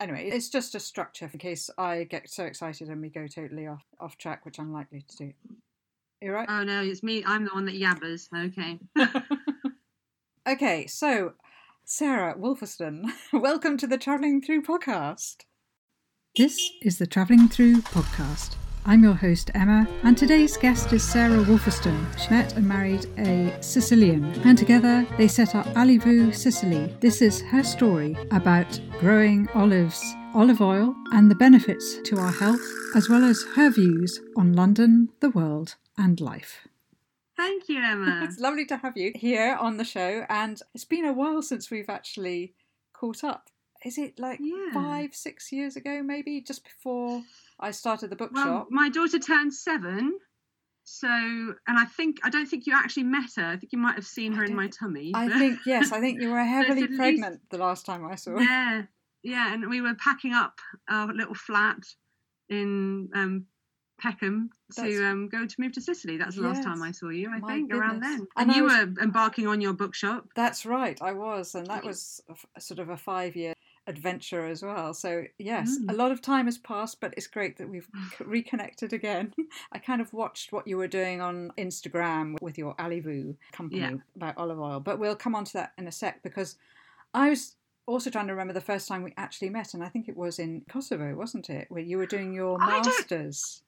[0.00, 3.66] anyway, it's just a structure in case I get so excited and we go totally
[3.66, 5.32] off off track, which I'm likely to do.
[6.20, 6.48] You right?
[6.48, 7.22] Oh no, it's me.
[7.26, 8.28] I'm the one that yabbers.
[8.34, 8.78] Okay.
[10.48, 11.34] okay, so
[11.84, 15.44] Sarah Wolferstan, welcome to the Travelling Through podcast.
[16.36, 18.56] This is the Travelling Through podcast.
[18.86, 22.18] I'm your host, Emma, and today's guest is Sarah Wolferstan.
[22.18, 26.86] She met and married a Sicilian, and together they set up Alivu Sicily.
[26.98, 30.02] This is her story about growing olives,
[30.34, 32.62] olive oil, and the benefits to our health,
[32.96, 36.66] as well as her views on London, the world, and life.
[37.36, 38.22] Thank you, Emma.
[38.24, 41.70] it's lovely to have you here on the show, and it's been a while since
[41.70, 42.54] we've actually
[42.94, 43.50] caught up.
[43.84, 44.72] Is it like Yeah.
[44.72, 47.22] five, six years ago, maybe, just before
[47.58, 48.46] I started the bookshop?
[48.46, 50.18] Well, my daughter turned seven.
[50.84, 53.44] So, and I think, I don't think you actually met her.
[53.46, 55.12] I think you might have seen her in my tummy.
[55.14, 58.16] I think yes, I think you were heavily at least- pregnant the last time I
[58.16, 58.32] saw.
[58.32, 58.42] her.
[58.42, 58.82] yeah,
[59.22, 59.52] yeah.
[59.54, 60.58] And we were packing up
[60.88, 61.78] our little flat
[62.48, 63.46] in um,
[64.00, 66.16] Peckham That's- to um, go to move to Sicily.
[66.16, 68.26] That's the last time I saw you, I think, around then.
[68.36, 70.26] And And, you was- were embarking on your bookshop.
[70.34, 72.20] That's right, I was, and that was
[72.56, 73.54] a sort of a five-year
[73.86, 74.94] adventure as well.
[74.94, 75.96] So yes, a Mm.
[75.96, 77.88] lot of time has passed, but it's great that we've
[78.20, 79.34] reconnected again.
[79.72, 83.96] I kind of watched what you were doing on Instagram with your Alivu company Yeah.
[84.16, 86.56] about olive oil, but we'll come on to that in a sec because
[87.14, 87.56] I was
[87.86, 90.38] also trying to remember the first time we actually met, and I think it was
[90.38, 93.62] in Kosovo, wasn't it, where you were doing your I masters.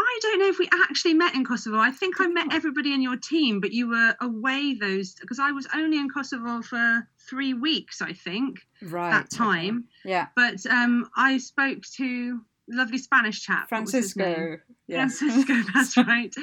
[0.00, 1.78] I don't know if we actually met in Kosovo.
[1.78, 5.50] I think I met everybody in your team, but you were away those because I
[5.50, 9.10] was only in Kosovo for three weeks, I think, Right.
[9.10, 9.36] that okay.
[9.36, 9.84] time.
[10.04, 10.28] Yeah.
[10.36, 14.34] But um, I spoke to lovely Spanish chap, what was his name?
[14.34, 14.62] Francisco.
[14.86, 15.08] Yeah.
[15.08, 16.34] Francisco, that's right,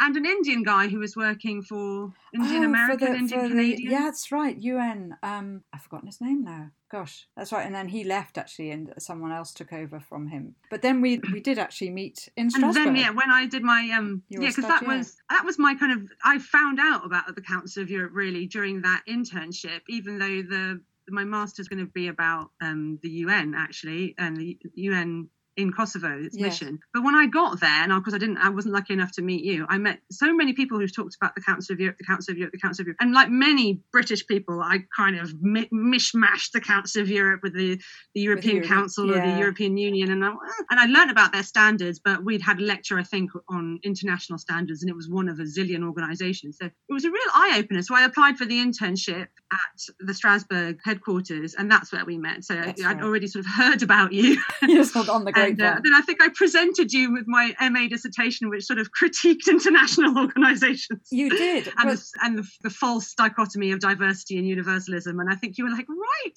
[0.00, 3.48] and an Indian guy who was working for Indian Oh, for American, the- Indian for
[3.48, 3.92] the- Canadian.
[3.92, 4.56] yeah, that's right.
[4.58, 5.16] UN.
[5.22, 6.70] Um, I've forgotten his name now.
[6.90, 7.66] Gosh, that's right.
[7.66, 10.54] And then he left actually, and someone else took over from him.
[10.70, 13.90] But then we we did actually meet in and then yeah when i did my
[13.96, 14.98] um You were yeah because that stagiaire.
[14.98, 18.46] was that was my kind of i found out about the council of europe really
[18.46, 23.54] during that internship even though the my master's going to be about um the un
[23.56, 26.60] actually and the un in Kosovo, its Yes.
[26.60, 26.78] mission.
[26.92, 29.22] But when I got there, and of course I didn't, I wasn't lucky enough to
[29.22, 29.66] meet you.
[29.68, 32.38] I met so many people who've talked about the Council of Europe, the Council of
[32.38, 36.52] Europe, the Council of Europe, and like many British people, I kind of mi- mishmashed
[36.52, 37.80] the Council of Europe with the,
[38.14, 40.32] the European Europe, Council or the European Union, and I,
[40.70, 42.00] and I learned about their standards.
[42.04, 45.38] But we'd had a lecture, I think, on international standards, and it was one of
[45.38, 46.58] a zillion organisations.
[46.60, 47.82] So it was a real eye opener.
[47.82, 52.44] So I applied for the internship at the Strasbourg headquarters, and that's where we met.
[52.44, 53.04] So That's I'd right.
[53.04, 54.36] already sort of heard about you.
[54.66, 57.54] Yes, on- on the great And uh, then I think I presented you with my
[57.60, 61.08] MA dissertation, which sort of critiqued international organisations.
[61.10, 65.20] You did, And, the, and the, the false dichotomy of diversity and universalism.
[65.20, 66.34] And I think you were like, right,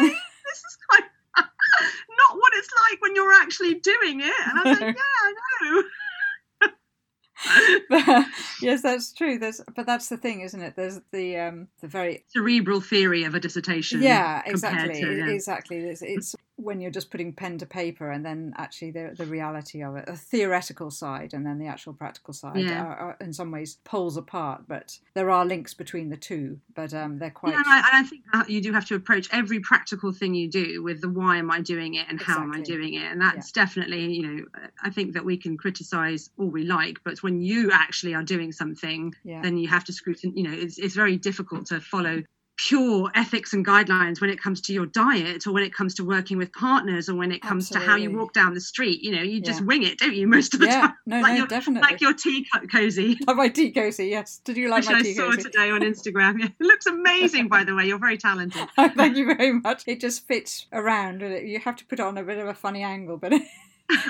[0.00, 0.78] okay, this is
[1.36, 1.44] of
[2.18, 4.34] not what it's like when you're actually doing it.
[4.46, 5.82] And I was like, yeah, I know.
[7.90, 8.26] but-
[8.62, 9.38] yes, that's true.
[9.38, 10.74] There's, but that's the thing, isn't it?
[10.76, 14.02] There's the um, the very Cerebral theory of a dissertation.
[14.02, 15.28] yeah, exactly, to, yeah.
[15.28, 15.78] exactly.
[15.78, 19.82] It's, it's when you're just putting pen to paper, and then actually the the reality
[19.82, 22.84] of it, the theoretical side, and then the actual practical side, Yeah.
[22.84, 24.64] are, are in some ways poles apart.
[24.68, 26.60] But there are links between the two.
[26.74, 29.28] But um, they're quite Yeah, and I, and I think you do have to approach
[29.32, 32.52] every practical thing you do with the why am I doing it and how am
[32.52, 34.44] I doing it, and that's definitely you know
[34.82, 38.52] I think that we can criticize all we like, but when you actually are doing
[38.52, 39.42] something, yeah.
[39.42, 40.36] then you have to scrutinize.
[40.36, 42.22] You know, it's it's very difficult to follow
[42.56, 46.04] pure ethics and guidelines when it comes to your diet or when it comes to
[46.04, 49.10] working with partners or when it comes to how you walk down the street you
[49.10, 49.66] know you just Yeah.
[49.66, 51.90] wing it don't you most of the yeah, time no, like no, your- definitely.
[51.90, 54.40] like your tea co- cozy like my tea cozy, yes.
[54.44, 55.42] Did you like which my I saw cozy?
[55.42, 56.38] today on Instagram.
[56.38, 57.86] Yeah, it looks amazing, by the way.
[57.86, 58.68] You're very talented.
[58.76, 59.82] Thank you very much.
[59.86, 61.22] It just fits around.
[61.22, 63.32] and You have to put it on a bit of a funny angle, but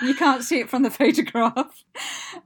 [0.02, 1.82] you can't see it from the photograph.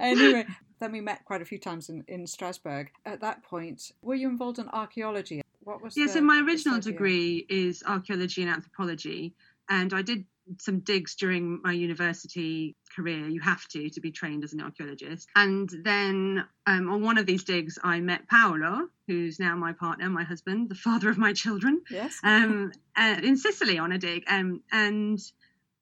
[0.00, 0.47] anyway,
[0.80, 2.91] then we met quite a few times in, in Strasbourg.
[3.04, 5.42] At that point, were you involved in archaeology?
[5.68, 9.34] What was Yeah, the, so my original degree is archaeology and anthropology,
[9.68, 10.24] and I did
[10.58, 13.28] some digs during my university career.
[13.28, 15.28] You have to to be trained as an archaeologist.
[15.36, 20.09] And then um, on one of these digs, I met Paolo, who's now my partner,
[20.09, 22.18] my husband, the father of my children, Yes.
[22.24, 24.24] um, uh, in Sicily on a dig.
[24.26, 25.18] Um, and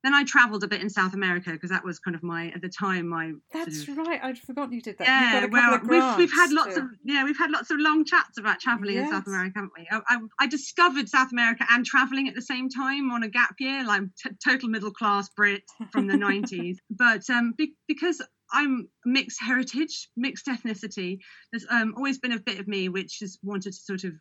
[0.06, 2.62] then I travelled a bit in South America because that was kind of my at
[2.62, 4.20] the time my sort That's of- right.
[4.22, 5.06] I'd forgotten you did that.
[5.08, 8.38] yeah, well, we've, we've had lots to- of yeah, we've had lots of long chats
[8.38, 9.86] about traveling in South America, haven't we?
[9.90, 13.56] I, I, I discovered South America and traveling at the same time on a gap
[13.58, 16.76] year, like t- total middle class Brit from the '90s.
[16.90, 18.22] But um, be- because
[18.52, 21.18] I'm mixed heritage, mixed ethnicity,
[21.52, 24.12] there's um, always been a bit of me which has wanted to sort of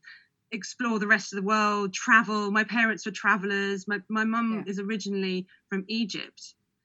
[0.56, 2.50] explore the rest of the world, travel.
[2.52, 3.88] My parents were travelers.
[3.88, 4.72] My my mum Yeah.
[4.72, 6.42] is originally from Egypt,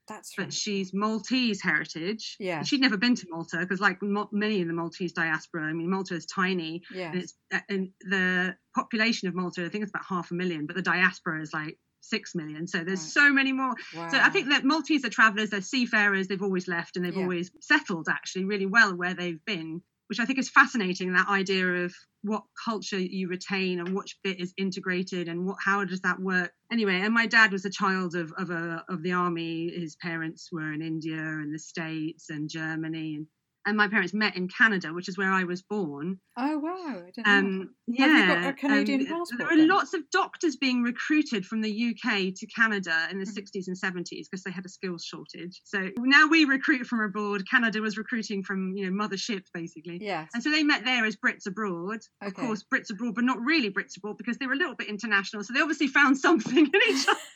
[0.08, 2.36] That's but she's Maltese heritage.
[2.40, 2.62] Yeah.
[2.64, 5.88] She'd never been to Malta because, like mo- many in the Maltese diaspora, I mean,
[5.90, 7.12] Malta is tiny, Yes.
[7.12, 10.66] and it's uh, and the population of Malta, I think it's about half a million,
[10.66, 12.66] but the diaspora is like six million.
[12.66, 13.12] So there's Right.
[13.20, 13.74] so many more.
[13.94, 14.08] wow.
[14.10, 17.22] So I think that Maltese are travellers, they're seafarers, they've always left and they've Yeah.
[17.22, 21.12] always settled actually really well where they've been, which I think is fascinating.
[21.12, 25.84] That idea of what culture you retain and which bit is integrated and what how
[25.84, 29.12] does that work anyway and my dad was a child of of a of the
[29.12, 33.26] army his parents were in india and the states and germany and
[33.70, 37.02] and my parents met in canada which is where i was born Oh wow!
[37.26, 39.68] Um, yeah, Have you got a Canadian um, passport There were then?
[39.68, 43.34] lots of doctors being recruited from the UK to Canada in the Mhm.
[43.34, 45.60] 60s and 70s because they had a skills shortage.
[45.64, 47.42] So now we recruit from abroad.
[47.50, 49.98] Canada was recruiting from you know mothership basically.
[50.00, 50.30] Yes.
[50.32, 52.00] And so they met there as Brits abroad.
[52.22, 54.88] Of course, Brits abroad, but not really Brits abroad because they were a little bit
[54.88, 55.44] international.
[55.44, 57.18] So they obviously found something in each other.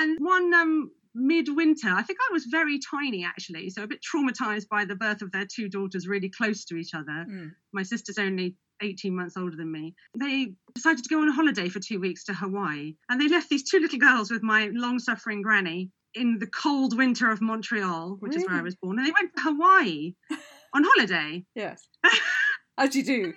[0.00, 4.68] And one um, midwinter, I think I was very tiny actually, so a bit traumatized
[4.68, 7.50] by the birth of their two daughters really close to each other Mm.
[7.72, 9.94] my sister's only 18 months older than me.
[10.18, 12.94] They decided to go on a holiday for two weeks to Hawaii.
[13.08, 16.96] And they left these two little girls with my long suffering granny in the cold
[16.96, 18.98] winter of Montreal, which is where I was born.
[18.98, 20.14] And they went to Hawaii
[20.74, 21.44] on holiday.
[21.56, 21.88] Yes.
[22.78, 23.34] As you do.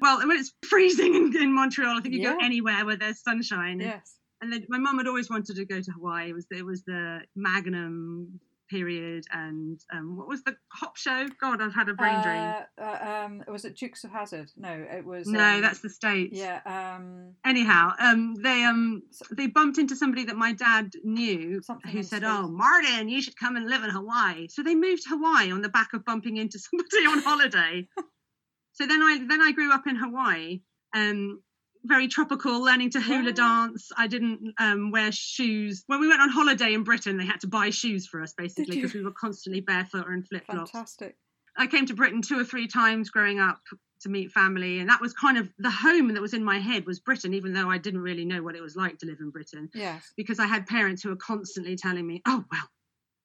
[0.00, 3.80] Well, when it's freezing in, in Montreal, I think you go anywhere where there's sunshine.
[3.80, 4.14] Yes.
[4.44, 6.28] And then my mum had always wanted to go to Hawaii.
[6.28, 11.26] It was it was the Magnum period and um, what was the hop show?
[11.40, 12.40] God, I've had a brain drain.
[12.40, 14.50] Uh, uh, um, was it Dukes of Hazzard?
[14.56, 15.26] No, it was.
[15.26, 16.36] No, um, that's the states.
[16.36, 16.60] Yeah.
[16.66, 17.34] Um.
[17.44, 19.02] anyhow um they um
[19.32, 21.60] they bumped into somebody that my dad knew
[21.90, 22.22] who said space.
[22.24, 25.62] oh martin you should come and live in hawaii so they moved to hawaii on
[25.62, 27.86] the back of bumping into somebody on holiday
[28.72, 30.60] so then i then i grew up in hawaii
[30.94, 31.40] um
[31.86, 33.66] very tropical learning to hula Wow.
[33.66, 37.40] dance i didn't um, wear shoes when we went on holiday in britain they had
[37.40, 41.16] to buy shoes for us basically because we were constantly barefoot or in flip-flops Fantastic.
[41.56, 43.60] I came to Britain two or three times growing up
[44.00, 46.84] to meet family, and that was kind of the home that was in my head
[46.84, 49.30] was Britain, even though I didn't really know what it was like to live in
[49.30, 50.12] Britain Yes.
[50.16, 52.68] because I had parents who were constantly telling me, "Oh well,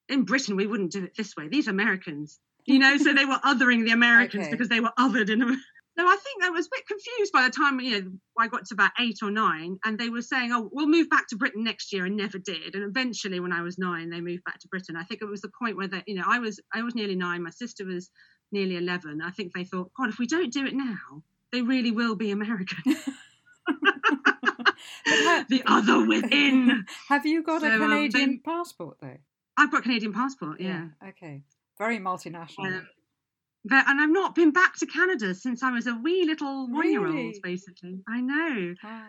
[0.09, 1.47] in Britain we wouldn't do it this way.
[1.47, 4.51] These Americans, you know." so they were othering the Americans Okay.
[4.51, 5.59] because they were othered in.
[5.99, 8.65] So I think I was a bit confused by the time you know I got
[8.67, 11.65] to about eight or nine, and they were saying, "Oh, we'll move back to Britain
[11.65, 12.73] next year," and never did.
[12.73, 14.95] And eventually, when I was nine, they moved back to Britain.
[14.95, 17.17] I think it was the point where they, you know, I was I was nearly
[17.17, 18.09] nine, my sister was
[18.53, 19.21] nearly eleven.
[19.21, 22.31] I think they thought, God, if we don't do it now, they really will be
[22.31, 22.77] American.
[25.49, 26.85] the other within.
[27.09, 29.17] Have you got a So, um, they- Canadian passport though?
[29.57, 30.87] I've got a Canadian passport, yeah.
[31.05, 31.41] Okay.
[31.77, 32.67] Very multinational.
[32.67, 32.87] Um,
[33.65, 36.89] but, and I've not been back to Canada since I was a wee little one
[36.91, 38.01] year old, basically.
[38.07, 38.73] I know.
[38.83, 39.05] Wow.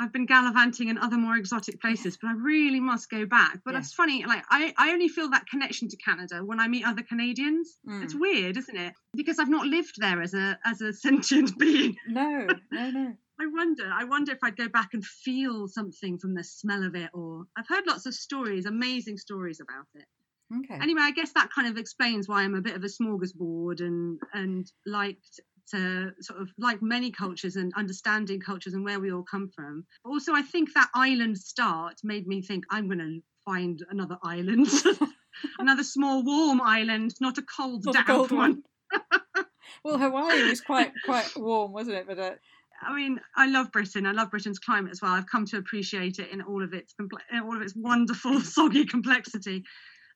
[0.00, 3.58] I've been gallivanting in other more exotic places, but I really must go back.
[3.64, 3.80] But Yeah.
[3.80, 7.02] it's funny, like I, I only feel that connection to Canada when I meet other
[7.02, 7.78] Canadians.
[8.02, 8.20] It's Mm.
[8.20, 8.94] weird, isn't it?
[9.16, 11.96] Because I've not lived there as a as a sentient being.
[12.06, 13.16] No, no, no.
[13.40, 13.90] I wonder.
[13.92, 17.44] I wonder if I'd go back and feel something from the smell of it, or
[17.56, 20.06] I've heard lots of stories, amazing stories about it.
[20.54, 20.78] Okay.
[20.80, 24.18] Anyway, I guess that kind of explains why I'm a bit of a smorgasbord and
[24.32, 25.40] and liked
[25.72, 29.84] to sort of like many cultures and understanding cultures and where we all come from.
[30.02, 34.16] But also, I think that island start made me think I'm going to find another
[34.22, 34.68] island,
[35.58, 38.62] another small warm island, not a cold Not a damp cold one.
[38.90, 39.46] one.
[39.84, 42.06] well, Hawaii was quite quite warm, wasn't it?
[42.06, 42.34] But uh,
[42.82, 44.06] I mean, I love Britain.
[44.06, 45.12] I love Britain's climate as well.
[45.12, 48.86] I've come to appreciate it in all of its in all of its wonderful soggy
[48.86, 49.64] complexity.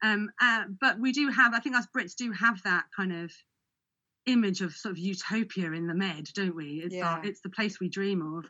[0.02, 3.32] Um, uh, but we do have, I think us Brits do have that kind of
[4.26, 6.82] image of sort of utopia in the Med, don't we?
[6.84, 8.44] It's our, it's the place we dream of.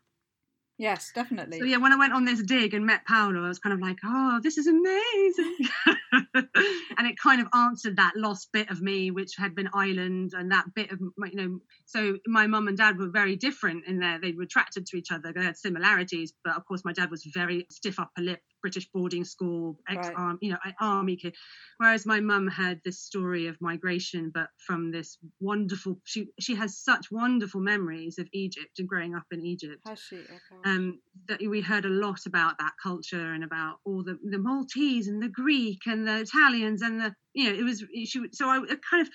[0.78, 1.58] yes, definitely.
[1.60, 3.80] So yeah, when I went on this dig and met Paolo, I was kind of
[3.80, 5.56] like, oh, this is amazing.
[6.34, 10.50] and it kind of answered that lost bit of me, which had been island and
[10.52, 13.98] that bit of, my- you know, so my mum and dad were very different in
[14.00, 14.18] there.
[14.20, 15.32] They were attracted to each other.
[15.32, 19.24] They had similarities, but of course my dad was very stiff upper lip, British boarding
[19.24, 21.34] school, ex arm, you know, army kid.
[21.78, 26.78] Whereas my mum had this story of migration, but from this wonderful, she, she has
[26.78, 30.16] such wonderful memories of Egypt and growing up in Egypt Has she?
[30.16, 30.60] Okay.
[30.64, 35.08] um, that we heard a lot about that culture and about all the the Maltese
[35.08, 38.58] and the Greek and the Italians and the you know it was she so I
[38.62, 39.08] it kind of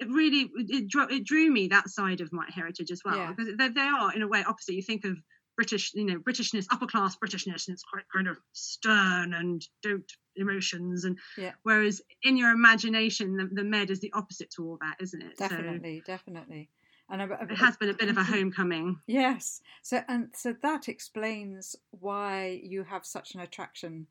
[0.00, 3.32] it really it drew, it drew me that side of my heritage as well Yeah.
[3.36, 4.74] because they, they are in a way opposite.
[4.74, 5.16] You think of
[5.56, 10.10] British you know Britishness upper class Britishness and it's quite kind of stern and don't
[10.36, 11.52] emotions and Yeah.
[11.62, 15.38] whereas in your imagination the, the Med is the opposite to all that isn't it?
[15.38, 16.70] So- Definitely, definitely.
[17.10, 18.96] And a, a, it has been a bit of a homecoming.
[19.06, 19.60] Yes.
[19.82, 24.06] So and so that explains why you have such an attraction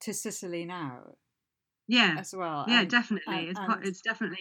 [0.00, 1.16] to Sicily now.
[1.88, 2.14] Yeah.
[2.18, 2.64] As well.
[2.68, 3.34] Yeah, and, definitely.
[3.34, 4.38] and, it's and, it's definitely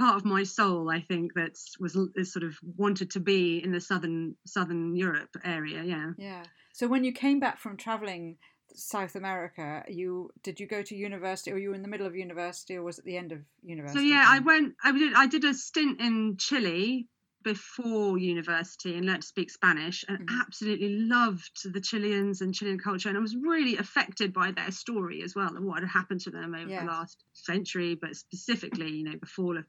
[0.00, 0.90] part of my soul.
[0.90, 5.34] I think that was is sort of wanted to be in the southern southern Europe
[5.44, 5.82] area.
[5.84, 6.10] Yeah.
[6.16, 6.44] Yeah.
[6.72, 8.38] So when you came back from traveling
[8.74, 12.16] South America, you did you go to university, or you were in the middle of
[12.16, 13.98] university, or was it the end of university?
[13.98, 14.74] So yeah, I went.
[14.84, 15.14] I did.
[15.14, 17.08] I did a stint in Chile
[17.42, 20.40] before university and learned to speak Spanish, and Mhm.
[20.42, 25.22] absolutely loved the Chileans and Chilean culture, and I was really affected by their story
[25.22, 26.80] as well and what had happened to them over Yes.
[26.80, 29.64] the last century, but specifically, you know, the fall of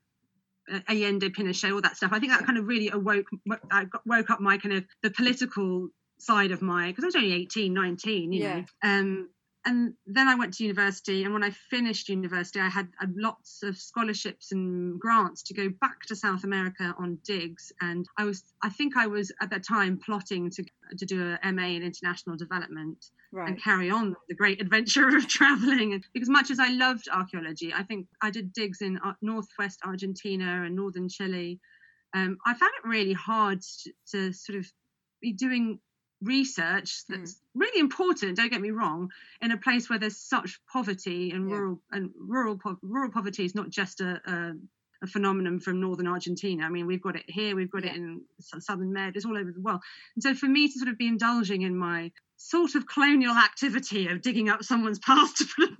[0.88, 2.12] Allende, Pinochet, all that stuff.
[2.14, 3.28] I think that kind of really awoke,
[3.72, 5.90] I woke up my kind of the political
[6.20, 8.56] side of my, because I was only 18, 19, you Yeah.
[8.58, 8.66] know.
[8.84, 9.30] Um,
[9.64, 13.62] and then I went to university, and when I finished university, I had uh, lots
[13.62, 17.72] of scholarships and grants to go back to South America on digs.
[17.80, 20.64] And I was, I think I was at that time plotting to
[20.98, 23.50] to do a MA in international development right.
[23.50, 26.04] and carry on the great adventure of traveling.
[26.14, 30.64] Because much as I loved archaeology, I think I did digs in uh, northwest Argentina
[30.66, 31.60] and northern Chile.
[32.16, 34.66] Um, I found it really hard to, to sort of
[35.22, 35.80] be doing
[36.22, 37.60] research that's hmm.
[37.60, 38.38] really important.
[38.38, 39.10] Don't get me wrong.
[39.42, 41.56] In a place where there's such poverty and Yeah.
[41.56, 44.54] rural and rural po- rural poverty is not just a, a
[45.04, 46.64] a phenomenon from northern Argentina.
[46.64, 47.92] I mean, we've got it here, we've got Yeah.
[47.92, 49.82] it in southern Med, it's all over the world.
[50.16, 54.08] And so for me to sort of be indulging in my sort of colonial activity
[54.08, 55.78] of digging up someone's past to,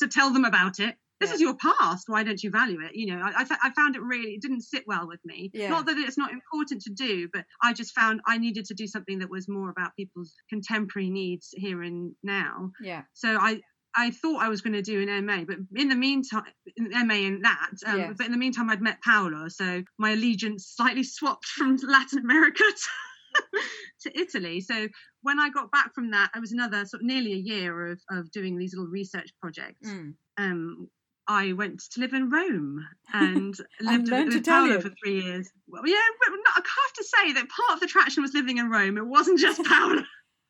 [0.00, 0.96] to tell them about it.
[1.20, 1.34] This Yeah.
[1.34, 2.04] is your past.
[2.08, 2.92] Why don't you value it?
[2.94, 5.50] You know, I, I, fa- I found it really, it didn't sit well with me.
[5.52, 5.68] Yeah.
[5.68, 8.86] Not that it's not important to do, but I just found I needed to do
[8.86, 12.72] something that was more about people's contemporary needs here and now.
[12.82, 13.02] Yeah.
[13.12, 13.60] So I,
[13.94, 16.44] I thought I was going to do an MA, but in the meantime,
[16.78, 17.70] an MA in that.
[17.86, 18.14] Um, Yes.
[18.16, 22.62] But in the meantime, I'd met Paolo, so my allegiance slightly swapped from Latin America
[23.34, 24.60] to, to Italy.
[24.60, 24.88] So
[25.22, 28.00] when I got back from that, I was another sort of nearly a year of,
[28.10, 29.88] of doing these little research projects.
[29.88, 30.14] Mm.
[30.38, 30.88] Um,
[31.28, 35.50] I went to live in Rome and lived with, with Paolo for three years.
[35.68, 38.58] Well, yeah, but no, I have to say that part of the attraction was living
[38.58, 38.98] in Rome.
[38.98, 40.02] It wasn't just Paolo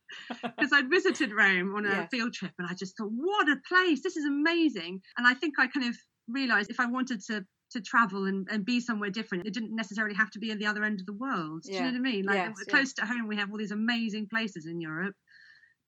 [0.43, 2.07] because I'd visited Rome on a Yeah.
[2.09, 4.03] field trip and I just thought, what a place!
[4.03, 5.03] This is amazing.
[5.17, 5.97] And I think I kind of
[6.29, 10.15] realized if I wanted to to travel and, and be somewhere different, it didn't necessarily
[10.17, 11.63] have to be at the other end of the world.
[11.63, 12.25] Do you know what I mean?
[12.27, 12.77] Like Yes, yeah.
[12.77, 15.15] close to home, we have all these amazing places in Europe.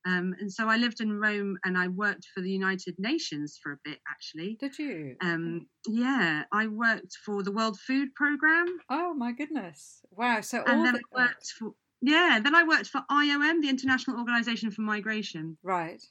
[0.05, 3.71] Um, and so I lived in Rome and I worked for the United Nations for
[3.73, 4.57] a bit actually.
[4.59, 5.15] Did you?
[5.21, 10.01] Um, yeah, I worked for the World Food Programme oh my goodness!
[10.11, 10.41] Wow.
[10.41, 13.69] So all and then the, I worked for yeah, then I worked for IOM, the
[13.69, 15.57] International Organization for Migration.
[15.63, 16.03] right.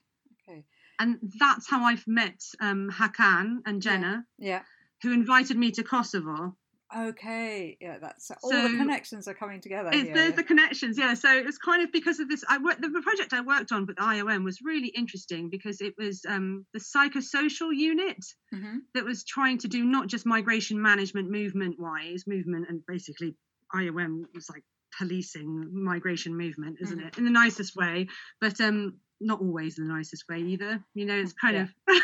[0.49, 0.65] Okay.
[0.99, 4.63] and that's how I've met um, Hakan and Jenna, Yeah.
[5.03, 6.57] who invited me to Kosovo.
[6.97, 7.77] Okay.
[7.81, 7.99] Yeah.
[8.01, 9.91] That's all the connections are coming together.
[9.93, 10.13] Here.
[10.15, 11.15] there's the connections, yeah.
[11.15, 12.45] So it was kind of because of this.
[12.49, 16.23] I worked the, project I worked on with IOM was really interesting because it was
[16.29, 18.19] um, the psychosocial unit
[18.55, 18.81] Mhm.
[18.95, 23.35] that was trying to do not just migration management, movement wise, movement, and basically
[23.75, 24.63] IOM was like
[24.99, 27.07] policing migration movement, isn't Mhm.
[27.09, 27.19] it?
[27.19, 28.09] In the nicest way,
[28.41, 30.85] but um, not always in the nicest way either.
[30.95, 31.63] You know, it's kind Yeah.
[31.63, 31.71] of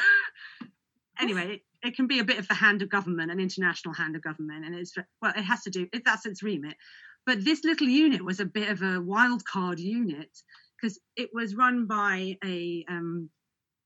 [1.18, 1.54] anyway.
[1.54, 4.22] It, it can be a bit of the hand of government, an international hand of
[4.22, 5.86] government, and it's well, it has to do.
[5.92, 6.76] It, that's its remit.
[7.24, 10.30] But this little unit was a bit of a wild card unit
[10.80, 13.30] because it was run by a um,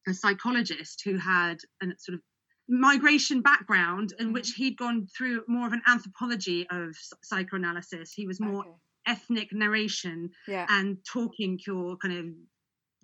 [0.09, 2.21] a psychologist who had a sort of
[2.69, 8.13] migration background in which he'd gone through more of an anthropology of psychoanalysis.
[8.15, 8.71] He was more Okay.
[9.07, 10.67] ethnic narration Yeah.
[10.69, 12.27] and talking your kind of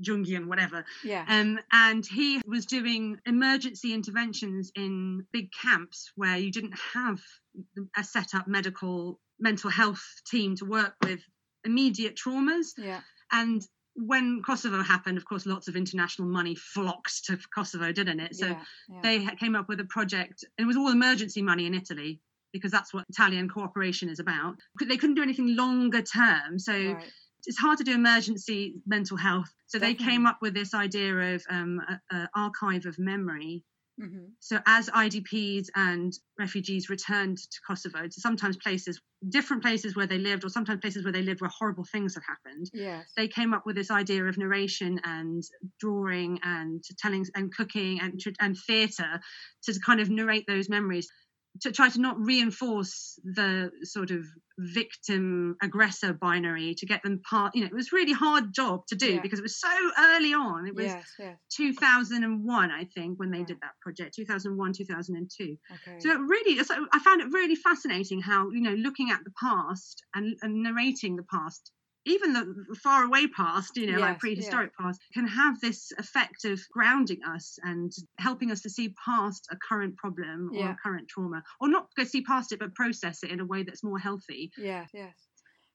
[0.03, 0.85] Jungian, whatever.
[1.05, 1.25] Yeah.
[1.29, 7.21] Um, and he was doing emergency interventions in big camps where you didn't have
[7.97, 11.21] a set up medical mental health team to work with
[11.65, 12.69] immediate traumas.
[12.77, 13.01] yeah.
[13.31, 13.63] And
[13.95, 18.37] when Kosovo happened, of course, lots of international money flocked to Kosovo, didn't it?
[18.37, 18.63] So yeah.
[18.89, 19.01] yeah.
[19.03, 20.45] they came up with a project.
[20.57, 22.21] and It was all emergency money in Italy
[22.53, 24.55] because that's what Italian cooperation is about.
[24.81, 27.13] They couldn't do anything longer term, so Right.
[27.47, 29.53] It's hard to do emergency mental health.
[29.67, 33.65] So they came up with this idea of um, a, a archive of memory.
[33.99, 34.37] Mhm.
[34.41, 40.19] So as IDPs and refugees returned to Kosovo, to sometimes places, different places where they
[40.19, 43.13] lived, or sometimes places where they lived where horrible things had happened, Yes.
[43.17, 45.43] they came up with this idea of narration and
[45.81, 49.21] drawing and telling and cooking and and theatre
[49.65, 51.09] to kind of narrate those memories.
[51.63, 54.25] To try to not reinforce the sort of
[54.59, 58.97] victim aggressor binary to get them part you know it was really hard job to
[58.97, 59.21] do Yeah.
[59.23, 61.37] because it was so early on it was yes, yes.
[61.57, 63.47] 2001 i think when they Right.
[63.47, 65.99] did that project 2001 2002 Okay.
[66.01, 69.33] so it really so i found it really fascinating how you know looking at the
[69.41, 71.71] past and, and narrating the past
[72.05, 76.45] even the far away past you know like Yes, prehistoric past can have this effect
[76.45, 80.73] of grounding us and helping us to see past a current problem or Yeah.
[80.73, 83.63] a current trauma or not go see past it but process it in a way
[83.63, 85.15] that's more healthy Yes, yes.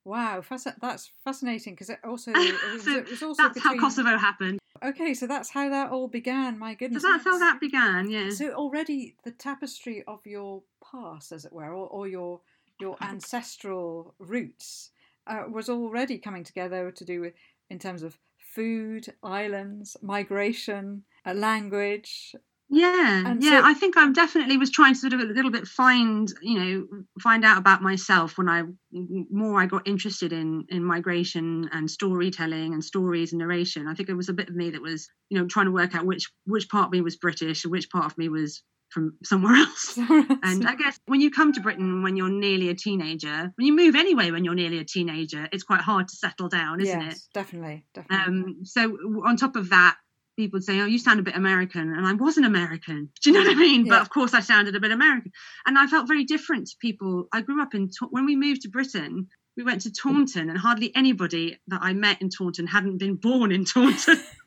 [0.05, 3.75] Wow, fasc- that's fascinating because it also it was, So it was also that's how
[3.75, 6.59] kosovo happened Okay, so that's how that all began.
[6.59, 11.31] My so goodness, that's how that began yeah So already the tapestry of your past,
[11.31, 12.41] as it were, or, or your
[12.79, 14.89] your ancestral roots,
[15.27, 17.33] uh, was already coming together to do with
[17.69, 22.35] in terms of food, islands, migration, uh, language.
[22.69, 23.61] Yeah, And yeah.
[23.61, 26.59] so- I think I definitely was trying to sort of a little bit find, you
[26.59, 31.89] know, find out about myself when I more I got interested in in migration and
[31.89, 33.87] storytelling and stories and narration.
[33.87, 35.93] I think it was a bit of me that was, you know, trying to work
[35.93, 39.17] out which which part of me was British and which part of me was from
[39.23, 39.97] somewhere else.
[39.97, 43.75] And I guess when you come to Britain when you're nearly a teenager, when you
[43.75, 47.05] move anyway when you're nearly a teenager, it's quite hard to settle down, isn't it?
[47.05, 48.25] yes, definitely, definitely.
[48.25, 48.95] Um, so
[49.25, 49.97] on top of that,
[50.35, 53.09] people would say, "Oh, you sound a bit American," and I wasn't American.
[53.21, 53.85] Do you know what I mean?
[53.85, 53.93] Yeah.
[53.93, 55.31] But of course, I sounded a bit American,
[55.65, 57.27] and I felt very different to people.
[57.33, 59.27] I grew up in when we moved to Britain.
[59.55, 63.51] We went to Taunton, and hardly anybody that I met in Taunton hadn't been born
[63.51, 64.17] in Taunton.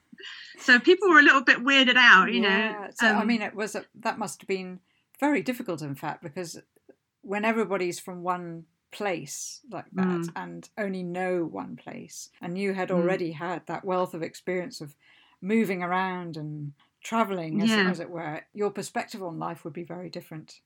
[0.59, 2.91] so people were a little bit weirded out, you Yeah, know.
[2.95, 4.81] So I Um, mean, it was a, that must have been
[5.21, 6.61] very difficult, in fact, because
[7.23, 10.33] when everybody's from one place like that Mm.
[10.37, 12.97] and only know one place, and you had Mm.
[12.97, 14.97] already had that wealth of experience of
[15.41, 16.73] moving around and
[17.03, 17.85] traveling, as, Yeah.
[17.85, 20.61] as it were, your perspective on life would be very different.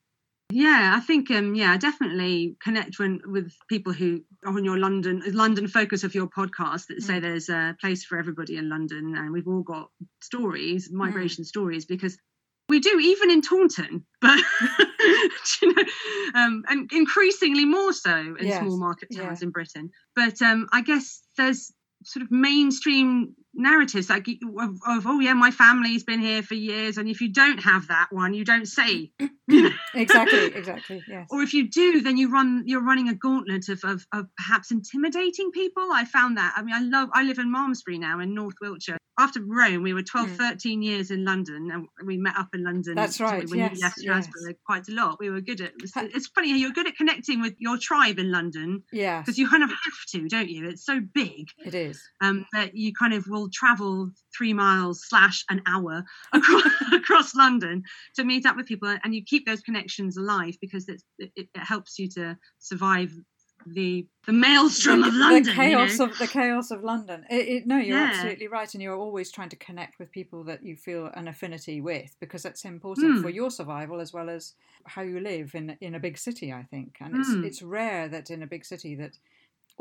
[0.51, 5.23] Yeah, I think um yeah, definitely connect when with people who are on your London
[5.33, 7.23] London focus of your podcast that say Mm.
[7.23, 9.91] there's a place for everybody in London and we've all got
[10.21, 12.19] stories, migration stories because
[12.69, 14.39] we do even in Taunton, but
[15.63, 15.85] you know,
[16.35, 19.23] um, and increasingly more so in Yes, small market yeah.
[19.23, 19.91] towns in Britain.
[20.17, 21.73] But um, I guess there's
[22.05, 26.99] sort of mainstream narratives like of, of oh yeah my family's been here for years
[26.99, 29.11] and if you don't have that one you don't say
[29.49, 31.03] you know Exactly, exactly.
[31.09, 31.27] Yes.
[31.31, 34.71] or if you do then you run you're running a gauntlet of, of, of perhaps
[34.71, 38.35] intimidating people i found that i mean i love i live in malmesbury now in
[38.35, 40.37] north wiltshire after rome we were 12 Mm.
[40.37, 43.83] 13 years in london and we met up in london That's right, when yes, you
[43.83, 44.29] left yes.
[44.65, 47.77] quite a lot we were good at it's funny you're good at connecting with your
[47.79, 49.79] tribe in london yeah because you kind of have
[50.13, 52.01] to don't you it's so big it is.
[52.21, 57.83] um, that you kind of will travel three miles slash an hour across, across London
[58.17, 61.49] to meet up with people, and you keep those connections alive because it's, it, it
[61.57, 63.13] helps you to survive
[63.67, 65.45] the the maelstrom of London.
[65.45, 66.01] the you chaos know?
[66.01, 67.25] of the chaos of London.
[67.31, 68.01] It, it, no, you're Yeah.
[68.01, 71.81] absolutely right, and you're always trying to connect with people that you feel an affinity
[71.81, 73.19] with because that's important Hmm.
[73.19, 74.55] for your survival as well as
[74.87, 76.53] how you live in in a big city.
[76.53, 77.43] I think, and it's Hmm.
[77.43, 79.19] it's rare that in a big city that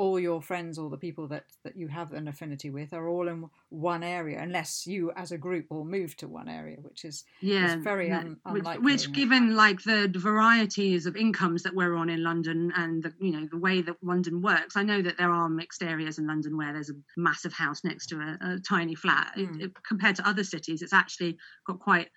[0.02, 3.28] all your friends or the people that that you have an affinity with are all
[3.28, 7.26] in one area unless you as a group all move to one area which is
[7.42, 11.96] yeah, very no, un- which, unlikely, which given like the varieties of incomes that we're
[11.96, 15.18] on in London and the, you know the way that London works, I know that
[15.18, 18.60] there are mixed areas in London where there's a massive house next to a, a
[18.60, 19.34] tiny flat.
[19.36, 19.62] It- Mm.
[19.64, 22.10] it- compared to other cities, it's actually got quite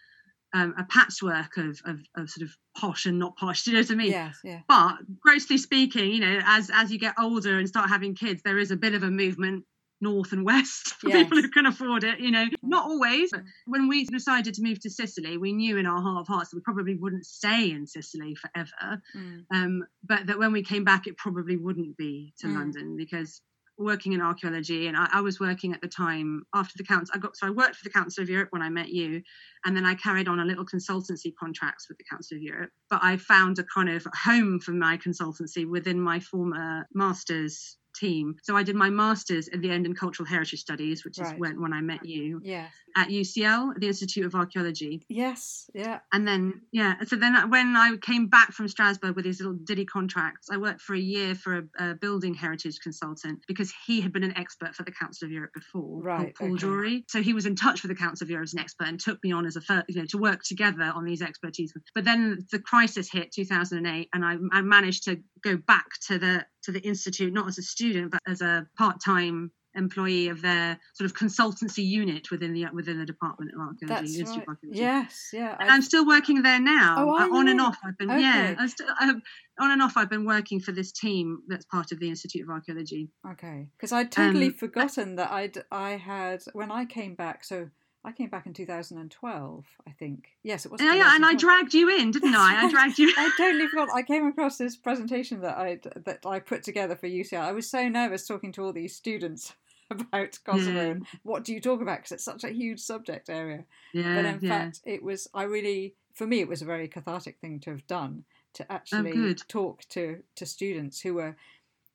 [0.54, 3.64] um, a patchwork of, of of sort of posh and not posh.
[3.64, 4.10] Do you know what I mean?
[4.10, 8.14] yes yeah But grossly speaking, you know, as as you get older and start having
[8.14, 9.64] kids, there is a bit of a movement
[10.00, 12.18] north and west for people who can afford it.
[12.18, 13.30] You know, not always.
[13.30, 16.50] But when we decided to move to Sicily, we knew in our heart of hearts
[16.50, 19.00] that we probably wouldn't stay in Sicily forever.
[19.16, 19.44] Mm.
[19.54, 22.54] Um, but that when we came back, it probably wouldn't be to Mm.
[22.56, 23.40] London because
[23.78, 27.18] working in archaeology and I, I was working at the time after the council i
[27.18, 29.22] got so i worked for the council of europe when i met you
[29.64, 33.00] and then i carried on a little consultancy contracts with the council of europe but
[33.02, 38.57] i found a kind of home for my consultancy within my former master's team so
[38.57, 41.35] i did my master's at the end in cultural heritage studies which Right.
[41.35, 46.00] is when, when i met you yes at ucl the institute of archaeology yes yeah
[46.12, 49.85] and then yeah so then when i came back from strasbourg with these little diddy
[49.85, 54.12] contracts i worked for a year for a, a building heritage consultant because he had
[54.12, 56.57] been an expert for the council of europe before Right, paul okay.
[56.59, 57.05] Drury.
[57.09, 59.22] so he was in touch with the council of europe as an expert and took
[59.24, 62.46] me on as a first you know to work together on these expertise but then
[62.50, 66.81] the crisis hit 2008 and i, I managed to go back to the to the
[66.81, 71.83] institute not as a student but as a part-time employee of their sort of consultancy
[71.83, 73.87] unit within the within the Department of Archaeology.
[73.87, 74.48] That's Institute right.
[74.48, 74.81] Archaeology.
[74.81, 75.57] Yes, yeah.
[75.59, 76.96] And I- I'm still working there now.
[76.98, 78.51] Oh, on and off, I've been yeah.
[78.51, 78.57] Okay.
[78.59, 79.14] I'm still, I've,
[79.59, 82.51] on and off, I've been working for this team that's part of the Institute of
[82.51, 83.09] Archaeology.
[83.27, 87.42] Okay, because I'd totally Um, forgotten that I'd I had when I came back.
[87.42, 87.70] So
[88.04, 90.30] I came back in 2012, I think.
[90.42, 90.80] Yes, it was.
[90.80, 92.64] Yeah, yeah, and I dragged you in, didn't I?
[92.64, 93.12] I dragged you.
[93.16, 93.90] I totally forgot.
[93.94, 97.40] I came across this presentation that I that I put together for UCL.
[97.40, 99.54] I was so nervous talking to all these students
[99.90, 100.72] about Kosovo.
[100.72, 100.90] Yeah.
[100.90, 101.98] and What do you talk about?
[101.98, 103.64] Because it's such a huge subject area.
[103.92, 104.48] Yeah, but in yeah.
[104.48, 105.28] fact, it was.
[105.32, 109.12] I really, for me, it was a very cathartic thing to have done to actually
[109.16, 111.36] Oh, talk to to students who were,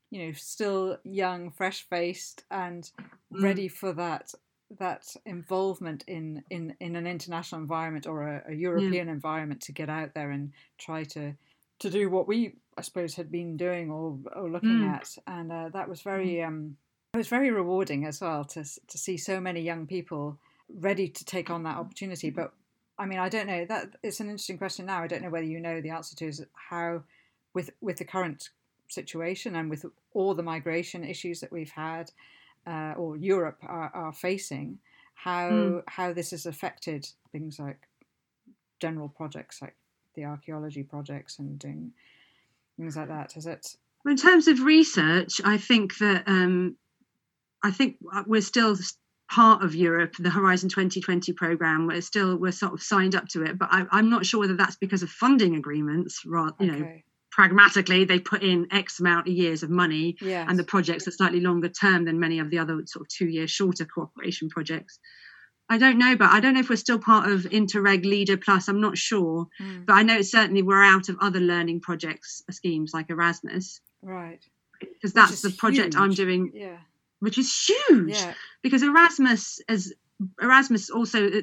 [0.10, 2.90] you know, still young, fresh faced, and
[3.34, 3.44] Mm.
[3.44, 4.34] ready for that
[4.80, 9.90] that involvement in in in an international environment or a, a European environment to get
[9.90, 11.34] out there and try to
[11.80, 14.96] to do what we I suppose had been doing or or looking Mm.
[14.96, 15.18] at.
[15.26, 16.78] And uh, that was very um
[17.14, 20.38] it was very rewarding as well to to see so many young people
[20.70, 22.30] ready to take on that opportunity.
[22.30, 22.54] But
[23.00, 25.02] I mean I don't know that it's an interesting question now.
[25.02, 27.04] I don't know whether you know the answer to is how
[27.54, 28.50] with with the current
[28.90, 32.12] situation and with all the migration issues that we've had
[32.68, 34.80] uh, or Europe are, are facing,
[35.16, 35.84] how Mm.
[35.88, 37.88] how this has affected things like
[38.80, 39.76] general projects like
[40.14, 41.94] the archaeology projects and doing
[42.78, 43.34] things like that.
[43.34, 43.78] Has it?
[44.06, 46.76] In terms of research, I think that um,
[47.64, 48.78] I think we're still
[49.30, 51.88] part of Europe, the Horizon 2020 program.
[51.88, 54.56] We're still we're sort of signed up to it, but I, I'm not sure whether
[54.56, 56.22] that's because of funding agreements.
[56.26, 57.04] Rather, you know, Okay.
[57.38, 60.48] Pragmatically, they put in X amount of years of money, Yes.
[60.50, 63.28] and the projects are slightly longer term than many of the other sort of two
[63.28, 64.98] year shorter cooperation projects.
[65.70, 68.68] I don't know, but I don't know if we're still part of Interreg Leader Plus.
[68.68, 72.54] I'm not sure, Mm, but I know certainly we're out of other learning projects uh,
[72.54, 74.44] schemes like Erasmus right.
[74.80, 76.78] because that's the project I'm doing, Yeah.
[77.20, 78.14] which is huge.
[78.16, 78.34] Yeah.
[78.64, 79.94] Because Erasmus as
[80.42, 81.42] Erasmus also uh,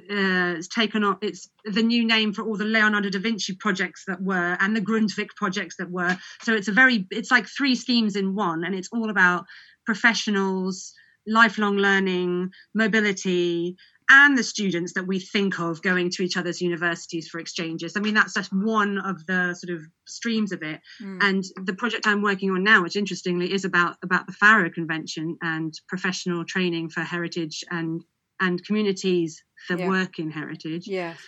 [0.57, 4.21] has taken on it's the new name for all the Leonardo da Vinci projects that
[4.21, 6.17] were and the Grundtvig projects that were.
[6.43, 9.45] So it's a very it's like three schemes in one, and it's all about
[9.87, 10.93] professionals,
[11.27, 13.77] lifelong learning, mobility.
[14.11, 17.95] And the students that we think of going to each other's universities for exchanges.
[17.97, 21.73] I mean, that's just one of the sort of streams of it Mm, and the
[21.73, 26.45] project I'm working on now, which interestingly is about about the Faro Convention and professional
[26.45, 28.05] training for heritage and
[28.40, 29.88] and communities that Yeah.
[29.88, 30.87] work in heritage.
[30.87, 31.18] yes.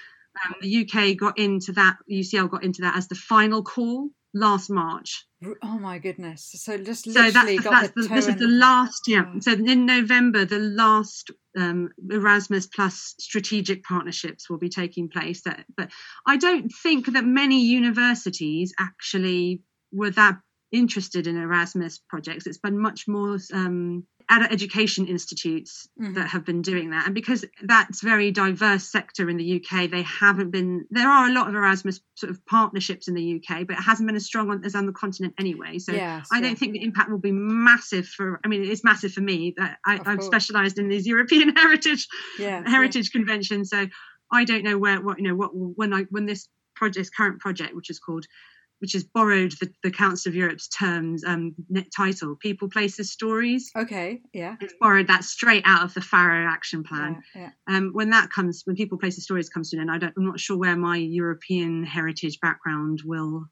[0.45, 4.69] Um, the UK got into that, UCL got into that as the final call last
[4.69, 5.25] March.
[5.63, 6.51] Oh my goodness.
[6.63, 9.25] So just So literally that's, got that's the, the, this is the last, yeah.
[9.33, 9.41] Yeah.
[9.41, 15.43] So in November, the last um, Erasmus Plus strategic partnerships will be taking place.
[15.45, 15.91] That, but
[16.27, 20.37] I don't think that many universities actually were that
[20.71, 22.47] interested in Erasmus projects.
[22.47, 26.15] It's been much more um, adult education institutes Mhm.
[26.17, 30.03] that have been doing that, and because that's very diverse sector in the UK, they
[30.03, 30.85] haven't been.
[30.91, 34.07] There are a lot of Erasmus sort of partnerships in the UK, but it hasn't
[34.09, 35.79] been as strong on, as on the continent anyway.
[35.79, 36.43] So Yes, I yeah.
[36.43, 38.41] don't think the impact will be massive for.
[38.45, 39.55] I mean, it's massive for me.
[39.57, 42.09] That I, i've specialised in these European heritage
[42.39, 42.69] Yeah, yeah.
[42.71, 43.87] heritage conventions, so
[44.33, 47.41] I don't know where what you know what when I when this project, this current
[47.41, 48.27] project, which is called,
[48.81, 51.55] which has borrowed the, the Council of Europe's terms um,
[51.97, 53.71] title, People, Places, Stories.
[53.77, 54.21] Okay.
[54.33, 54.57] Yeah.
[54.61, 57.23] It's borrowed that straight out of the Faro Action Plan.
[57.35, 57.51] Yeah.
[57.69, 57.77] yeah.
[57.77, 60.27] Um, when that comes, when People, Places, Stories comes to an end, I don't, I'm
[60.27, 63.47] not sure where my European heritage background will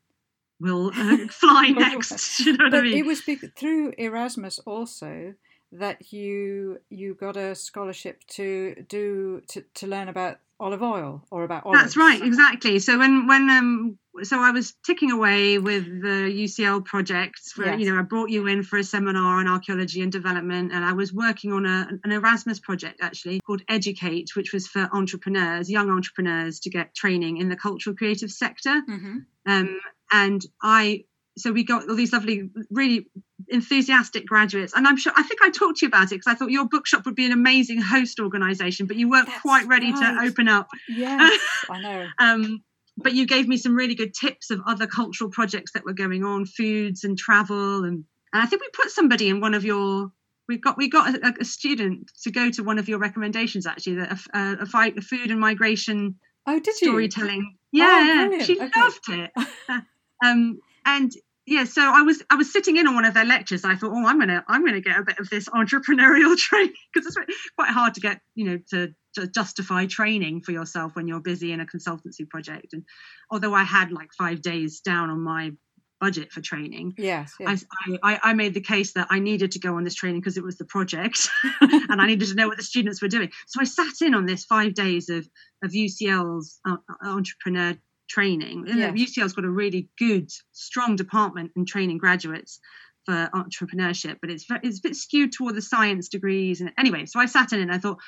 [0.60, 2.40] will uh, fly next.
[2.46, 2.98] you know what I But mean?
[2.98, 3.22] it was
[3.56, 5.34] through Erasmus also
[5.72, 11.42] that you you got a scholarship to do to, to learn about olive oil or
[11.44, 11.82] about olives.
[11.82, 12.78] That's right, exactly.
[12.78, 17.80] So when when um so I was ticking away with the UCL projects for Yes.
[17.80, 20.92] you know I brought you in for a seminar on archaeology and development and I
[20.92, 25.90] was working on a, an Erasmus project actually called Educate which was for entrepreneurs young
[25.90, 29.80] entrepreneurs to get training in the cultural creative sector hmm um,
[30.12, 31.04] and I
[31.36, 33.08] so we got all these lovely really
[33.48, 36.34] enthusiastic graduates and I'm sure I think I talked to you about it because I
[36.34, 39.92] thought your bookshop would be an amazing host organization but you weren't That's quite ready
[39.92, 40.22] right.
[40.22, 42.06] to open up Yes, I know.
[42.18, 42.62] um,
[42.96, 46.24] but you gave me some really good tips of other cultural projects that were going
[46.24, 50.10] on, foods and travel, and and I think we put somebody in one of your.
[50.46, 53.96] We got we got a, a student to go to one of your recommendations actually
[53.96, 56.88] that a, a, a, fi- a food and migration Oh, did you?
[56.88, 57.56] storytelling.
[57.72, 58.70] Yeah, yeah, she Okay.
[58.76, 59.30] loved it.
[60.24, 61.10] um, and
[61.46, 63.64] yeah, so I was I was sitting in on one of their lectures.
[63.64, 67.16] I thought, oh, I'm gonna I'm gonna get a bit of this entrepreneurial training because
[67.16, 71.20] it's quite hard to get you know to, to justify training for yourself when you're
[71.20, 72.72] busy in a consultancy project.
[72.72, 72.84] And
[73.30, 75.52] although I had like five days down on my
[76.00, 76.92] budget for training.
[76.98, 77.34] Yes.
[77.40, 77.64] yes.
[77.86, 80.36] I, I, I made the case that I needed to go on this training because
[80.36, 81.28] it was the project
[81.60, 83.30] and I needed to know what the students were doing.
[83.46, 85.26] So I sat in on this five days of,
[85.62, 87.76] of UCL's uh, entrepreneur
[88.08, 88.64] training.
[88.66, 88.92] Yes.
[88.92, 92.60] UCL's got a really good, strong department in training graduates
[93.06, 96.60] for entrepreneurship, but it's it's a bit skewed toward the science degrees.
[96.60, 97.98] And anyway, so I sat in and I thought,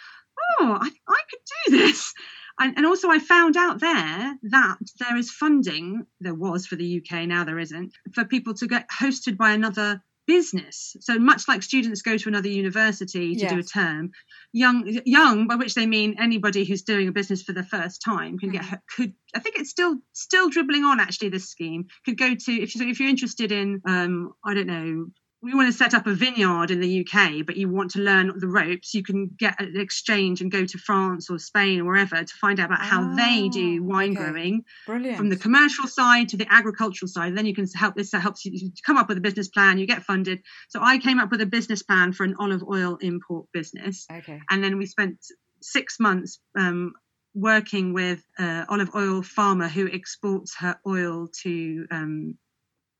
[0.61, 2.13] oh, I, I could do this.
[2.59, 7.03] And, and also, I found out there that there is funding, there was for the
[7.03, 10.97] UK, now there isn't, for people to get hosted by another business.
[11.01, 13.53] So much like students go to another university to yes.
[13.53, 14.11] do a term,
[14.53, 18.39] young young by which they mean anybody who's doing a business for the first time
[18.39, 18.81] can get mm.
[18.95, 22.75] could I think it's still still dribbling on actually this scheme could go to if
[22.75, 25.07] you if you're interested in um I don't know
[25.47, 28.33] we want to set up a vineyard in the UK, but you want to learn
[28.37, 32.17] the ropes, you can get an exchange and go to France or Spain or wherever
[32.17, 34.25] to find out about how they do ah, wine okay.
[34.25, 35.17] growing Brilliant.
[35.17, 37.29] from the commercial side to the agricultural side.
[37.29, 39.87] And then you can help this helps you come up with a business plan, you
[39.87, 40.41] get funded.
[40.69, 44.05] So I came up with a business plan for an olive oil import business.
[44.11, 44.41] Okay.
[44.51, 45.19] And then we spent
[45.63, 46.93] six months um,
[47.35, 52.37] working with an olive oil farmer who exports her oil to um,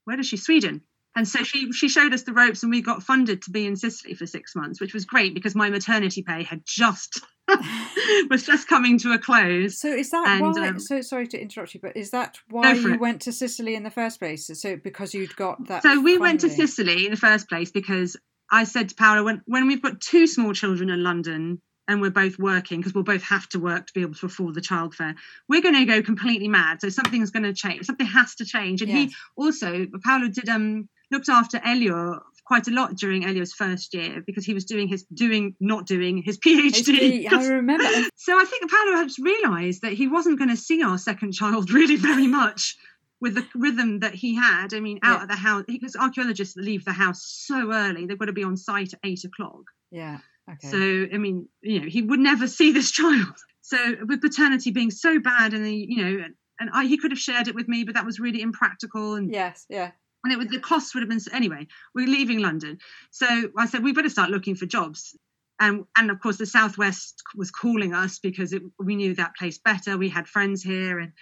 [0.05, 0.37] where does she?
[0.37, 0.83] Sweden
[1.17, 3.75] and so she she showed us the ropes and we got funded to be in
[3.75, 7.19] Sicily for six months, which was great because my maternity pay had just
[8.29, 9.79] was just coming to a close.
[9.79, 10.67] So is that and, why?
[10.67, 12.99] Um, so sorry to interrupt you, but is that why you it.
[12.99, 14.47] went to Sicily in the first place?
[14.61, 15.81] So because you'd got that.
[15.81, 16.19] So we funding?
[16.19, 18.15] went to Sicily in the first place because
[18.51, 22.11] I said to Paola when when we've got two small children in London, and we're
[22.11, 25.15] both working because we'll both have to work to be able to afford the childfare.
[25.49, 26.81] We're going to go completely mad.
[26.81, 27.87] So something's going to change.
[27.87, 28.83] Something has to change.
[28.83, 29.09] And yes.
[29.09, 34.23] he also, Paolo did um looked after Elio quite a lot during Elio's first year
[34.25, 37.29] because he was doing his doing not doing his PhD.
[37.31, 37.83] I remember.
[38.15, 41.69] so I think Paolo has realised that he wasn't going to see our second child
[41.79, 42.77] really very much
[43.19, 44.73] with the rhythm that he had.
[44.73, 45.23] I mean, out yeah.
[45.23, 48.55] of the house because archaeologists leave the house so early; they've got to be on
[48.55, 49.63] site at eight o'clock.
[49.91, 50.19] Yeah.
[50.49, 50.67] Okay.
[50.69, 53.35] So I mean, you know, he would never see this child.
[53.61, 56.23] So with paternity being so bad, and the, you know,
[56.59, 59.15] and I, he could have shared it with me, but that was really impractical.
[59.15, 59.91] And yes, yeah
[60.27, 61.67] and it was the cost would have been anyway.
[61.95, 62.79] We're leaving London,
[63.11, 65.17] so I said we better start looking for jobs.
[65.59, 69.57] And, and of course, the Southwest was calling us because it, we knew that place
[69.57, 69.97] better.
[69.97, 71.13] We had friends here, and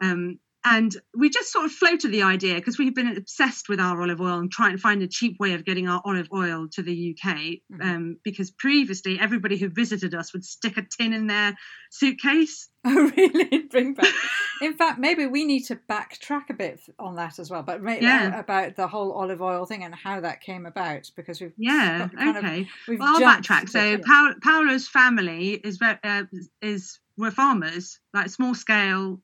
[0.00, 4.00] um, and we just sort of floated the idea because we've been obsessed with our
[4.00, 6.82] olive oil and trying to find a cheap way of getting our olive oil to
[6.82, 7.34] the UK.
[7.34, 7.80] Mm-hmm.
[7.80, 11.56] Um, because previously, everybody who visited us would stick a tin in their
[11.90, 12.68] suitcase.
[12.84, 13.62] Oh, really?
[13.70, 14.12] Bring back.
[14.60, 17.62] in fact, maybe we need to backtrack a bit on that as well.
[17.62, 18.36] But yeah.
[18.36, 22.62] about the whole olive oil thing and how that came about, because we've yeah okay.
[22.62, 23.68] Of, we've well, I'll backtrack.
[23.68, 26.24] So pa- Paolo's family is uh,
[26.60, 29.20] is were farmers, like small scale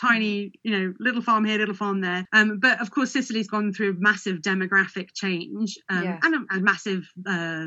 [0.00, 2.26] tiny, you know, little farm here, little farm there.
[2.32, 6.20] Um, but of course, Sicily's gone through massive demographic change um, yes.
[6.22, 7.66] and a, a massive uh,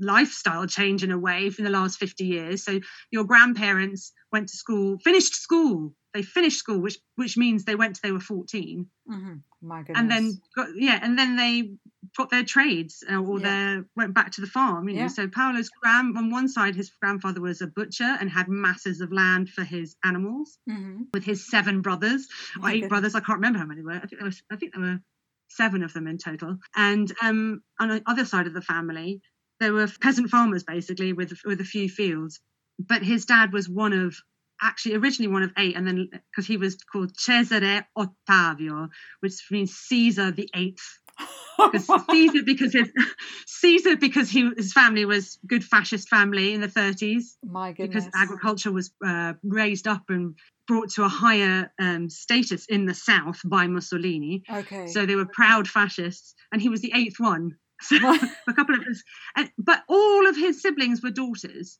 [0.00, 2.64] lifestyle change in a way in the last 50 years.
[2.64, 5.94] So your grandparents went to school, finished school.
[6.12, 8.86] They finished school, which which means they went to they were 14.
[9.10, 9.34] Mm-hmm.
[9.62, 9.98] My goodness.
[9.98, 10.24] And then
[10.56, 11.70] got yeah, and then they
[12.18, 13.48] got their trades uh, or yeah.
[13.48, 14.88] their went back to the farm.
[14.88, 18.48] You know, so Paolo's grand on one side, his grandfather was a butcher and had
[18.48, 20.58] masses of land for his animals.
[20.68, 21.02] Mm-hmm.
[21.14, 22.26] With his seven brothers
[22.60, 22.88] or eight goodness.
[22.88, 24.00] brothers, I can't remember how many were.
[24.02, 25.00] I think there was I think there were
[25.48, 26.58] seven of them in total.
[26.74, 29.20] And um, on the other side of the family,
[29.60, 32.40] there were peasant farmers basically with with a few fields.
[32.78, 34.16] But his dad was one of
[34.60, 38.88] actually originally one of eight, and then because he was called Cesare Ottavio,
[39.20, 41.00] which means Caesar the Eighth.
[41.72, 42.90] because Caesar because his
[43.46, 47.36] Caesar because he his family was good fascist family in the 30s.
[47.44, 48.04] My goodness.
[48.04, 50.34] Because agriculture was uh, raised up and
[50.66, 54.42] brought to a higher um, status in the south by Mussolini.
[54.50, 54.88] Okay.
[54.88, 57.56] So they were proud fascists, and he was the eighth one.
[57.82, 59.04] So a couple of his,
[59.36, 61.78] and, but all of his siblings were daughters.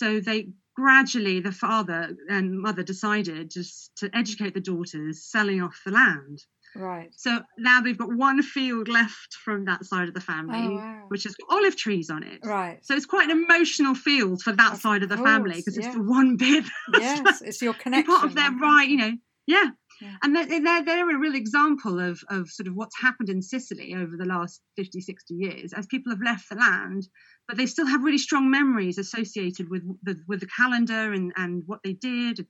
[0.00, 5.78] So they gradually, the father and mother decided just to educate the daughters, selling off
[5.84, 6.42] the land.
[6.74, 7.10] Right.
[7.16, 11.04] So now they've got one field left from that side of the family, oh, wow.
[11.08, 12.38] which has got olive trees on it.
[12.42, 12.78] Right.
[12.82, 15.76] So it's quite an emotional field for that of side of the course, family because
[15.76, 15.88] yeah.
[15.88, 16.64] it's the one bit.
[16.98, 18.14] yes, it's your connection.
[18.14, 19.12] Part of their right, you know.
[19.46, 19.66] Yeah.
[20.00, 20.16] yeah.
[20.22, 23.94] And they're, they're, they're a real example of, of sort of what's happened in Sicily
[23.94, 27.06] over the last 50, 60 years as people have left the land
[27.50, 31.64] but they still have really strong memories associated with the with the calendar and and
[31.66, 32.46] what they did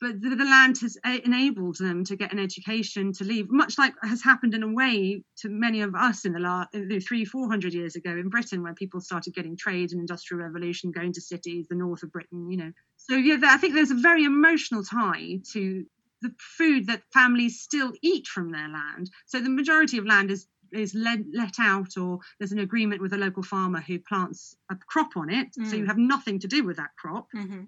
[0.00, 3.94] but the, the, land has enabled them to get an education to leave much like
[4.02, 6.68] has happened in a way to many of us in the last
[7.04, 10.92] three four hundred years ago in britain where people started getting trade and industrial revolution
[10.92, 13.96] going to cities the north of britain you know so yeah i think there's a
[13.96, 15.84] very emotional tie to
[16.22, 19.10] the food that families still eat from their land.
[19.26, 23.12] So the majority of land is is let, let out or there's an agreement with
[23.12, 25.68] a local farmer who plants a crop on it mm.
[25.68, 25.88] so you mm.
[25.88, 27.62] have nothing to do with that crop mm-hmm.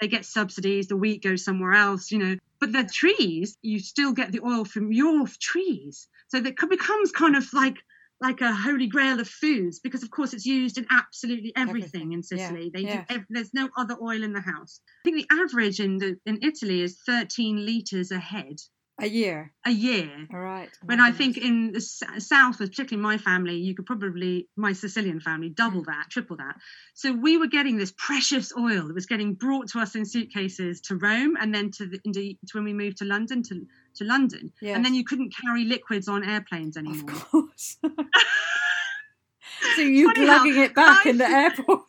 [0.00, 4.12] they get subsidies the wheat goes somewhere else you know but the trees you still
[4.12, 7.76] get the oil from your trees so that becomes kind of like
[8.20, 12.12] like a holy grail of foods because of course it's used in absolutely everything, everything.
[12.12, 12.70] in Sicily.
[12.74, 13.04] Yeah.
[13.08, 14.80] They Do, there's no other oil in the house.
[15.04, 18.56] I think the average in the in Italy is 13 liters a head.
[19.00, 19.52] A year.
[19.64, 20.10] A year.
[20.32, 20.68] All right.
[20.82, 25.20] Oh when I think in the south, particularly my family, you could probably my Sicilian
[25.20, 26.56] family double that, triple that.
[26.94, 30.80] So we were getting this precious oil that was getting brought to us in suitcases
[30.82, 34.52] to Rome, and then to the, to when we moved to London to to London,
[34.60, 34.74] yes.
[34.74, 37.10] and then you couldn't carry liquids on airplanes anymore.
[37.10, 37.76] Of course.
[39.76, 41.84] so you plugging it back I, in the airport?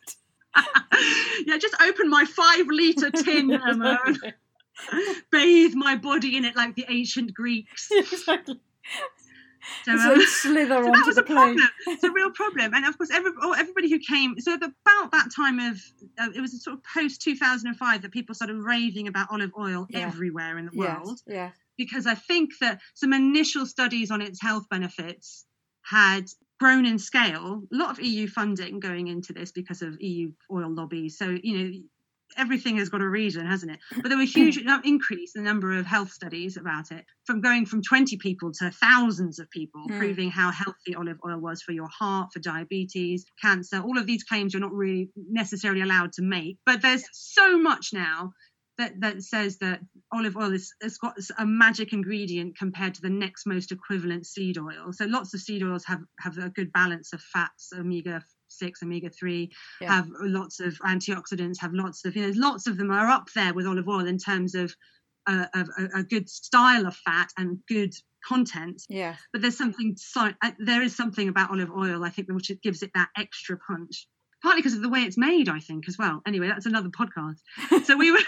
[1.46, 3.98] yeah, just open my five liter tin, Emma.
[5.32, 7.88] bathe my body in it like the ancient Greeks.
[7.92, 8.60] exactly.
[9.84, 11.58] So, um, slither so that was a problem.
[11.86, 14.38] It's a real problem, and of course, every, oh, everybody who came.
[14.40, 15.80] So about that time of
[16.18, 19.28] uh, it was sort of post two thousand and five that people started raving about
[19.30, 20.00] olive oil yeah.
[20.00, 21.20] everywhere in the world.
[21.26, 21.34] Yes.
[21.34, 21.50] Yeah.
[21.76, 25.46] Because I think that some initial studies on its health benefits
[25.82, 26.26] had
[26.58, 27.62] grown in scale.
[27.72, 31.16] A lot of EU funding going into this because of EU oil lobbies.
[31.16, 31.72] So you know
[32.36, 33.78] everything has got a reason, hasn't it?
[34.02, 37.66] But there were huge increase in the number of health studies about it, from going
[37.66, 39.98] from 20 people to thousands of people, mm.
[39.98, 43.80] proving how healthy olive oil was for your heart, for diabetes, cancer.
[43.80, 46.58] All of these claims you're not really necessarily allowed to make.
[46.64, 48.32] But there's so much now
[48.78, 49.80] that, that says that
[50.12, 54.56] olive oil is, has got a magic ingredient compared to the next most equivalent seed
[54.58, 54.92] oil.
[54.92, 59.10] So lots of seed oils have, have a good balance of fats, omega six, omega
[59.10, 59.94] three, yeah.
[59.94, 63.54] have lots of antioxidants, have lots of you know, lots of them are up there
[63.54, 64.74] with olive oil in terms of,
[65.26, 67.94] of a, a, good style of fat and good
[68.26, 68.82] content.
[68.88, 69.16] Yeah.
[69.32, 72.62] But there's something so uh, there is something about olive oil I think which it
[72.62, 74.06] gives it that extra punch
[74.42, 76.22] partly because of the way it's made, I think, as well.
[76.26, 77.38] Anyway, that's another podcast.
[77.84, 78.18] so we were,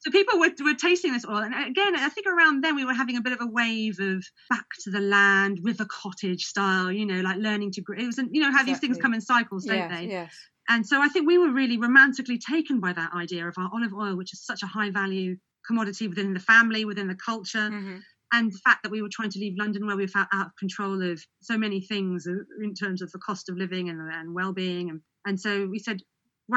[0.00, 2.94] so people were, were tasting this oil, and again, I think around then we were
[2.94, 7.06] having a bit of a wave of back to the land, river cottage style, you
[7.06, 7.80] know, like learning to.
[7.80, 8.72] Grow it was, you know, how exactly.
[8.72, 10.06] these things come in cycles, don't yes, they?
[10.06, 10.34] Yes.
[10.68, 13.92] And so I think we were really romantically taken by that idea of our olive
[13.92, 17.70] oil, which is such a high value commodity within the family, within the culture.
[17.70, 17.98] Mm-hmm
[18.32, 20.56] and the fact that we were trying to leave London where we felt out of
[20.56, 24.90] control of so many things in terms of the cost of living and, and well-being
[24.90, 26.00] and and so we said,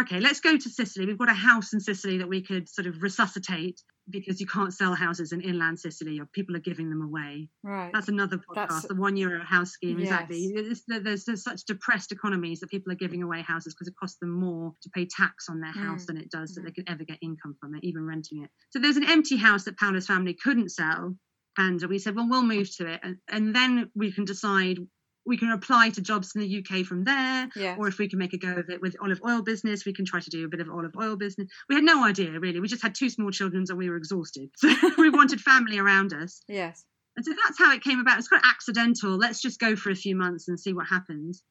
[0.01, 1.05] okay, let's go to Sicily.
[1.05, 4.73] We've got a house in Sicily that we could sort of resuscitate because you can't
[4.73, 7.47] sell houses in inland Sicily or people are giving them away.
[7.63, 7.91] Right.
[7.93, 9.99] That's another podcast, That's, the one euro house scheme.
[9.99, 10.09] Yes.
[10.09, 10.53] Exactly.
[10.87, 14.31] there's, there's such depressed economies that people are giving away houses because it costs them
[14.31, 16.07] more to pay tax on their house mm.
[16.07, 16.55] than it does mm.
[16.55, 18.49] that they could ever get income from it, even renting it.
[18.71, 21.15] So there's an empty house that Paolo's family couldn't sell.
[21.55, 22.99] And we said, well, we'll move to it.
[23.03, 24.79] And, and then we can decide
[25.25, 27.77] we can apply to jobs in the UK from there, yes.
[27.79, 30.05] or if we can make a go of it with olive oil business, we can
[30.05, 31.47] try to do a bit of olive oil business.
[31.69, 32.59] We had no idea really.
[32.59, 34.49] We just had two small children and we were exhausted.
[34.57, 36.41] So we wanted family around us.
[36.47, 36.83] Yes.
[37.15, 38.17] And so that's how it came about.
[38.17, 39.17] It's quite accidental.
[39.17, 41.43] Let's just go for a few months and see what happens.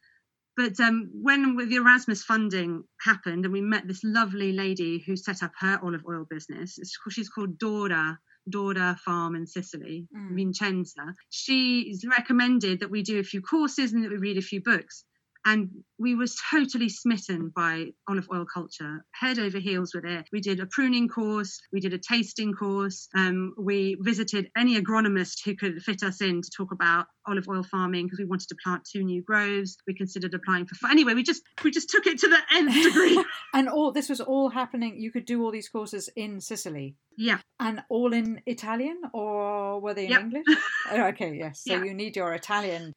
[0.57, 5.43] But um, when the Erasmus funding happened, and we met this lovely lady who set
[5.43, 6.79] up her olive oil business,
[7.11, 10.35] she's called Dora Dora farm in Sicily, mm.
[10.35, 14.61] Vincenza, she's recommended that we do a few courses and that we read a few
[14.61, 15.05] books
[15.45, 19.05] and we were totally smitten by olive oil culture.
[19.13, 20.27] Head over heels with it.
[20.33, 21.61] We did a pruning course.
[21.73, 23.09] We did a tasting course.
[23.15, 27.63] Um, we visited any agronomist who could fit us in to talk about olive oil
[27.63, 29.77] farming because we wanted to plant two new groves.
[29.87, 33.25] We considered applying for anyway we just we just took it to the nth degree.
[33.55, 36.97] And all this was all happening you could do all these courses in sicily?
[37.17, 37.39] Yeah.
[37.61, 40.21] And all in italian or were they in yep.
[40.23, 40.47] english?
[40.91, 41.63] Oh, okay yes.
[41.65, 41.85] So yeah.
[41.85, 42.93] you need your italian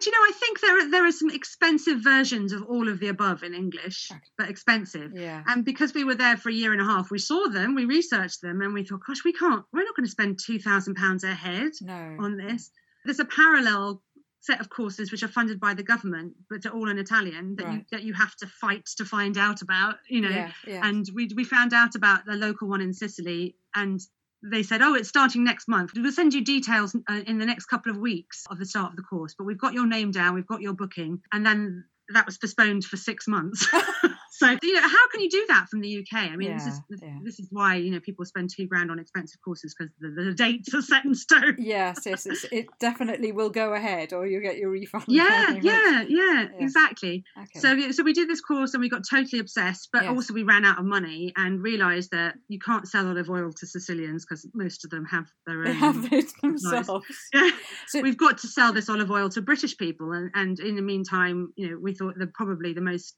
[0.00, 0.26] do you know?
[0.28, 3.54] I think there are, there are some expensive versions of all of the above in
[3.54, 5.12] English, but expensive.
[5.14, 5.42] Yeah.
[5.46, 7.84] And because we were there for a year and a half, we saw them, we
[7.84, 9.64] researched them, and we thought, gosh, we can't.
[9.72, 12.16] We're not going to spend two thousand pounds a head no.
[12.20, 12.70] on this.
[13.04, 14.02] There's a parallel
[14.40, 17.66] set of courses which are funded by the government, but they're all in Italian that
[17.66, 17.74] right.
[17.74, 19.96] you that you have to fight to find out about.
[20.08, 20.80] You know, yeah, yeah.
[20.86, 24.00] and we we found out about the local one in Sicily, and
[24.44, 25.92] they said, "Oh, it's starting next month.
[25.94, 28.96] We'll send you details uh, in the next couple of weeks of the start of
[28.96, 32.26] the course, but we've got your name down, we've got your booking." And then that
[32.26, 33.66] was postponed for six months.
[34.36, 36.30] so you know, how can you do that from the UK?
[36.32, 37.18] I mean, Yeah, this is yeah.
[37.22, 40.32] this is why you know people spend two grand on expensive courses because the, the
[40.34, 41.56] dates are set in stone.
[41.58, 45.04] yes, yes, it's, it definitely will go ahead, or you get your refund.
[45.08, 46.46] Yeah, yeah, yeah, Yeah.
[46.58, 47.24] exactly.
[47.38, 47.58] Okay.
[47.60, 50.10] So, so we did this course and we got totally obsessed, but Yes.
[50.14, 53.66] also we ran out of money and realised that you can't sell olive oil to
[53.66, 55.64] Sicilians because most of them have their own.
[55.64, 56.90] they have it themselves.
[57.34, 57.50] Yeah.
[57.86, 60.82] So- We've got to sell this olive oil to British people, and, and in the
[60.82, 63.14] meantime, you know, we thought that probably the most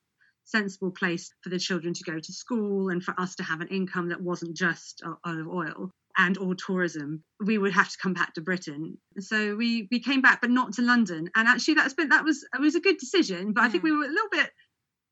[0.46, 3.68] sensible place for the children to go to school and for us to have an
[3.68, 7.22] income that wasn't just olive oil and or tourism.
[7.44, 8.96] We would have to come back to britain.
[9.18, 11.30] So we we came back but not to london.
[11.34, 13.92] And actually that's been that was it was a good decision but i think we
[13.92, 14.50] were a little bit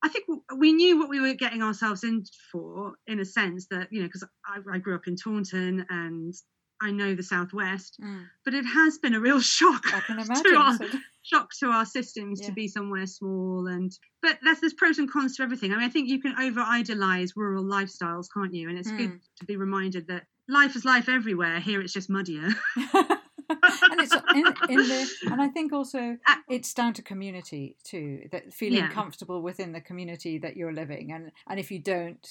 [0.04, 3.88] I think we knew what we were getting ourselves in for, in a sense that
[3.90, 6.34] you know, because I, I grew up in Taunton and
[6.80, 10.56] I know the southwest, Mm, but it has been a real shock I can to
[10.56, 11.02] our, imagine.
[11.22, 12.48] Shock to our systems Yeah.
[12.48, 15.84] to be somewhere small and but there's there's pros and cons to everything i mean
[15.86, 19.20] i think you can over idealize rural lifestyles can't you and it's good Mm.
[19.38, 22.48] to be reminded that life is life everywhere here it's just muddier
[23.90, 28.28] and it's in, in the and I think also Uh, it's down to community too
[28.32, 28.88] that feeling Yeah.
[28.88, 32.26] comfortable within the community that you're living and and if you don't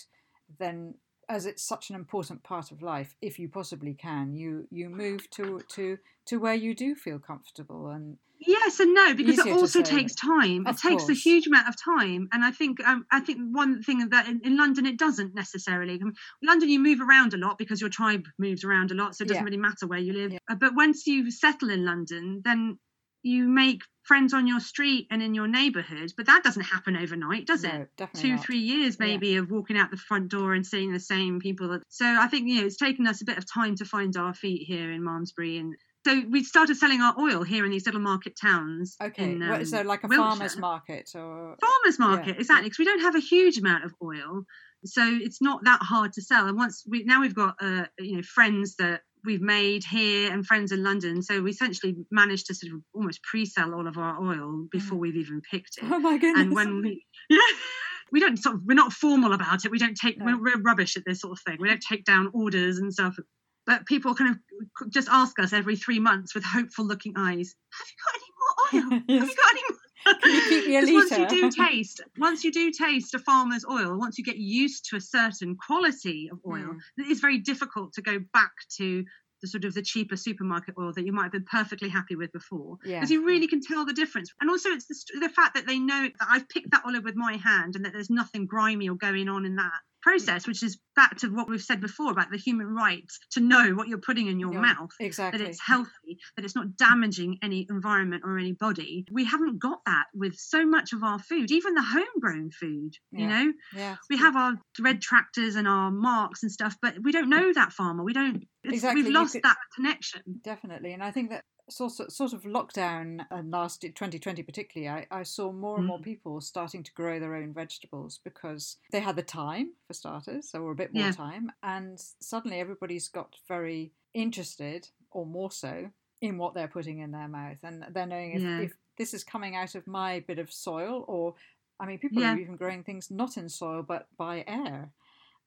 [0.59, 0.93] then
[1.29, 5.29] as it's such an important part of life if you possibly can you you move
[5.29, 9.81] to to to where you do feel comfortable and yes and no because it also
[9.81, 13.39] takes time it takes a huge amount of time and i think um, i think
[13.51, 16.11] one thing that in, in london it doesn't necessarily in
[16.41, 19.27] london you move around a lot because your tribe moves around a lot so it
[19.27, 19.45] doesn't Yeah.
[19.45, 20.39] really matter where you live Yeah.
[20.49, 22.79] Uh, but once you settle in london then
[23.23, 27.47] you make friends on your street and in your neighborhood but that doesn't happen overnight
[27.47, 28.45] does it no, definitely two not.
[28.45, 29.05] three years Yeah.
[29.07, 32.47] maybe of walking out the front door and seeing the same people so i think
[32.47, 35.03] you know it's taken us a bit of time to find our feet here in
[35.03, 35.73] malmesbury and
[36.05, 39.59] so we started selling our oil here in these little market towns okay in, what,
[39.61, 40.25] um, so like a Wiltshire.
[40.25, 42.39] farmer's market or farmers market Yeah.
[42.41, 44.43] exactly because we don't have a huge amount of oil
[44.83, 48.17] so it's not that hard to sell and once we now we've got uh, you
[48.17, 51.21] know friends that we've made here and friends in london.
[51.21, 54.71] So we essentially managed to sort of almost pre-sell all of our oil mm.
[54.71, 55.85] before we've even picked it.
[55.85, 56.43] Oh my goodness.
[56.43, 57.39] And when we yeah
[58.11, 59.71] we don't sort of we're not formal about it.
[59.71, 60.25] We don't take No.
[60.25, 61.57] we're, we're rubbish at this sort of thing.
[61.59, 61.71] We mm.
[61.71, 63.17] don't take down orders and stuff.
[63.65, 67.87] But people kind of just ask us every three months with hopeful looking eyes have
[67.89, 69.03] you got any more oil?
[69.07, 69.19] Yes.
[69.19, 72.43] have you got any more Can you keep me a once you do taste once
[72.43, 76.39] you do taste a farmer's oil once you get used to a certain quality of
[76.47, 76.77] oil Mm.
[76.97, 79.03] it is very difficult to go back to
[79.41, 82.31] the sort of the cheaper supermarket oil that you might have been perfectly happy with
[82.31, 82.99] before Yeah.
[82.99, 85.79] because you really can tell the difference and also it's the, the fact that they
[85.79, 88.95] know that i've picked that olive with my hand and that there's nothing grimy or
[88.95, 92.37] going on in that process which is back to what we've said before about the
[92.37, 96.19] human right to know what you're putting in your Yeah, mouth exactly that it's healthy,
[96.35, 99.05] that it's not damaging any environment or any body.
[99.11, 102.93] We haven't got that with so much of our food, even the homegrown food.
[103.11, 107.11] You know, yeah we have our red tractors and our marks and stuff, but we
[107.11, 108.03] don't know that farmer.
[108.03, 108.43] We don't.
[108.65, 110.21] Exactly, We've lost could- that connection.
[110.43, 115.19] definitely and i think that sort of, sort of lockdown and last 2020 particularly I,
[115.19, 116.03] I saw more and more Mm.
[116.03, 120.71] people starting to grow their own vegetables because they had the time for starters or
[120.71, 121.11] a bit more Yeah.
[121.11, 125.89] time and suddenly everybody's got very interested or more so
[126.21, 128.59] in what they're putting in their mouth and they're knowing if, Yeah.
[128.61, 131.35] if this is coming out of my bit of soil or
[131.79, 132.33] i mean people Yeah.
[132.35, 134.91] are even growing things not in soil but by air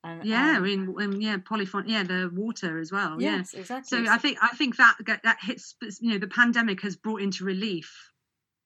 [0.03, 3.21] and Yeah, I um, mean, um, yeah, polyphon, yeah, the water as well.
[3.21, 3.37] Yeah.
[3.39, 5.75] yes exactly So I think I think that that hits.
[6.01, 8.11] You know, the pandemic has brought into relief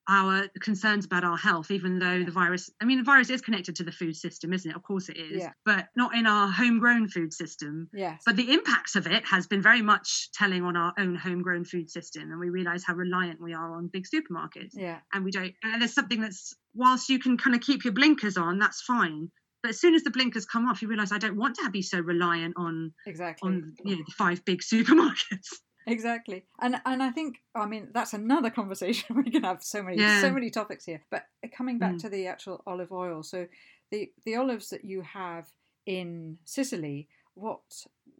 [0.09, 2.69] our concerns about our health, even though the virus.
[2.81, 4.75] I mean, the virus is connected to the food system, isn't it?
[4.75, 5.53] Of course it is, Yeah.
[5.63, 7.87] but not in our homegrown food system.
[7.93, 11.65] yes But the impacts of it has been very much telling on our own homegrown
[11.65, 14.73] food system, and we realise how reliant we are on big supermarkets.
[14.73, 15.53] yeah And we don't.
[15.63, 19.31] And there's something that's whilst you can kind of keep your blinkers on, that's fine.
[19.61, 21.81] But as soon as the blinkers come off, you realise I don't want to be
[21.81, 25.47] so reliant on exactly on you know the five big supermarkets.
[25.87, 29.97] Exactly, and and I think I mean that's another conversation we can have so many
[30.21, 31.01] so many topics here.
[31.09, 31.25] But
[31.57, 32.01] coming back Mm.
[32.01, 33.47] to the actual olive oil, so
[33.89, 35.49] the the olives that you have
[35.87, 37.61] in Sicily, what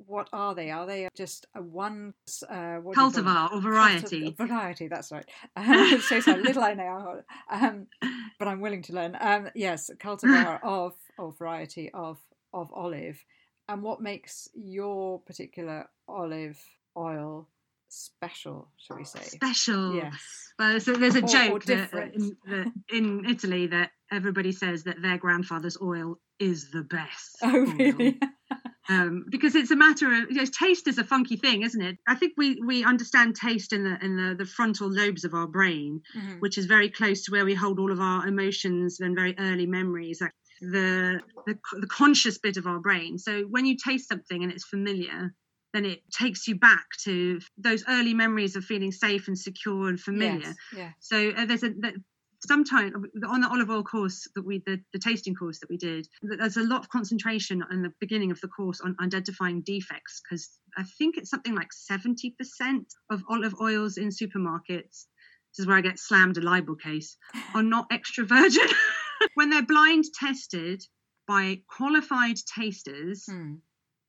[0.08, 0.72] what are they?
[0.72, 2.14] Are they just a one
[2.50, 3.26] uh, what do you call them?
[3.26, 4.32] Cultivar or variety.
[4.32, 5.26] Cultiv- variety, that's right.
[5.56, 7.88] Um, so, so little I know, um,
[8.40, 9.18] but I'm willing to learn.
[9.20, 12.18] Um, yes, cultivar of of variety of
[12.54, 13.24] of olive,
[13.68, 16.60] and what makes your particular olive
[16.98, 17.48] oil
[17.92, 19.22] special, shall we say?
[19.22, 19.96] Special.
[19.96, 20.14] Yes.
[20.58, 24.84] Well, so there's a Or- or joke that, in, that in Italy that everybody says
[24.84, 27.38] that their grandfather's oil is the best.
[27.42, 28.20] Oh, really?
[28.90, 31.98] um, because it's a matter of you know, taste is a funky thing, isn't it?
[32.08, 35.48] I think we we understand taste in the in the, the frontal lobes of our
[35.48, 36.40] brain, Mhm.
[36.40, 39.66] which is very close to where we hold all of our emotions and very early
[39.68, 40.20] memories.
[40.22, 43.18] Like the, the the conscious bit of our brain.
[43.18, 45.34] So when you taste something and it's familiar,
[45.74, 50.00] then it takes you back to those early memories of feeling safe and secure and
[50.00, 50.40] familiar.
[50.40, 50.92] Yes, yeah.
[51.00, 51.72] So uh, there's a
[52.46, 52.94] sometimes
[53.28, 56.58] on the olive oil course that we the, the tasting course that we did there's
[56.58, 60.84] a lot of concentration in the beginning of the course on identifying defects because i
[60.98, 62.34] think it's something like 70%
[63.12, 65.06] of olive oils in supermarkets
[65.52, 67.16] this is where i get slammed a libel case
[67.56, 68.68] are not extra virgin
[69.36, 70.82] when they're blind tested
[71.28, 73.56] by qualified tasters Hmm.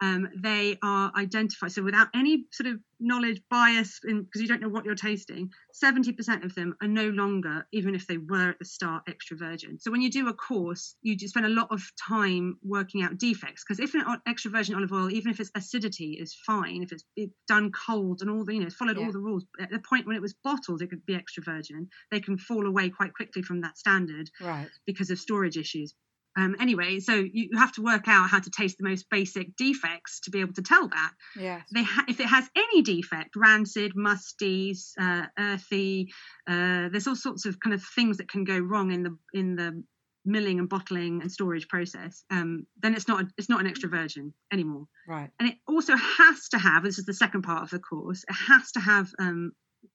[0.02, 1.70] Um, they are identified.
[1.72, 5.50] So without any sort of knowledge bias, because you don't know what you're tasting,
[5.82, 9.78] 70% of them are no longer, even if they were at the start, extra virgin.
[9.78, 13.64] So when you do a course, you spend a lot of time working out defects.
[13.64, 17.04] Because if an extra virgin olive oil, even if its acidity is fine, if it's
[17.16, 19.06] it's done cold and all the, you know, followed Yeah.
[19.06, 21.88] all the rules, at the point when it was bottled, it could be extra virgin.
[22.10, 24.68] They can fall away quite quickly from that standard Right.
[24.84, 25.94] because of storage issues.
[26.36, 30.20] Um, anyway, so you have to work out how to taste the most basic defects
[30.20, 31.12] to be able to tell that.
[31.36, 31.66] Yes.
[31.72, 36.12] They ha- if it has any defect, rancid, musty, uh, earthy,
[36.46, 39.56] uh, there's all sorts of kind of things that can go wrong in the in
[39.56, 39.82] the
[40.24, 42.24] milling and bottling and storage process.
[42.30, 45.30] Um, then it's not it's not an extra virgin anymore Right.
[45.40, 48.32] and it also has to have this is the second part of the course it
[48.48, 49.50] has to have um,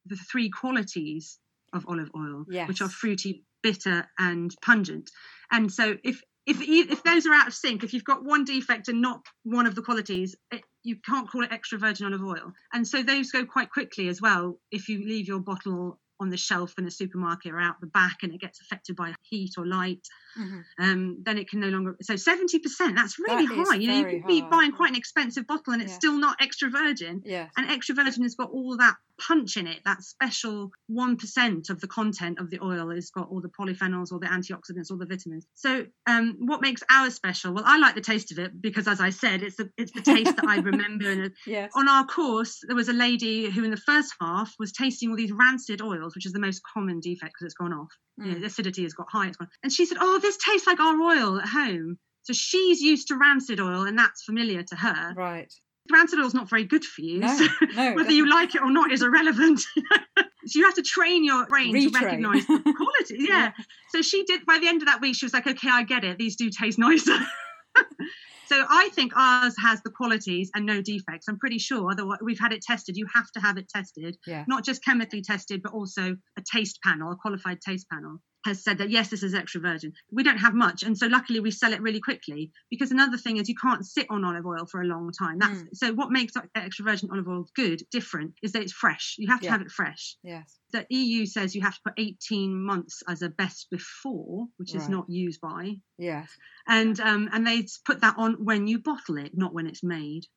[0.06, 1.40] the three qualities
[1.74, 5.10] of olive oil which are fruity bitter and pungent.
[5.52, 8.88] And so if if if those are out of sync if you've got one defect
[8.88, 12.54] and not one of the qualities it, you can't call it extra virgin olive oil.
[12.74, 16.38] And so those go quite quickly as well if you leave your bottle on the
[16.38, 19.66] shelf in a supermarket or out the back and it gets affected by heat or
[19.68, 20.08] light
[20.38, 20.64] Mhm.
[20.80, 21.96] um, then it can no longer.
[22.02, 22.96] So seventy percent.
[22.96, 23.76] That's really That high.
[23.76, 25.98] You know, you could be buying quite an expensive bottle and it's Yeah.
[25.98, 27.22] still not extra virgin.
[27.26, 27.52] Yes.
[27.58, 29.80] And extra virgin has got all that punch in it.
[29.84, 34.12] That special one percent of the content of the oil has got all the polyphenols,
[34.12, 35.48] all the antioxidants, all the vitamins.
[35.56, 37.54] So, um, what makes ours special?
[37.54, 40.02] Well, I like the taste of it because, as I said, it's the it's the
[40.02, 41.10] taste that I remember.
[41.10, 41.72] And Yes.
[41.76, 45.16] on our course, there was a lady who, in the first half, was tasting all
[45.16, 47.92] these rancid oils, which is the most common defect because it's gone off.
[48.18, 48.40] You know, Mm.
[48.42, 49.28] the acidity has got high.
[49.28, 49.50] It's gone.
[49.64, 53.16] And she said, "Oh, this tastes like our oil at home." So she's used to
[53.16, 55.14] rancid oil, and that's familiar to her.
[55.16, 55.52] Right.
[55.90, 57.20] Rancid oil's not very good for you.
[57.20, 57.38] No.
[57.38, 57.94] so No.
[57.96, 59.62] whether you like it or not is irrelevant.
[60.18, 60.26] so
[60.60, 63.26] you have to train your brain to recognise the quality.
[63.30, 63.52] Yeah.
[63.94, 64.46] So she did.
[64.46, 66.18] By the end of that week, she was like, "Okay, I get it.
[66.18, 67.18] These do taste nicer."
[68.48, 71.28] so I think ours has the qualities and no defects.
[71.30, 71.92] I'm pretty sure.
[71.92, 72.98] Otherwise, we've had it tested.
[72.98, 74.44] You have to have it tested, Yeah.
[74.48, 78.78] not just chemically tested, but also a taste panel, a qualified taste panel has said
[78.78, 79.92] that yes, this is extra virgin.
[80.12, 82.52] We don't have much, and so luckily we sell it really quickly.
[82.70, 85.40] Because another thing is you can't sit on olive oil for a long time.
[85.40, 85.68] That's Mm.
[85.74, 89.16] so what makes extra virgin olive oil good, different, is that it's fresh.
[89.18, 89.52] You have to Yeah.
[89.52, 90.60] have it fresh Yes.
[90.72, 94.88] the EU says you have to put 18 months as a best before, which is
[94.88, 96.30] not used by, Yes.
[96.68, 100.28] and um, and they put that on when you bottle it, not when it's made.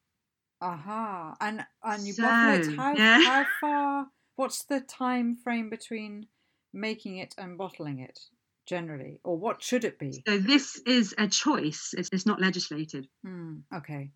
[0.62, 1.34] Aha.
[1.40, 2.76] And and you bottle it.
[2.76, 3.20] How yeah.
[3.22, 4.07] how far?
[4.36, 6.26] What's the time frame between
[6.73, 8.18] making it and bottling it
[8.66, 10.23] generally, or what should it be?
[10.27, 11.95] So this is a choice.
[11.97, 13.09] It's, it's not legislated.
[13.25, 13.59] Hmm.
[13.75, 14.11] Okay.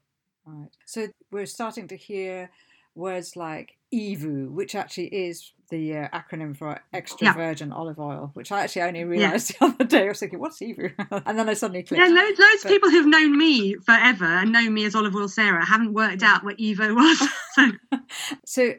[0.46, 0.70] All right.
[0.86, 2.50] So we're starting to hear
[2.94, 7.32] words like EVOO, which actually is the uh, acronym for extra Yeah.
[7.34, 10.04] virgin olive oil, which I actually only realised the other day.
[10.04, 10.92] I was thinking, what's EVOO?
[11.26, 12.00] and then I suddenly clicked.
[12.00, 15.16] Yeah, loads, loads But- of people who've known me forever and know me as Olive
[15.16, 16.34] Oil Sarah haven't worked Yeah.
[16.34, 17.28] out what Evo was.
[17.54, 17.98] so
[18.44, 18.74] So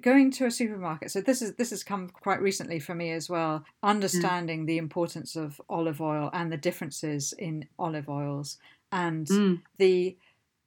[0.00, 3.28] going to a supermarket so this is this has come quite recently for me as
[3.28, 8.58] well understanding the importance of olive oil and the differences in olive oils
[8.92, 10.16] and mm, the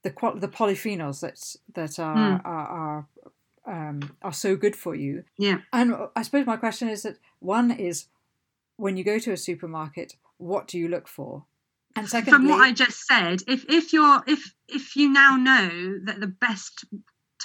[0.03, 1.39] the the polyphenols that
[1.73, 2.41] that are Mm.
[2.45, 3.07] are are,
[3.65, 5.59] um, are so good for you yeah.
[5.71, 8.07] and i suppose my question is that one is
[8.75, 11.45] when you go to a supermarket what do you look for
[11.95, 15.99] and secondly From what I just said, if if you're if if you now know
[16.05, 16.85] that the best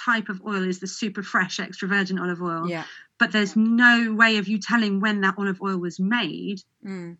[0.05, 2.83] type of oil is the super fresh extra virgin olive oil, yeah
[3.19, 7.17] but there's no way of you telling when that olive oil was made, mm,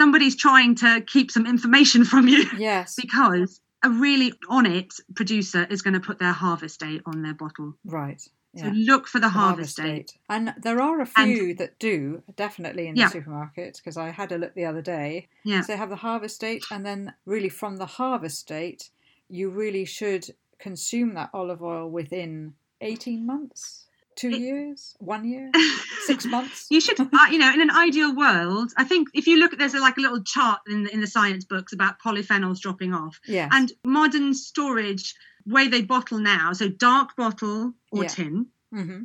[0.00, 5.66] somebody's trying to keep some information from you yes because a really on it producer
[5.70, 7.74] is going to put their harvest date on their bottle.
[7.84, 8.22] right
[8.56, 8.72] So yeah.
[8.92, 10.12] look for the harvest, date.
[10.28, 13.08] And there are a And- few that do, definitely in the Yeah.
[13.08, 15.28] supermarket, because I had a look the other day.
[15.42, 15.62] Yeah.
[15.62, 18.90] So they have the harvest date, and then really from the harvest date,
[19.28, 20.24] you really should
[20.72, 25.50] consume that olive oil within 18 months, two It- years, one year,
[26.06, 26.66] six months.
[26.70, 29.58] You should, uh, you know, in an ideal world, I think if you look at
[29.58, 32.94] there's a, like a little chart in the, in the science books about polyphenols dropping
[32.94, 33.50] off, Yes.
[33.52, 35.14] and modern storage
[35.46, 36.52] way they bottle now.
[36.52, 38.08] So dark bottle or Yeah.
[38.08, 39.02] tin, hmm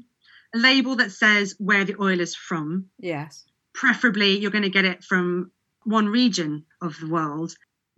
[0.56, 2.86] a label that says where the oil is from.
[3.00, 3.44] Yes.
[3.74, 5.52] Preferably, you're going to get it from
[5.84, 7.54] one region of the world.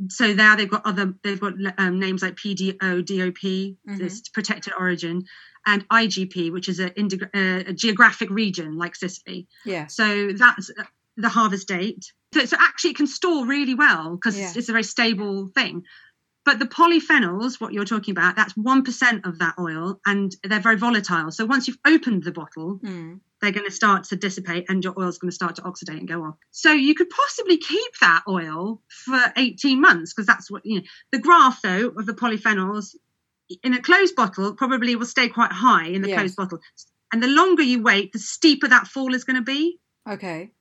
[0.07, 3.97] So now they've got other they've got um, names like PDO, DOP, Mm-hmm.
[3.97, 5.23] this protected origin,
[5.65, 9.47] and IGP, which is a, uh, a geographic region like Sicily.
[9.65, 9.87] Yeah.
[9.87, 10.83] So that's uh,
[11.17, 12.13] the harvest date.
[12.33, 14.47] So, so actually, it can store really well because Yeah.
[14.47, 15.83] it's, it's a very stable thing.
[16.49, 20.59] But the polyphenols, what you're talking about, that's one percent of that oil, and they're
[20.59, 21.29] very volatile.
[21.29, 23.19] So once you've opened the bottle, Mm.
[23.39, 26.07] they're going to start to dissipate, and your oil's going to start to oxidate and
[26.07, 26.37] go off.
[26.49, 30.85] So you could possibly keep that oil for 18 months because that's what you know.
[31.11, 32.95] The graph, though, of the polyphenols
[33.61, 36.17] in a closed bottle probably will stay quite high in the Yes.
[36.17, 36.59] closed bottle,
[37.13, 39.77] and the longer you wait, the steeper that fall is going to be.
[40.09, 40.51] Okay.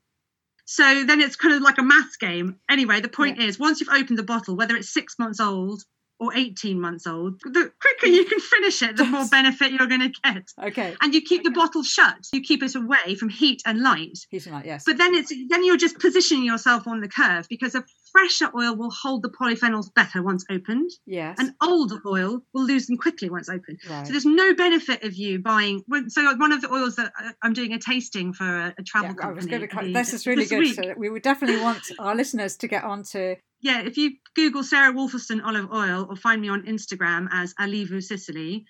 [0.71, 2.57] So then it's kind of like a maths game.
[2.71, 5.83] Anyway, the point is, once you've opened the bottle, whether it's six months old
[6.21, 10.13] or 18 months old, the quicker you can finish it, the more benefit you're going
[10.13, 10.43] to get.
[10.63, 10.95] Okay.
[11.01, 12.17] And you keep the bottle shut.
[12.35, 14.19] You keep it away from heat and light.
[14.29, 14.67] Heat and light.
[14.67, 14.83] Yes.
[14.85, 17.83] But then it's then you're just positioning yourself on the curve because a
[18.13, 21.37] fresher oil will hold the polyphenols better once opened, yes.
[21.39, 23.79] and older oil will lose them quickly once opened.
[23.89, 24.07] right.
[24.07, 25.85] So there's no benefit of you buying.
[26.09, 29.17] So one of the oils that I'm doing a tasting for a, a travel yeah,
[29.19, 29.59] I company.
[29.59, 29.93] was going to.
[29.93, 30.85] This is really this good.
[30.85, 33.37] So we would definitely want our listeners to get onto.
[33.61, 38.03] yeah, if you Google Sarah Wolferstan olive oil or find me on Instagram as Alivu
[38.03, 38.67] Sicily,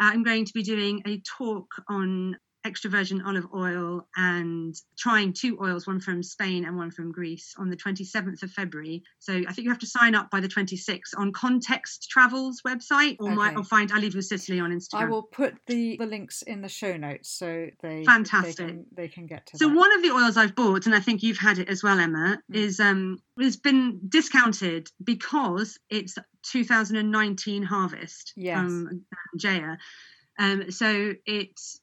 [0.00, 5.32] uh, I'm going to be doing a talk on extra virgin olive oil and trying
[5.32, 9.02] two oils, one from Spain and one from Greece, on the 27th of February.
[9.18, 13.16] So I think you have to sign up by the 26th on Context Travels website
[13.18, 13.56] or, my, Okay.
[13.56, 15.00] or find Alivu Sicily on Instagram.
[15.00, 18.56] I will put the, the links in the show notes so they Fantastic.
[18.56, 19.74] they can, they can get to So that.
[19.76, 22.38] one of the oils I've bought, and I think you've had it as well, Emma,
[22.50, 22.56] Mm.
[22.56, 28.56] is um has been discounted because it's 2019 harvest Yes.
[28.56, 29.04] from
[29.38, 29.76] Jaya.
[30.38, 31.80] Um, so it's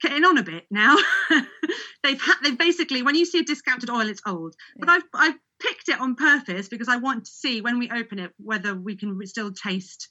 [0.00, 0.96] getting on a bit now.
[2.02, 4.54] they've had they've basically when you see a discounted oil, it's old.
[4.78, 8.18] But I've I've picked it on purpose because I want to see when we open
[8.18, 10.08] it whether we can still taste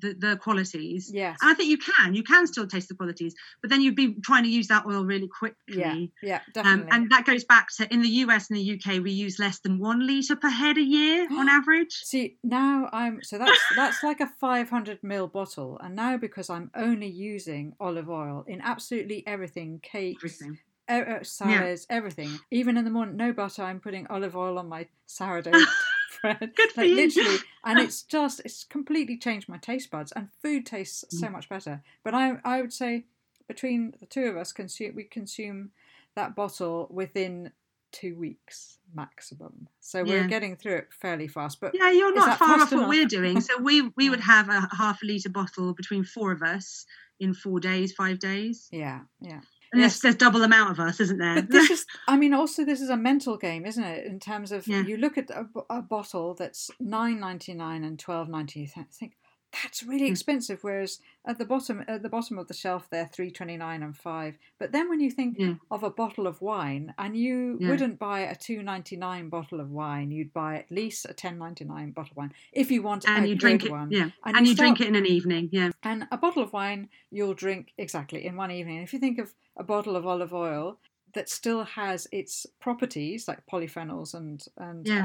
[0.00, 1.10] the, the qualities.
[1.12, 1.38] yes.
[1.42, 2.14] And I think you can.
[2.14, 5.04] You can still taste the qualities, but then you'd be trying to use that oil
[5.04, 5.54] really quickly.
[5.68, 5.94] Yeah.
[6.22, 6.36] Yeah.
[6.36, 6.88] Um, Definitely.
[6.92, 9.78] and that goes back to in the US and the UK, we use less than
[9.78, 11.92] one litre per head a year on average.
[11.92, 16.70] See now I'm so that's that's like a 500 ml bottle, and now because I'm
[16.74, 20.58] only using olive oil in absolutely everything, cakes, Everything.
[20.88, 22.38] uh, uh, salads, everything.
[22.50, 23.62] Even in the morning, no butter.
[23.62, 25.52] I'm putting olive oil on my sourdough
[26.22, 26.52] bread.
[26.56, 26.96] Good for like, you.
[26.96, 31.32] literally, and it's just it's completely changed my taste buds, and food tastes so Mm.
[31.32, 31.82] much better.
[32.04, 33.04] But I I would say
[33.48, 35.70] between the two of us, consume we consume
[36.14, 37.52] that bottle within
[37.92, 39.68] two weeks maximum.
[39.80, 40.26] So we're Yeah.
[40.28, 41.60] getting through it fairly fast.
[41.60, 43.40] But Yeah, you're not far off what we're doing.
[43.40, 46.86] So we we would have a half a litre bottle between four of us
[47.18, 48.68] in four days, five days.
[48.70, 49.40] yeah, yeah.
[49.72, 51.36] There's, there's double amount of us, isn't there?
[51.36, 54.06] But this is, I mean, also this is a mental game, isn't it?
[54.06, 54.82] In terms of Yeah.
[54.82, 55.30] you look at
[55.70, 59.12] a bottle that's nine ninety nine and twelve ninety, think
[59.52, 60.10] that's really Mm.
[60.12, 60.62] expensive.
[60.62, 63.96] Whereas at the bottom, at the bottom of the shelf, they're three twenty nine and
[63.96, 64.38] five.
[64.58, 65.54] But then when you think Yeah.
[65.70, 67.70] of a bottle of wine, and you Yeah.
[67.70, 71.36] wouldn't buy a two ninety nine bottle of wine, you'd buy at least a ten
[71.38, 73.90] ninety nine bottle of wine if you want and a you drink it, one.
[73.90, 75.70] yeah, And and, you you drink start- it in an evening, yeah.
[75.82, 78.78] And a bottle of wine you'll drink exactly in one evening.
[78.82, 80.78] If you think of a bottle of olive oil
[81.12, 85.04] that still has its properties like polyphenols and and Yeah.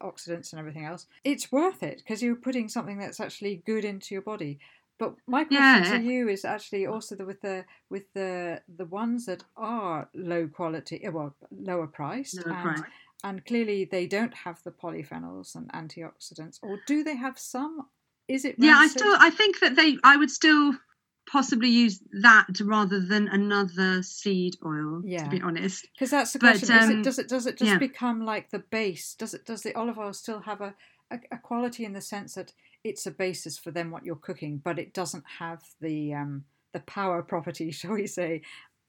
[0.00, 4.14] Antioxidants and everything else, it's worth it because you're putting something that's actually good into
[4.14, 4.58] your body.
[4.98, 5.98] But my question Yeah.
[5.98, 10.46] to you is actually also the, with the with the the ones that are low
[10.46, 12.90] quality, uh, well, lower priced, Lower and price.
[13.24, 17.88] and clearly they don't have the polyphenols and antioxidants, or do they have some?
[18.28, 20.74] Is it Yeah, I still I think that they I would still
[21.30, 25.02] possibly use that rather than another seed oil.
[25.04, 25.24] Yeah.
[25.24, 25.88] To be honest.
[25.94, 26.76] Because that's the But, question.
[26.76, 27.78] is it, um, does it does it just yeah.
[27.78, 29.14] become like the base?
[29.14, 30.74] Does it does the olive oil still have a,
[31.10, 32.52] a, a quality in the sense that
[32.82, 36.80] it's a basis for then what you're cooking, but it doesn't have the um, the
[36.80, 38.42] power property, shall we say,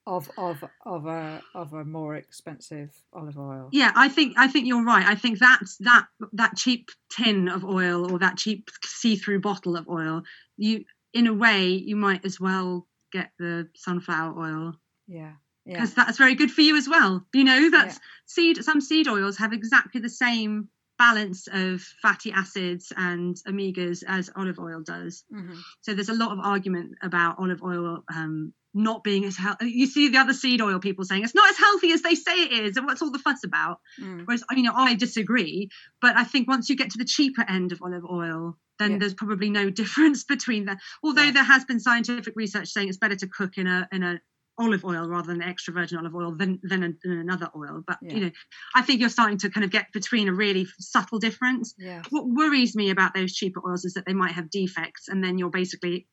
[0.07, 3.69] of of of a of a more expensive olive oil.
[3.71, 5.05] Yeah, I think I think you're right.
[5.05, 9.87] I think that's that that cheap tin of oil or that cheap see-through bottle of
[9.87, 10.23] oil.
[10.57, 14.75] You, in a way, you might as well get the sunflower oil
[15.07, 15.31] Yeah,
[15.65, 17.25] yeah, because that's very good for you as well.
[17.33, 18.63] You know, that's seed.
[18.63, 24.59] Some seed oils have exactly the same balance of fatty acids and omegas as olive
[24.59, 25.23] oil does.
[25.31, 29.71] hmm So there's a lot of argument about olive oil um, not being as healthy.
[29.71, 32.43] You see the other seed oil people saying it's not as healthy as they say
[32.43, 33.79] it is, and what's all the fuss about?
[33.99, 34.25] mm.
[34.25, 35.69] Whereas, you know, I disagree.
[36.01, 38.97] But I think once you get to the cheaper end of olive oil, then Yeah.
[38.99, 40.77] there's probably no difference between that.
[41.03, 41.31] Although Yeah.
[41.31, 44.19] there has been scientific research saying it's better to cook in a in a
[44.57, 47.83] olive oil rather than extra virgin olive oil than than, a, than another oil.
[47.85, 48.13] But Yeah.
[48.13, 48.31] you know,
[48.73, 51.73] I think you're starting to kind of get between a really subtle difference.
[51.77, 52.03] Yeah.
[52.09, 55.37] What worries me about those cheaper oils is that they might have defects, and then
[55.37, 56.07] you're basically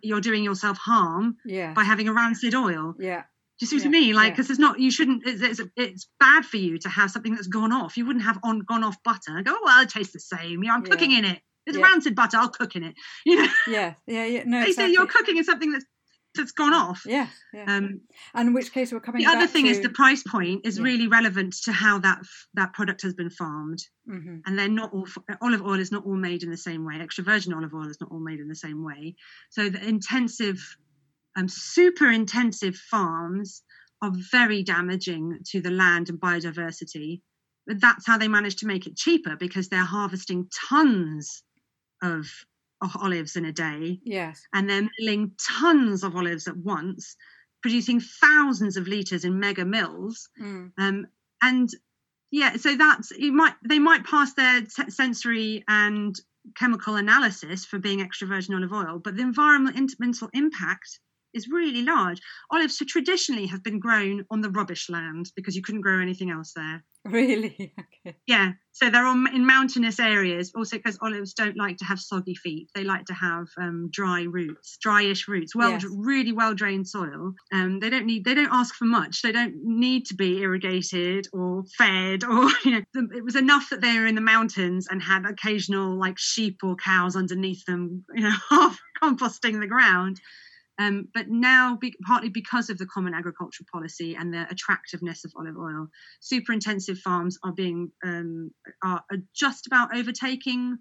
[0.00, 1.72] you're doing yourself harm Yeah.
[1.72, 2.94] by having a rancid oil.
[3.00, 3.22] Yeah.
[3.58, 4.14] Do you see what Yeah, I mean?
[4.14, 4.30] Like, yeah.
[4.30, 7.48] because it's not, you shouldn't, it's, it's, it's bad for you to have something that's
[7.48, 7.96] gone off.
[7.96, 9.42] You wouldn't have on gone off butter.
[9.42, 10.62] Go, oh, well, it tastes the same.
[10.62, 10.90] You know, I'm Yeah.
[10.90, 11.40] cooking in it.
[11.66, 11.84] It's Yeah.
[11.84, 12.38] rancid butter.
[12.38, 12.94] I'll cook in it.
[13.26, 13.94] You know, Yeah.
[14.06, 14.26] Yeah.
[14.26, 14.42] Yeah.
[14.46, 14.64] No.
[14.64, 15.84] they say you're cooking in something that's
[16.34, 17.02] that's gone off.
[17.04, 17.26] Yeah.
[17.52, 17.64] Yeah.
[17.76, 18.00] Um,
[18.32, 19.22] and in which case we're coming.
[19.22, 20.84] the other thing is the price point is Yeah.
[20.84, 22.20] really relevant to how that
[22.54, 24.40] that product has been farmed, Mhm.
[24.46, 26.94] and they're not all f- olive oil is not all made in the same way.
[26.98, 29.14] Extra virgin olive oil is not all made in the same way.
[29.50, 30.58] So the intensive,
[31.36, 33.62] um, super intensive farms
[34.00, 37.20] are very damaging to the land and biodiversity.
[37.66, 41.42] But that's how they manage to make it cheaper because they're harvesting tons
[42.02, 42.26] of,
[43.00, 44.42] olives in a day Yes.
[44.52, 47.14] and they're milling tons of olives at once,
[47.62, 50.28] producing thousands of liters in mega mills.
[50.40, 50.72] Mm.
[50.76, 51.06] Um,
[51.40, 51.68] and
[52.32, 56.18] yeah, so that's you might they might pass their se- sensory and
[56.56, 60.98] chemical analysis for being extra virgin olive oil, but the environmental impact
[61.34, 62.20] is really large.
[62.50, 66.52] Olives traditionally have been grown on the rubbish land because you couldn't grow anything else
[66.54, 66.82] there.
[67.10, 67.74] Really.
[68.06, 68.16] Okay.
[68.26, 70.52] Yeah, so they're on in mountainous areas.
[70.54, 74.22] Also, because olives don't like to have soggy feet, they like to have um, dry
[74.22, 75.54] roots, dryish roots.
[75.54, 75.84] Well, Yes.
[75.90, 77.34] really well drained soil.
[77.52, 79.22] Um, they don't need, they don't ask for much.
[79.22, 83.80] They don't need to be irrigated or fed, or you know, it was enough that
[83.80, 88.22] they were in the mountains and had occasional like sheep or cows underneath them, you
[88.22, 90.20] know, half composting the ground.
[90.82, 95.32] Um, but now, be, partly because of the common agricultural policy and the attractiveness of
[95.36, 95.88] olive oil,
[96.20, 98.50] super intensive farms are being um,
[98.82, 100.78] are, are just about overtaking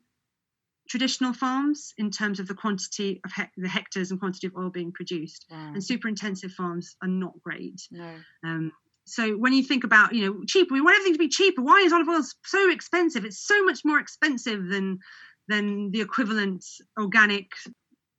[0.90, 4.70] traditional farms in terms of the quantity of hec- the hectares and quantity of oil
[4.70, 5.46] being produced.
[5.50, 5.72] Wow.
[5.74, 7.82] And super intensive farms are not great.
[7.92, 8.16] No.
[8.44, 8.72] Um,
[9.06, 11.62] so when you think about you know cheaper, we want everything to be cheaper.
[11.62, 13.26] Why is olive oil so expensive?
[13.26, 15.00] It's so much more expensive than
[15.48, 16.66] than the equivalent
[17.00, 17.52] organic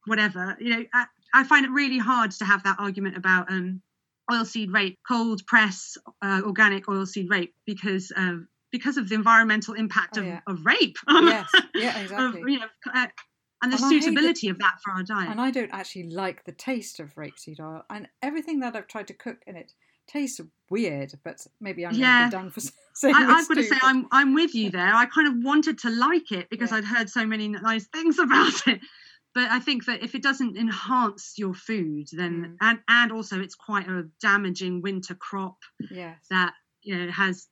[0.07, 0.57] whatever.
[0.61, 0.85] You know,
[1.33, 3.83] I, find it really hard to have that argument about um,
[4.31, 10.17] oilseed rape, cold press uh, organic oilseed rape, because of because of the environmental impact
[10.17, 10.41] Oh, of, yeah.
[10.47, 10.97] of rape.
[11.11, 11.51] yes.
[11.75, 11.91] Yeah.
[11.99, 12.53] of, Exactly.
[12.53, 13.07] you know, uh,
[13.63, 15.31] and the And suitability of that for our diet.
[15.31, 19.09] And I don't actually like the taste of rapeseed oil, and everything that I've tried
[19.09, 19.73] to cook in it
[20.09, 21.13] tastes weird.
[21.23, 22.19] But maybe I'm Yeah.
[22.19, 22.61] going to be done for
[22.95, 24.93] saying I, I've got to say, I'm I'm with you there.
[24.95, 26.79] I kind of wanted to like it because Yeah.
[26.79, 28.81] I'd heard so many nice things about it.
[29.35, 32.57] But I think that if it doesn't enhance your food, then Mm.
[32.61, 35.59] and and also it's quite a damaging winter crop
[35.91, 36.19] yes.
[36.29, 36.53] that
[36.83, 37.49] you know has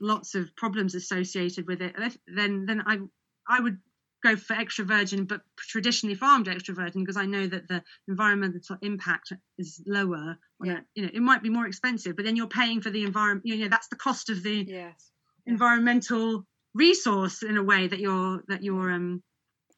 [0.00, 1.94] lots of problems associated with it.
[2.26, 2.98] Then then I
[3.46, 3.78] I would
[4.22, 8.76] go for extra virgin, but traditionally farmed extra virgin because I know that the environmental
[8.82, 10.36] impact is lower.
[10.62, 10.78] Yeah.
[10.78, 10.84] it.
[10.94, 13.46] You know, it might be more expensive, but then you're paying for the environment.
[13.46, 15.10] You know, that's the cost of the Yes.
[15.46, 19.22] Environmental resource in a way that you're that you're um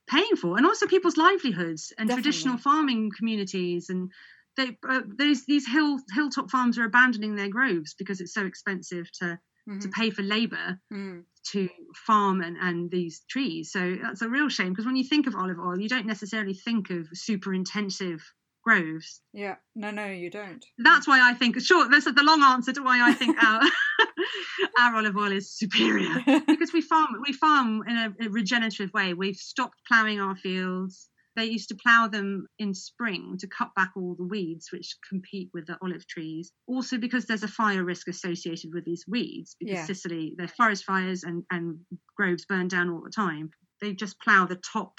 [0.08, 4.10] paying for and also people's livelihoods and traditional farming communities and
[4.56, 9.10] they uh, these these hill hilltop farms are abandoning their groves because it's so expensive
[9.12, 9.38] to
[9.80, 9.92] to Mhm.
[9.92, 11.24] pay for labor Mm.
[11.52, 15.26] to farm and, and these trees so that's a real shame because when you think
[15.26, 18.22] of olive oil you don't necessarily think of super intensive
[18.62, 19.56] groves Yeah.
[19.74, 20.64] No, no, you don't.
[20.78, 23.60] that's why I think sure that's the long answer to why I think our
[24.80, 26.14] our olive oil is superior
[26.46, 29.14] because we farm we farm in a, a regenerative way.
[29.14, 31.08] We've stopped ploughing our fields.
[31.34, 35.48] They used to plough them in spring to cut back all the weeds which compete
[35.54, 36.52] with the olive trees.
[36.66, 39.84] Also because there's a fire risk associated with these weeds because Yeah.
[39.86, 41.78] Sicily, the forest fires and, and
[42.18, 43.50] groves burn down all the time.
[43.80, 44.92] They just plough the top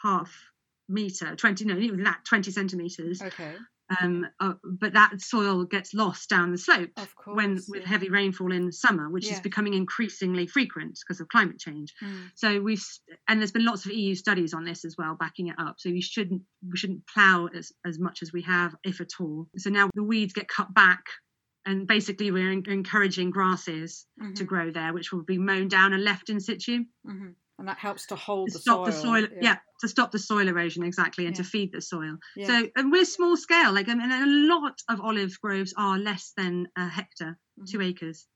[0.00, 0.32] half
[0.88, 3.20] meter, 20 no, even that 20 centimeters.
[3.22, 3.54] okay.
[4.00, 7.36] Um, uh, but that soil gets lost down the slope course.
[7.36, 7.86] when with yeah.
[7.88, 9.34] heavy rainfall in summer, which Yeah.
[9.34, 11.94] is becoming increasingly frequent because of climate change.
[12.02, 12.30] Mm.
[12.34, 12.84] So we've
[13.28, 15.76] and there's been lots of EU studies on this as well, backing it up.
[15.78, 19.46] So we shouldn't we shouldn't plough as as much as we have, if at all.
[19.56, 21.04] So now the weeds get cut back,
[21.64, 24.46] and basically we're encouraging grasses to Mhm.
[24.48, 27.34] grow there, which will be mown down and left in situ Mhm.
[27.58, 28.84] And that helps to hold to the stop soil.
[28.86, 29.26] the soil.
[29.40, 29.56] Yeah.
[29.80, 32.16] to stop the soil erosion exactly, and to feed the soil.
[32.36, 32.46] Yeah.
[32.46, 36.32] So and we're small scale, like i mean a lot of olive groves are less
[36.36, 37.70] than a hectare Mhm.
[37.70, 38.26] two acres.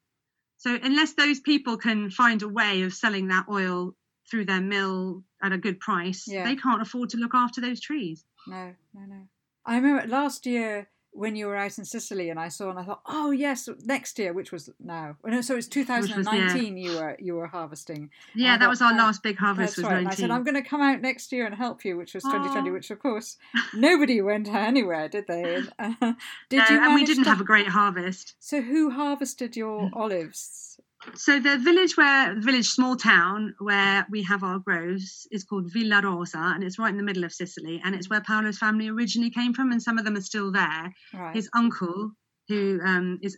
[0.58, 3.94] So unless those people can find a way of selling that oil
[4.30, 6.44] through their mill at a good price, Yeah.
[6.44, 8.24] they can't afford to look after those trees.
[8.46, 9.28] No, no, no.
[9.64, 12.84] I remember last year when you were out in Sicily, and I saw, and I
[12.84, 15.16] thought, oh yes, next year, which was now.
[15.42, 16.76] So it's 2019.
[16.76, 16.90] yeah.
[16.90, 18.10] You were you were harvesting.
[18.34, 19.76] Yeah, that thought, was our oh, last big harvest.
[19.76, 20.06] That's right.
[20.06, 22.70] I said I'm going to come out next year and help you, which was 2020.
[22.70, 23.36] Which of course
[23.74, 25.56] nobody went anywhere, did they?
[25.56, 26.12] And, uh,
[26.48, 26.84] did no, you?
[26.84, 27.30] And we didn't to...
[27.30, 28.34] have a great harvest.
[28.38, 30.80] So who harvested your olives?
[31.14, 35.72] So the village where the village small town where we have our groves is called
[35.72, 39.30] Villarosa and it's right in the middle of Sicily and it's where Paolo's family originally
[39.30, 40.92] came from and some of them are still there.
[41.14, 41.34] Right.
[41.34, 42.12] His uncle
[42.48, 43.36] who um, is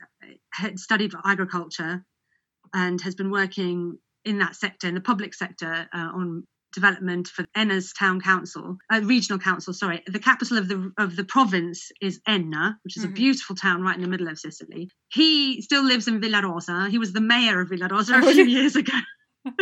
[0.53, 2.05] had studied agriculture
[2.75, 7.45] and has been working in that sector in the public sector uh, on development for
[7.57, 9.73] Enna's town council, uh, regional council.
[9.73, 13.13] Sorry, the capital of the of the province is Enna, which is mm-hmm.
[13.13, 14.91] a beautiful town right in the middle of Sicily.
[15.11, 16.89] He still lives in Villarosa.
[16.91, 18.93] He was the mayor of Villarosa a few years ago.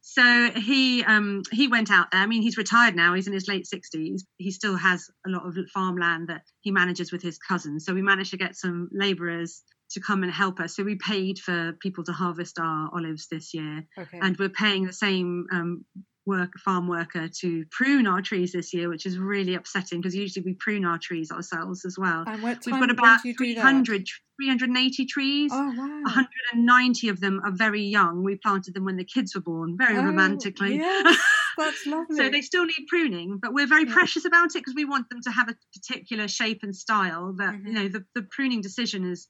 [0.00, 2.20] so he um, he went out there.
[2.20, 3.14] I mean, he's retired now.
[3.14, 4.24] He's in his late sixties.
[4.38, 7.84] He still has a lot of farmland that he manages with his cousins.
[7.84, 10.76] So we managed to get some labourers to come and help us.
[10.76, 14.18] So we paid for people to harvest our olives this year, okay.
[14.20, 15.84] and we're paying the same um,
[16.28, 20.44] work farm worker to prune our trees this year, which is really upsetting because usually
[20.44, 22.24] we prune our trees ourselves as well.
[22.26, 24.06] And what time, We've got about 300,
[24.40, 25.50] 380 trees.
[25.52, 26.02] Oh, wow.
[26.02, 28.22] 190 of them are very young.
[28.22, 30.76] We planted them when the kids were born, very oh, romantically.
[30.76, 31.18] Yes,
[31.58, 32.16] that's lovely.
[32.16, 33.94] so they still need pruning, but we're very yeah.
[33.94, 37.54] precious about it because we want them to have a particular shape and style that,
[37.54, 37.66] mm-hmm.
[37.66, 39.28] you know, the, the pruning decision is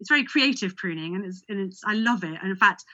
[0.00, 2.38] it's very creative pruning and it's, and it's I love it.
[2.40, 2.84] And in fact,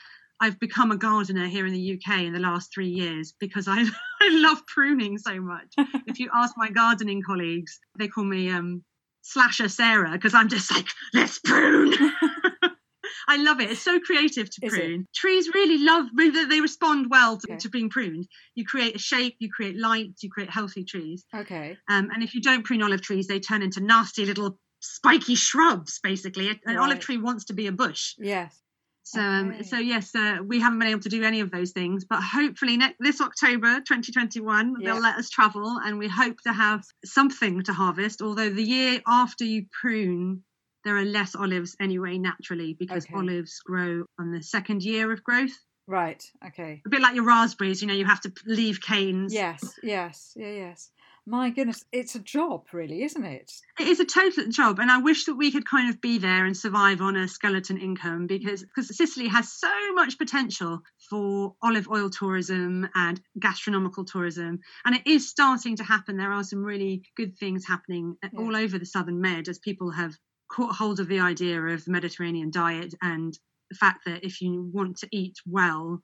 [0.41, 3.81] I've become a gardener here in the UK in the last three years because I,
[4.21, 5.73] I love pruning so much.
[6.07, 8.85] if you ask my gardening colleagues, they call me um,
[9.23, 11.95] Slasher Sarah because I'm just like, let's prune.
[13.29, 13.71] I love it.
[13.71, 15.07] It's so creative to prune.
[15.15, 17.59] Trees really love, that they respond well to, okay.
[17.59, 18.29] to, being pruned.
[18.55, 21.25] You create a shape, you create light, you create healthy trees.
[21.35, 21.77] Okay.
[21.89, 26.01] Um, and if you don't prune olive trees, they turn into nasty little spiky shrubs
[26.03, 26.49] basically.
[26.49, 26.77] An right.
[26.77, 28.15] olive tree wants to be a bush.
[28.19, 28.61] Yes.
[29.03, 29.59] So um, okay.
[29.59, 32.21] um, so yes uh, we haven't been able to do any of those things but
[32.21, 37.63] hopefully ne- this october 2021 they'll let us travel and we hope to have something
[37.63, 40.43] to harvest although the year after you prune
[40.87, 43.17] there are less olives anyway naturally because okay.
[43.17, 45.59] olives grow on the second year of growth.
[45.89, 46.81] Right okay.
[46.87, 49.35] A bit like your raspberries you know you have to leave canes.
[49.35, 50.91] Yes yes yeah yes
[51.27, 53.53] my goodness, it's a job, really, isn't it?
[53.81, 56.47] It is a total job, and I wish that we could kind of be there
[56.47, 61.89] and survive on a skeleton income because because Sicily has so much potential for olive
[61.91, 66.17] oil tourism and gastronomical tourism, and it is starting to happen.
[66.17, 68.41] There are some really good things happening uh, yeah.
[68.41, 70.17] all over the southern Med as people have
[70.49, 73.37] caught hold of the idea of the Mediterranean diet and
[73.69, 76.01] the fact that if you want to eat well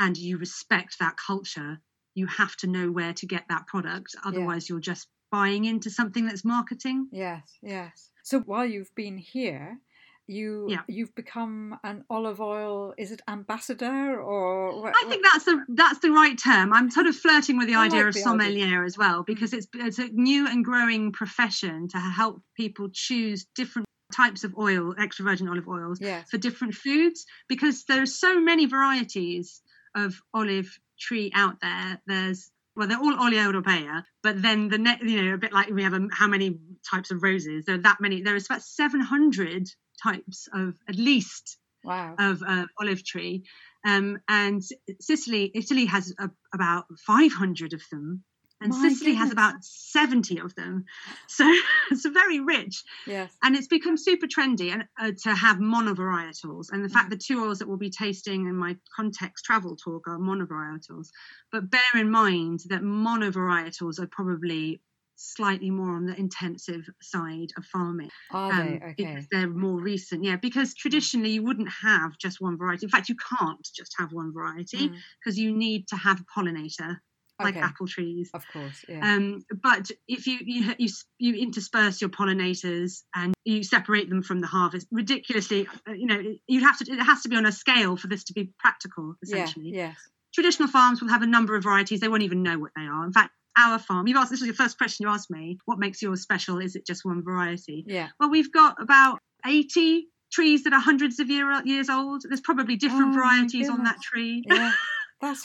[0.00, 1.80] and you respect that culture
[2.14, 4.74] you have to know where to get that product otherwise yeah.
[4.74, 9.78] you're just buying into something that's marketing yes yes so while you've been here
[10.26, 10.80] you yeah.
[10.88, 16.10] you've become an olive oil is it ambassador or I think that's the that's the
[16.10, 16.72] right term.
[16.72, 18.84] I'm sort of flirting with the I idea like of sommelier idea.
[18.84, 19.58] as well because mm.
[19.58, 24.94] it's it's a new and growing profession to help people choose different types of oil,
[24.98, 26.28] extra virgin olive oils yes.
[26.30, 29.60] for different foods because there's so many varieties
[29.94, 32.00] of olive tree out there.
[32.06, 35.68] There's well, they're all Olea Europaea, but then the net, you know, a bit like
[35.70, 37.64] we have a, how many types of roses?
[37.64, 38.22] There are that many.
[38.22, 39.68] There is about 700
[40.02, 42.16] types of at least wow.
[42.18, 43.44] of uh, olive tree,
[43.84, 44.62] um, and
[45.00, 48.24] Sicily, Italy has a, about 500 of them
[48.64, 49.24] and My Sicily goodness.
[49.24, 50.86] has about 70 of them.
[51.28, 51.44] So
[51.90, 52.82] it's very rich.
[53.06, 53.30] Yes.
[53.42, 56.68] And it's become super trendy and uh, to have monovarietals.
[56.72, 57.10] And the fact mm.
[57.10, 61.08] the two oils that we'll be tasting in my context travel talk are monovarietals.
[61.52, 64.80] But bear in mind that monovarietals are probably
[65.16, 68.10] slightly more on the intensive side of farming.
[68.30, 68.74] Are um, they?
[68.76, 68.94] Okay.
[68.96, 70.36] Because they're more recent, yeah.
[70.36, 72.86] Because traditionally you wouldn't have just one variety.
[72.86, 74.90] In fact, you can't just have one variety
[75.20, 75.42] because mm.
[75.42, 76.96] you need to have a pollinator
[77.40, 77.64] like okay.
[77.64, 78.30] apple trees.
[78.32, 79.00] Of course, yeah.
[79.02, 84.40] Um, but if you, you you you intersperse your pollinators and you separate them from
[84.40, 86.92] the harvest, ridiculously, uh, you know, you'd have to.
[86.92, 89.14] It has to be on a scale for this to be practical.
[89.22, 89.96] Essentially, yeah, yes.
[90.34, 92.00] Traditional farms will have a number of varieties.
[92.00, 93.04] They won't even know what they are.
[93.04, 94.06] In fact, our farm.
[94.06, 95.58] You've asked this was your first question you asked me.
[95.64, 96.58] What makes yours special?
[96.58, 97.84] Is it just one variety?
[97.86, 98.08] Yeah.
[98.18, 102.22] Well, we've got about eighty trees that are hundreds of year, years old.
[102.28, 104.42] There's probably different oh, varieties on that tree.
[104.46, 104.72] Yeah.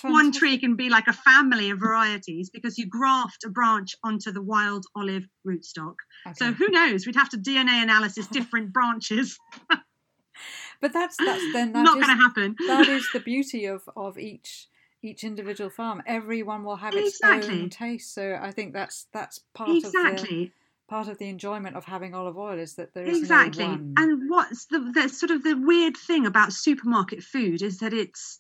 [0.02, 4.32] One tree can be like a family of varieties because you graft a branch onto
[4.32, 5.96] the wild olive rootstock.
[6.28, 6.36] Okay.
[6.36, 7.06] So who knows?
[7.06, 9.38] We'd have to DNA analysis different branches.
[10.82, 12.56] but that's that's then that not going to happen.
[12.68, 14.68] that is the beauty of of each
[15.02, 16.02] each individual farm.
[16.06, 17.62] Everyone will have its exactly.
[17.62, 18.14] own taste.
[18.14, 20.12] So I think that's that's part exactly.
[20.12, 20.52] of the
[20.90, 23.64] part of the enjoyment of having olive oil is that there is exactly.
[23.64, 23.94] no one.
[23.96, 28.40] And what's the, the sort of the weird thing about supermarket food is that it's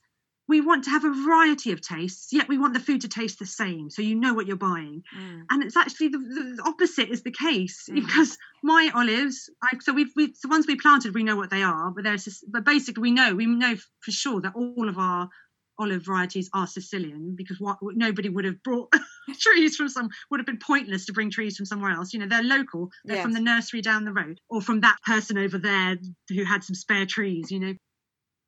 [0.50, 3.38] we want to have a variety of tastes, yet we want the food to taste
[3.38, 5.04] the same, so you know what you're buying.
[5.16, 5.43] Mm.
[5.52, 7.95] And it's actually the, the opposite is the case Mm.
[7.95, 11.62] because my olives, I, so we've, we've the ones we planted, we know what they
[11.62, 14.97] are, but there's this, but basically we know we know for sure that all of
[14.97, 15.30] our
[15.78, 18.91] olive varieties are Sicilian because what nobody would have brought
[19.39, 22.14] trees from some would have been pointless to bring trees from somewhere else.
[22.14, 22.89] You know, they're local.
[23.06, 25.97] They're from the nursery down the road or from that person over there
[26.30, 27.50] who had some spare trees.
[27.50, 27.74] You know,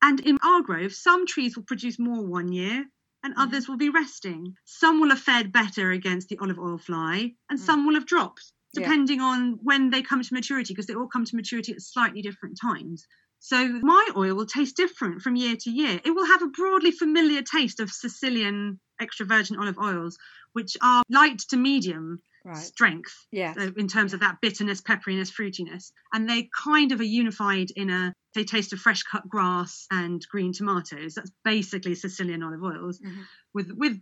[0.01, 2.85] and in our grove, some trees will produce more one year.
[3.23, 3.43] And Mhm.
[3.43, 4.55] others will be resting.
[4.65, 7.61] Some will have fared better against the olive oil fly, and Mm.
[7.61, 8.81] some will have dropped, Yeah.
[8.81, 12.23] depending on when they come to maturity, because they all come to maturity at slightly
[12.23, 13.05] different times.
[13.37, 16.01] So my oil will taste different from year to year.
[16.03, 20.17] It will have a broadly familiar taste of Sicilian extra virgin olive oils,
[20.53, 22.73] which are light to medium Right.
[22.73, 23.57] strength Yes.
[23.57, 25.91] so in terms of that bitterness, pepperiness, fruitiness.
[26.13, 30.21] And they kind of are unified in a they taste of fresh cut grass and
[30.31, 31.15] green tomatoes.
[31.15, 33.27] That's basically Sicilian olive oils Mhm.
[33.53, 33.99] with with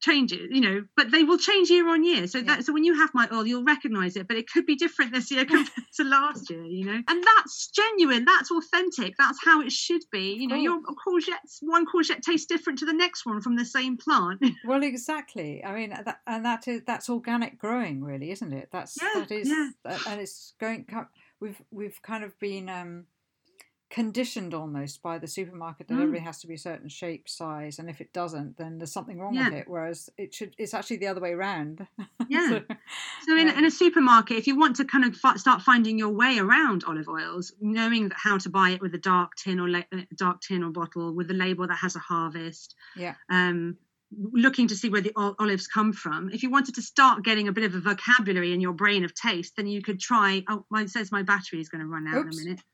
[0.00, 2.26] changes, you know, but they will change year on year.
[2.26, 2.44] So Yeah.
[2.56, 5.12] that so when you have my oil, you'll recognize it, but it could be different
[5.12, 7.00] this year compared to last year, you know.
[7.08, 10.34] And that's genuine, that's authentic, that's how it should be.
[10.34, 10.62] You know, Cool.
[10.64, 14.40] your courgettes, one courgette tastes different to the next one from the same plant.
[14.64, 15.64] Well, exactly.
[15.64, 18.68] I mean, that, and that is that's organic growing, really, isn't it?
[18.72, 19.70] That's Yeah, that is, yeah.
[19.84, 20.86] that- and it's going.
[21.40, 23.06] We've we've kind of been um,
[23.90, 26.02] conditioned almost by the supermarket that Mm.
[26.02, 29.18] everything has to be a certain shape, size, and if it doesn't, then there's something
[29.18, 29.68] wrong with it.
[29.68, 31.86] Whereas it should, it's actually the other way around.
[32.28, 32.48] Yeah.
[32.48, 32.62] So,
[33.26, 33.58] So in, Yeah.
[33.58, 37.08] in a supermarket, if you want to kind of start finding your way around olive
[37.08, 40.40] oils, knowing that how to buy it with a dark tin or la- uh, dark
[40.40, 43.16] tin or bottle with a label that has a harvest, Yeah.
[43.28, 43.76] um,
[44.12, 46.30] looking to see where the olives come from.
[46.30, 49.12] If you wanted to start getting a bit of a vocabulary in your brain of
[49.14, 50.44] taste, then you could try.
[50.48, 52.36] Oh, my, it says my battery is going to run out Oops.
[52.36, 52.64] in a minute.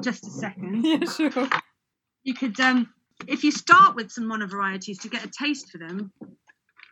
[0.00, 0.84] Just a second.
[0.84, 1.48] yeah, sure.
[2.24, 2.92] You could, um,
[3.26, 6.12] if you start with some monovarieties to get a taste for them,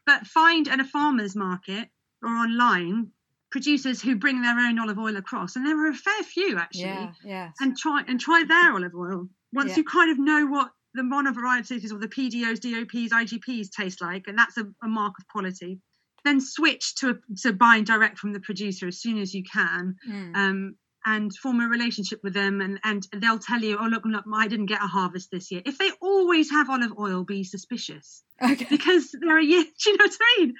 [0.07, 1.88] but find at a farmer's market
[2.22, 3.09] or online
[3.51, 6.82] producers who bring their own olive oil across, and there are a fair few actually,
[6.84, 7.55] Yeah, yes.
[7.61, 9.28] and try and try their olive oil.
[9.53, 9.76] Once Yeah.
[9.78, 14.36] you kind of know what the monovarieties or the PDOs, DOPs, IGPs taste like, and
[14.36, 15.80] that's a, a mark of quality.
[16.24, 20.36] Then switch to to buying direct from the producer as soon as you can, Mm.
[20.36, 20.74] um,
[21.07, 24.49] and form a relationship with them and and they'll tell you oh look look i
[24.49, 25.62] didn't get a harvest this year.
[25.64, 28.22] If they always have olive oil be suspicious.
[28.42, 30.55] Okay, because they're a year do you know what i mean?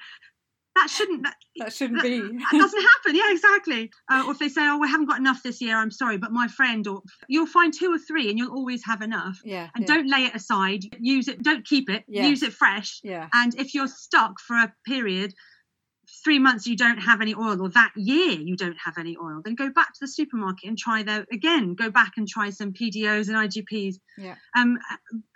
[0.75, 2.19] That shouldn't that, that shouldn't be.
[2.21, 3.15] that doesn't happen.
[3.15, 3.91] Yeah exactly.
[4.09, 6.31] Uh, or if they say oh we haven't got enough this year i'm sorry but
[6.31, 9.39] my friend or you'll find two or three and you'll always have enough.
[9.43, 10.83] Yeah, and yeah, don't lay it aside.
[10.99, 12.03] Use it don't keep it.
[12.07, 13.01] Use it fresh.
[13.03, 15.33] Yeah, and if you're stuck for a period
[16.23, 19.41] three months you don't have any oil or that year you don't have any oil
[19.43, 22.73] then go back to the supermarket and try their again go back and try some
[22.73, 24.35] pdos and igps Yeah.
[24.57, 24.77] um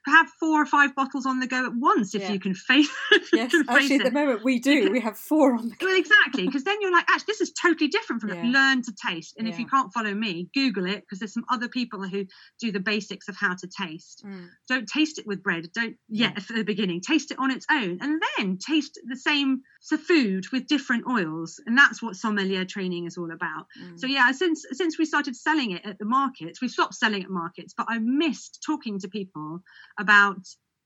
[0.06, 2.32] have four or five bottles on the go at once if Yeah.
[2.34, 2.89] you can face
[3.34, 3.51] yes.
[3.51, 4.91] can face Actually, at the moment we do.
[4.91, 5.76] We have four on the.
[5.82, 8.43] well, exactly, because then you're like, actually, this is totally different from it.
[8.43, 8.51] Yeah.
[8.51, 11.68] Learn to taste, and if you can't follow me, Google it because there's some other
[11.70, 12.26] people who
[12.60, 14.47] do the basics of how to taste Mm.
[14.70, 17.97] don't taste it with bread don't yet at the beginning taste it on its own
[18.01, 23.06] and then taste the same so food with different oils and that's what sommelier training
[23.06, 23.99] is all about Mm.
[23.99, 27.30] so yeah since since we started selling it at the markets we stopped selling at
[27.30, 29.62] markets but i missed talking to people
[30.00, 30.38] about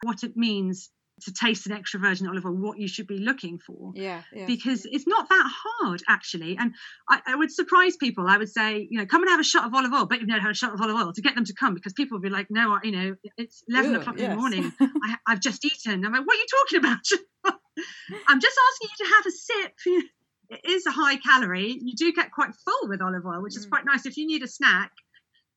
[0.03, 0.89] what it means
[1.23, 4.45] to taste an extra virgin olive oil what you should be looking for yeah, yeah.
[4.45, 6.55] because it's not that hard actually.
[6.59, 6.75] And
[7.09, 8.27] I, I would surprise people.
[8.27, 10.27] I would say, you know, come and have a shot of olive oil, but you've
[10.27, 12.21] never had a shot of olive oil to get them to come because people would
[12.21, 14.71] be like, no, I- you know, it's 11 Ugh, o'clock in the morning.
[14.79, 16.05] I, I've just eaten.
[16.05, 16.99] I'm like, what are you talking about?
[18.27, 20.03] I'm just asking you to have a sip.
[20.49, 21.77] It is a high calorie.
[21.77, 23.69] You do get quite full with olive oil, which is Mm.
[23.69, 24.05] quite nice.
[24.05, 24.91] If you need a snack,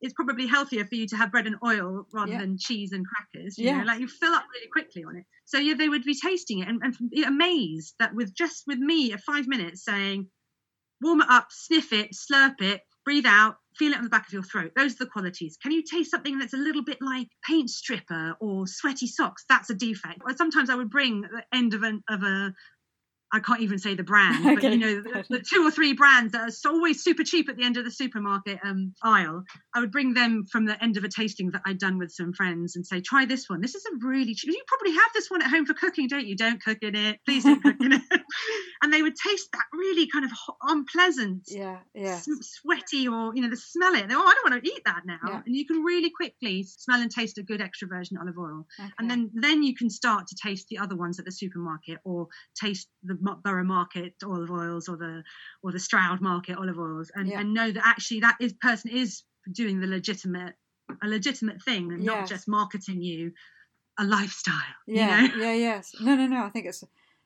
[0.01, 2.39] it's probably healthier for you to have bread and oil rather Yeah.
[2.39, 3.59] than cheese and crackers.
[3.59, 3.79] You Yeah.
[3.79, 5.25] know, like you fill up really quickly on it.
[5.45, 8.79] So yeah, they would be tasting it and, and be amazed that with just with
[8.79, 10.29] me at five minutes saying,
[11.01, 14.33] warm it up, sniff it, slurp it, breathe out, feel it on the back of
[14.33, 14.73] your throat.
[14.77, 15.57] Those are the qualities.
[15.63, 19.45] Can you taste something that's a little bit like paint stripper or sweaty socks?
[19.49, 20.21] That's a defect.
[20.25, 22.53] Or sometimes I would bring the end of an of a
[23.33, 24.73] I can't even say the brand, but Okay.
[24.73, 27.63] you know, the, the two or three brands that are always super cheap at the
[27.65, 29.45] end of the supermarket um, aisle.
[29.75, 32.33] I would bring them from the end of a tasting that I'd done with some
[32.33, 33.61] friends and say, try this one.
[33.61, 34.51] This is a really cheap.
[34.51, 36.37] You probably have this one at home for cooking, don't you?
[36.37, 37.21] Don't cook in it.
[37.25, 38.03] Please don't cook in it.
[38.83, 40.31] and they would taste that really kind of
[40.63, 42.17] unpleasant, yeah, yeah.
[42.17, 44.07] s- sweaty, or, you know, they smell it.
[44.11, 45.19] Oh, I don't want to eat that now.
[45.27, 45.43] Yeah.
[45.47, 48.89] And you can really quickly smell and taste a good extra virgin olive oil Okay.
[48.99, 52.29] and then then you can start to taste the other ones at the supermarket or
[52.61, 55.23] taste the Borough Market olive oils or the
[55.63, 57.41] or the Stroud Market olive oils, and, Yeah.
[57.41, 60.55] and know that actually that is person is doing the legitimate
[61.03, 63.33] a legitimate thing and not just marketing you
[63.99, 64.55] a lifestyle.
[64.87, 65.45] Yeah, You know?
[65.45, 65.95] yeah, yes.
[66.01, 66.45] No, no, no.
[66.45, 66.83] I think it's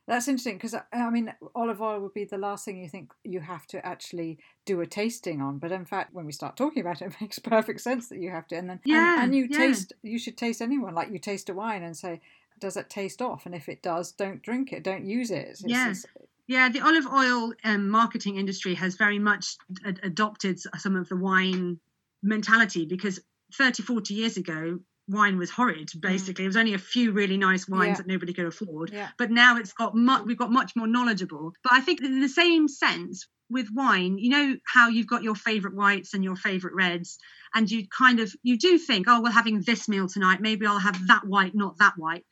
[0.07, 3.13] that's interesting because uh, I mean, olive oil would be the last thing you think
[3.25, 6.83] you have to actually do a tasting on, but in fact, when we start talking
[6.83, 8.57] about it, it makes perfect sense that you have to.
[8.57, 9.57] And then, and- Yeah, and, you yeah.
[9.57, 12.21] taste, you should taste anyone like you taste a wine and say,
[12.59, 13.47] does it taste off?
[13.47, 15.49] And if it does, don't drink it, don't use it.
[15.49, 15.91] It's, Yeah.
[15.91, 16.05] it's-
[16.47, 21.17] Yeah, the olive oil um, marketing industry has very much ad- adopted some of the
[21.17, 21.81] wine
[22.23, 23.21] mentality because
[23.57, 24.79] 30, 40 years ago,
[25.09, 26.45] wine was horrid, basically.
[26.45, 27.89] It was only a few really nice wines Mm.
[27.89, 27.95] Yeah.
[27.97, 28.91] that nobody could afford.
[28.93, 31.53] yeah, But now it's got mu- we've got much more knowledgeable.
[31.63, 35.35] But I think in the same sense with wine, you know how you've got your
[35.35, 37.19] favorite whites and your favorite reds,
[37.55, 40.41] and you kind of you do think, oh, we're having this meal tonight.
[40.41, 42.25] Maybe I'll have that white, not that white.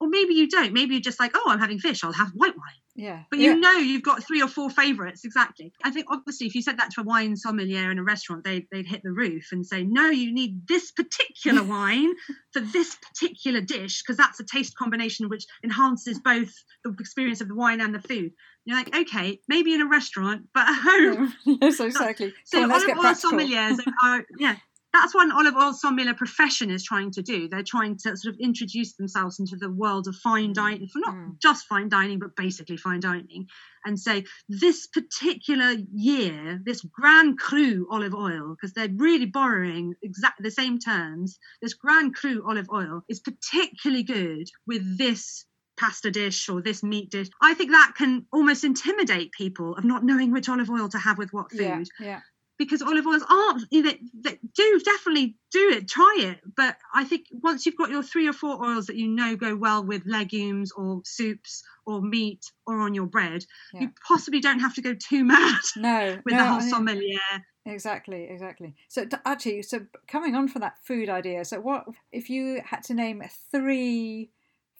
[0.00, 0.72] Or maybe you don't.
[0.72, 2.02] Maybe you're just like, oh, I'm having fish.
[2.02, 2.80] I'll have white wine.
[2.96, 3.24] yeah.
[3.30, 3.50] But yeah.
[3.50, 5.72] you know you've got three or four favourites exactly.
[5.84, 8.66] I think obviously if you said that to a wine sommelier in a restaurant, they
[8.72, 12.12] they'd hit the roof and say, no, you need this particular wine
[12.52, 17.48] for this particular dish because that's a taste combination which enhances both the experience of
[17.48, 18.32] the wine and the food.
[18.64, 21.34] You're like, okay, maybe in a restaurant, but at home.
[21.60, 22.32] yes, exactly.
[22.44, 24.56] So on, olive oil sommeliers are yeah.
[24.92, 27.48] That's what an olive oil sommelier profession is trying to do.
[27.48, 31.14] They're trying to sort of introduce themselves into the world of fine dining, for not
[31.14, 31.38] Mm.
[31.40, 33.48] just fine dining, but basically fine dining,
[33.84, 40.42] and say this particular year, this Grand Cru olive oil, because they're really borrowing exactly
[40.42, 41.38] the same terms.
[41.62, 47.10] This Grand Cru olive oil is particularly good with this pasta dish or this meat
[47.10, 47.28] dish.
[47.40, 51.16] I think that can almost intimidate people of not knowing which olive oil to have
[51.16, 52.20] with what food Yeah, yeah.
[52.60, 53.92] Because olive oils aren't you know,
[54.22, 58.28] they do definitely do it try it but i think once you've got your three
[58.28, 62.80] or four oils that you know go well with legumes or soups or meat or
[62.80, 63.80] on your bread Yeah.
[63.80, 67.18] you possibly don't have to go too mad No, with no, the whole sommelier
[67.66, 68.74] Exactly, exactly.
[68.88, 72.94] So actually, so coming on from that food idea, so what if you had to
[72.94, 74.30] name three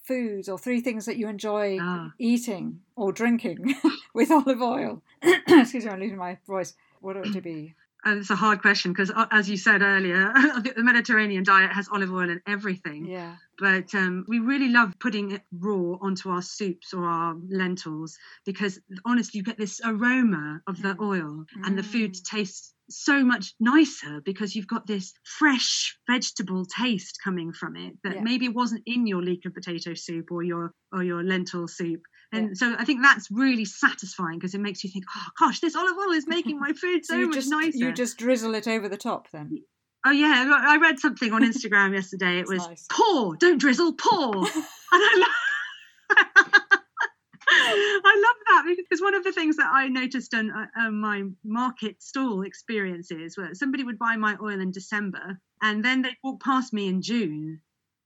[0.03, 2.12] foods or three things that you enjoy Ah.
[2.18, 3.74] eating or drinking
[4.14, 5.03] with olive oil?
[5.22, 6.74] Excuse me, I'm losing my voice.
[7.01, 7.75] What would it be?
[8.07, 10.33] Uh, it's a hard question because, as you said earlier,
[10.65, 13.07] the Mediterranean diet has olive oil in everything.
[13.07, 18.17] Yeah, but um, we really love putting it raw onto our soups or our lentils
[18.47, 21.03] because honestly you get this aroma of the Mm.
[21.13, 22.25] oil and the food Mm.
[22.25, 28.15] tastes so much nicer because you've got this fresh vegetable taste coming from it that
[28.15, 28.23] Yeah.
[28.23, 32.01] maybe wasn't in your leek and potato soup or your or your lentil soup
[32.33, 35.74] and so i think that's really satisfying because it makes you think oh gosh this
[35.74, 38.68] olive oil is making my food so, so much just nicer you just drizzle it
[38.68, 39.62] over the top then.
[40.07, 42.39] Oh yeah, I read something on Instagram yesterday.
[42.39, 42.87] It was nice.
[42.91, 44.49] pour, don't drizzle, pour, and
[44.93, 46.18] I love.
[47.53, 51.24] I love that because one of the things that I noticed on uh, uh, my
[51.45, 56.43] market stall experiences where somebody would buy my oil in December and then they'd walk
[56.43, 57.61] past me in June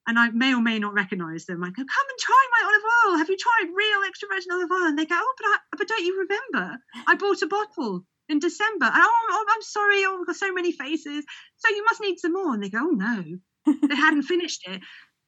[0.06, 1.64] and I may or may not recognize them.
[1.64, 3.18] I go, come and try my olive oil.
[3.18, 4.88] Have you tried real extra virgin olive oil?
[4.88, 6.78] And they go, oh, but, I, but don't you remember?
[7.06, 8.90] I bought a bottle in December.
[8.92, 10.04] Oh, oh, I'm sorry.
[10.04, 11.24] Oh, we've got so many faces.
[11.56, 12.54] So you must need some more.
[12.54, 13.24] And they go, oh, no.
[13.66, 14.82] They hadn't finished it.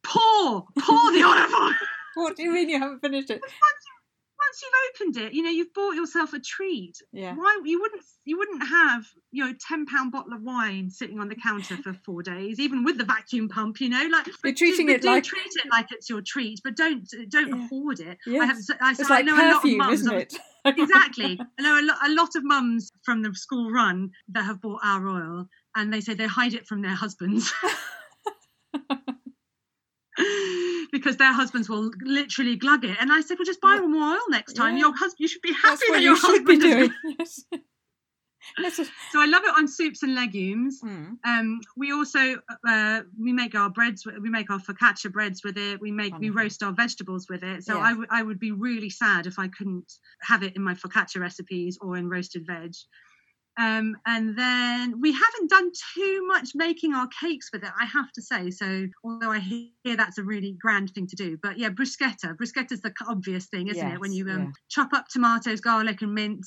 [0.04, 1.72] Pour, pour the olive oil.
[2.16, 3.42] What do you mean you haven't finished it?
[4.46, 6.96] Once you've opened it, you know, you've bought yourself a treat.
[7.12, 7.34] Yeah.
[7.34, 11.28] Why you wouldn't you wouldn't have, you know, ten pound bottle of wine sitting on
[11.28, 14.86] the counter for four days, even with the vacuum pump, you know, like You're treating
[14.86, 17.68] do, it do like- treat it like it's your treat, but don't don't Yeah.
[17.68, 18.18] hoard it.
[18.28, 20.34] I have I, It's I like know a lot of perfume, mums isn't it?
[20.64, 21.40] exactly.
[21.58, 24.80] I know a, lo- a lot of mums from the school run that have bought
[24.84, 27.52] our oil and they say they hide it from their husbands.
[30.92, 32.96] because their husbands will literally glug it.
[33.00, 33.86] And I said, well, just buy Yeah.
[33.86, 34.74] more oil next time.
[34.76, 34.84] Yeah.
[34.86, 37.44] Your husband, you should be happy That's that what your you should be husband is
[37.50, 37.62] doing.
[38.60, 38.76] Yes.
[39.10, 40.80] So I love it on soups and legumes.
[40.80, 41.16] Mm.
[41.24, 42.36] Um, we also
[42.66, 44.06] uh, we make our breads.
[44.06, 45.80] We make our focaccia breads with it.
[45.80, 47.64] We make we roast our vegetables with it.
[47.64, 47.96] So Yes.
[48.10, 49.92] I I would be really sad if I couldn't
[50.22, 52.74] have it in my focaccia recipes or in roasted veg.
[53.58, 58.12] Um, and then we haven't done too much making our cakes with it, I have
[58.12, 58.50] to say.
[58.50, 62.36] So although I hear that's a really grand thing to do, but yeah, bruschetta.
[62.36, 64.00] Bruschetta is the obvious thing, isn't it?
[64.00, 64.50] When you um, yeah.
[64.68, 66.46] chop up tomatoes, garlic, and mint,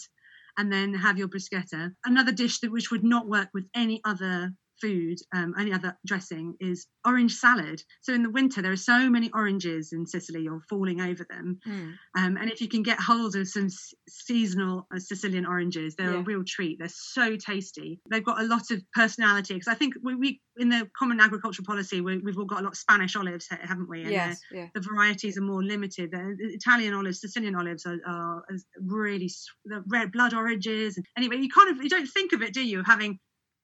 [0.58, 1.92] and then have your bruschetta.
[2.06, 4.52] Another dish that which would not work with any other
[4.82, 7.82] food, um, any other dressing, is orange salad.
[8.02, 11.60] So in the winter, there are so many oranges in Sicily, you're falling over them.
[11.68, 11.94] Mm.
[12.18, 16.12] Um, and if you can get hold of some s- seasonal uh, Sicilian oranges, they're
[16.14, 16.20] Yeah.
[16.20, 16.78] a real treat.
[16.80, 18.00] They're so tasty.
[18.10, 21.66] They've got a lot of personality because I think we, we in the Common Agricultural
[21.66, 24.02] Policy we, we've all got a lot of Spanish olives, haven't we?
[24.02, 24.68] And Yes, yeah.
[24.74, 26.12] the varieties are more limited.
[26.12, 28.44] The Italian olives, Sicilian olives are, are
[28.82, 29.30] really
[29.66, 30.98] the red blood oranges.
[30.98, 33.20] And anyway, you kind of you don't think of it, do you, having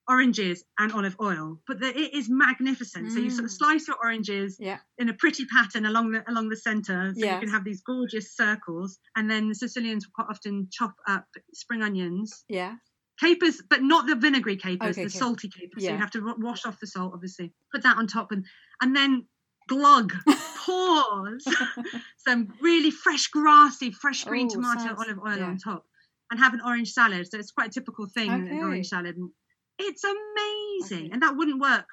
[0.07, 1.59] oranges and olive oil?
[1.67, 3.11] But the, it is magnificent.
[3.11, 3.57] So you sort of Mm.
[3.57, 4.79] slice your oranges Yeah.
[4.97, 8.35] in a pretty pattern along the along the centre, so you can have these gorgeous
[8.35, 8.99] circles.
[9.15, 12.45] And then the Sicilians quite often chop up spring onions.
[12.49, 12.75] Yeah.
[13.19, 15.17] Capers, but not the vinegary capers, Okay, the okay.
[15.17, 15.83] salty capers.
[15.85, 17.53] So you have to wa- wash off the salt, obviously.
[17.73, 18.45] Put that on top, and
[18.81, 19.25] and then
[19.69, 20.13] glug,
[20.65, 21.45] pause
[22.27, 25.45] some really fresh, grassy, fresh green Oh, tomato sounds- olive oil yeah.
[25.45, 25.85] on top,
[26.29, 27.27] and have an orange salad.
[27.29, 29.15] So it's quite a typical thing, an orange salad.
[29.17, 29.29] And
[29.79, 31.09] it's amazing, Okay.
[31.11, 31.87] and that wouldn't work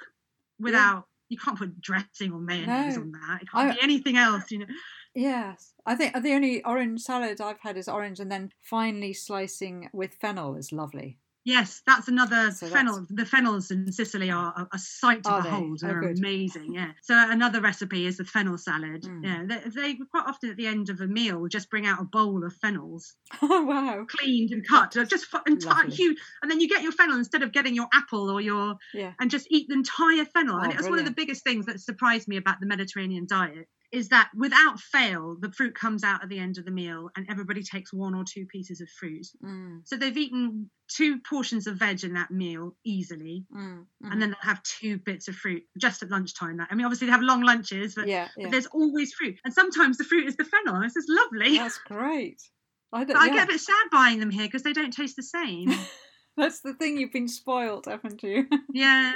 [0.58, 1.08] without.
[1.28, 3.02] You can't put dressing or mayonnaise No.
[3.04, 3.42] on that.
[3.42, 4.66] It can't I- be anything else, you know.
[5.14, 5.72] Yes.
[5.86, 10.14] I think the only orange salad I've had is orange and then finely slicing with
[10.14, 11.18] fennel is lovely.
[11.44, 13.04] Yes, that's another So fennel.
[13.10, 15.80] The fennels in Sicily are a, sight to Are behold.
[15.82, 16.18] Oh, They're good.
[16.18, 16.72] amazing.
[16.74, 16.92] Yeah.
[17.02, 19.02] So another recipe is the fennel salad.
[19.02, 19.24] Mm.
[19.24, 22.04] Yeah, they, they quite often at the end of a meal just bring out a
[22.04, 24.06] bowl of fennels, Oh, wow.
[24.08, 26.16] cleaned and cut, just entire huge.
[26.42, 29.12] And then you get your fennel instead of getting your apple or your Yeah.
[29.20, 30.56] and just eat the entire fennel.
[30.56, 33.68] Oh, and it's one of the biggest things that surprised me about the Mediterranean diet
[33.92, 37.26] is that without fail, the fruit comes out at the end of the meal, and
[37.30, 39.26] everybody takes one or two pieces of fruit.
[39.44, 43.84] Mm, So they've eaten two portions of veg in that meal easily, mm, mm.
[44.10, 46.58] and then they'll have two bits of fruit just at lunchtime.
[46.70, 49.98] I mean, obviously they have long lunches, but, yeah, but there's always fruit, and sometimes
[49.98, 50.80] the fruit is the fennel.
[50.80, 51.58] This is lovely.
[51.58, 52.42] That's great.
[52.92, 55.16] I don't, But I get a bit sad buying them here because they don't taste
[55.16, 55.72] the same.
[56.36, 56.98] That's the thing.
[56.98, 58.46] You've been spoiled, haven't you?
[58.72, 59.12] yeah,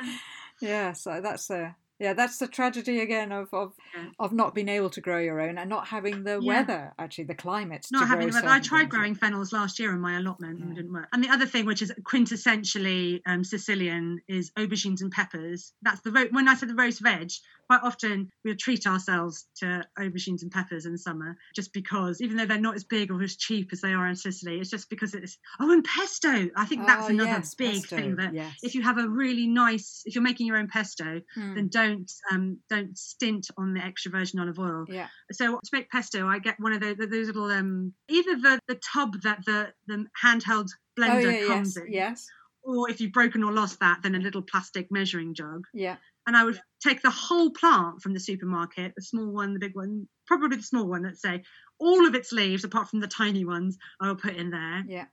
[0.60, 0.92] yeah.
[0.92, 2.12] So that's the yeah.
[2.12, 4.08] That's the tragedy again of of Yeah.
[4.18, 6.46] of not being able to grow your own and not having the Yeah.
[6.54, 6.94] weather.
[6.98, 7.86] Actually, the climate.
[7.90, 8.28] not to having.
[8.30, 11.08] grow But I tried growing fennels last year in my allotment, and it didn't work.
[11.12, 11.92] And the other thing, which is
[12.40, 15.72] quintessentially um, Sicilian, is aubergines and peppers.
[15.82, 17.30] That's the ro- when I said the roast veg.
[17.68, 22.46] Quite often we'll treat ourselves to aubergines and peppers in summer, just because even though
[22.46, 25.14] they're not as big or as cheap as they are in Sicily, it's just because
[25.14, 26.48] it's oh and pesto.
[26.54, 28.54] I think that's Oh, another yes, big pesto, thing that yes.
[28.62, 31.85] if you have a really nice, if you're making your own pesto, Mm, then don't
[32.32, 34.84] um, don't stint on the extra virgin olive oil.
[34.88, 35.08] yeah.
[35.32, 38.80] So to make pesto, I get one of those, those little um, either the, the
[38.92, 40.68] tub that the the handheld
[40.98, 41.46] Oh blender yeah.
[41.46, 41.84] comes Yes.
[41.86, 42.26] in, Yes.
[42.62, 45.64] or if you've broken or lost that, then a little plastic measuring jug.
[45.74, 45.96] Yeah.
[46.26, 49.76] And I would take the whole plant from the supermarket, the small one, the big
[49.76, 51.04] one, probably the small one.
[51.04, 51.42] Let's say
[51.78, 54.82] all of its leaves, apart from the tiny ones, I will put in there.
[54.88, 55.04] Yeah.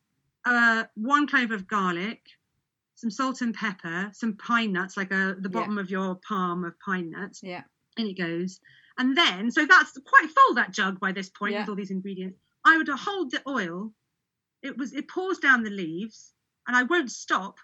[0.46, 2.22] Uh, one clove of garlic,
[3.04, 5.60] some salt and pepper, some pine nuts, like a, the Yeah.
[5.60, 7.64] bottom of your palm of pine nuts Yeah.
[7.98, 8.62] in it goes.
[8.98, 11.60] And then, so that's quite full that jug by this point Yeah.
[11.62, 12.40] with all these ingredients.
[12.64, 13.94] I would hold the oil.
[14.62, 16.34] It was it pours down the leaves,
[16.66, 17.58] and I won't stop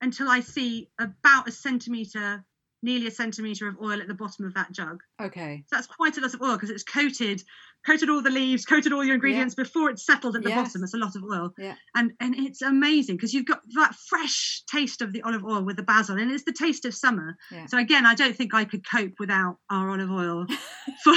[0.00, 2.44] until I see about a centimeter,
[2.82, 5.00] nearly a centimeter of oil at the bottom of that jug.
[5.20, 5.64] Okay.
[5.66, 7.42] So that's quite a lot of oil because it's coated,
[7.86, 10.68] coated all the leaves, coated all your ingredients before it's settled at the Yes.
[10.68, 10.84] bottom.
[10.84, 11.52] It's a lot of oil.
[11.58, 11.74] Yeah.
[11.94, 15.76] And and it's amazing because you've got that fresh taste of the olive oil with
[15.76, 17.36] the basil, and it's the taste of summer.
[17.50, 17.66] Yeah.
[17.66, 20.46] So again, I don't think I could cope without our olive oil
[21.04, 21.14] for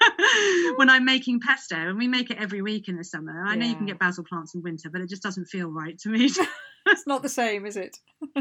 [0.76, 3.44] when I'm making pesto, and we make it every week in the summer.
[3.46, 5.98] I know you can get basil plants in winter, but it just doesn't feel right
[6.00, 6.30] to me.
[6.90, 7.96] It's not the same, is it?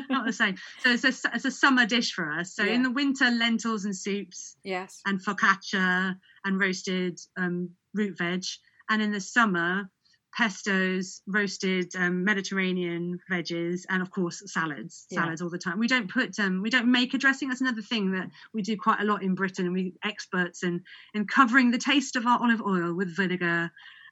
[0.09, 0.55] Not the same.
[0.84, 2.53] So it's a, it's a summer dish for us.
[2.55, 2.73] So Yeah.
[2.73, 5.01] in the winter, lentils and soups Yes.
[5.05, 8.43] and focaccia and roasted um, root veg,
[8.89, 9.89] and in the summer,
[10.38, 15.05] pestos, roasted um, Mediterranean veggies, and of course salads.
[15.09, 15.21] Yeah.
[15.21, 15.80] Salads all the time.
[15.80, 17.49] We don't put um, we don't make a dressing.
[17.49, 20.84] That's another thing that we do quite a lot in Britain, and we experts in
[21.13, 23.71] in covering the taste of our olive oil with vinegar.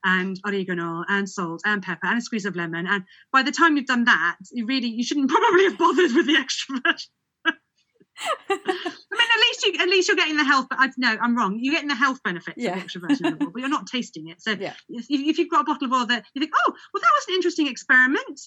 [0.09, 2.87] And oregano and salt and pepper and a squeeze of lemon.
[2.87, 3.03] And
[3.33, 6.37] by the time you've done that, you really you shouldn't probably have bothered with the
[6.37, 7.11] extra virgin
[8.49, 10.67] I mean, at least you at least you're getting the health.
[10.69, 11.59] But I, no, I'm wrong.
[11.61, 12.75] You're getting the health benefits Yeah.
[12.75, 14.41] of extra virgin olive oil, but you're not tasting it.
[14.41, 14.73] So Yeah.
[14.89, 17.25] if, if you've got a bottle of oil that you think, oh, well, that was
[17.27, 18.39] an interesting experiment.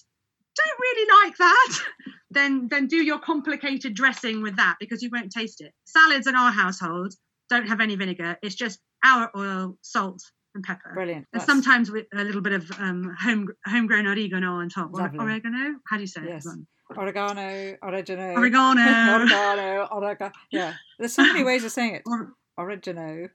[0.57, 1.79] Don't really like that.
[2.31, 5.71] then then do your complicated dressing with that because you won't taste it.
[5.85, 7.13] Salads in our household
[7.49, 8.37] don't have any vinegar.
[8.41, 10.21] It's just our oil, salt,
[10.55, 10.91] and pepper.
[10.93, 11.27] Brilliant.
[11.33, 14.89] And That's- sometimes with a little bit of um, home homegrown oregano on top.
[14.93, 15.19] Lovely.
[15.19, 15.75] Oregano?
[15.87, 16.45] How do you say Yes.
[16.45, 16.59] it?
[16.97, 18.83] oregano, oregano, Oregano.
[19.15, 20.31] oregano, oregano.
[20.51, 22.01] Yeah, there's so many ways of saying it.
[22.05, 23.29] Or- Oregano,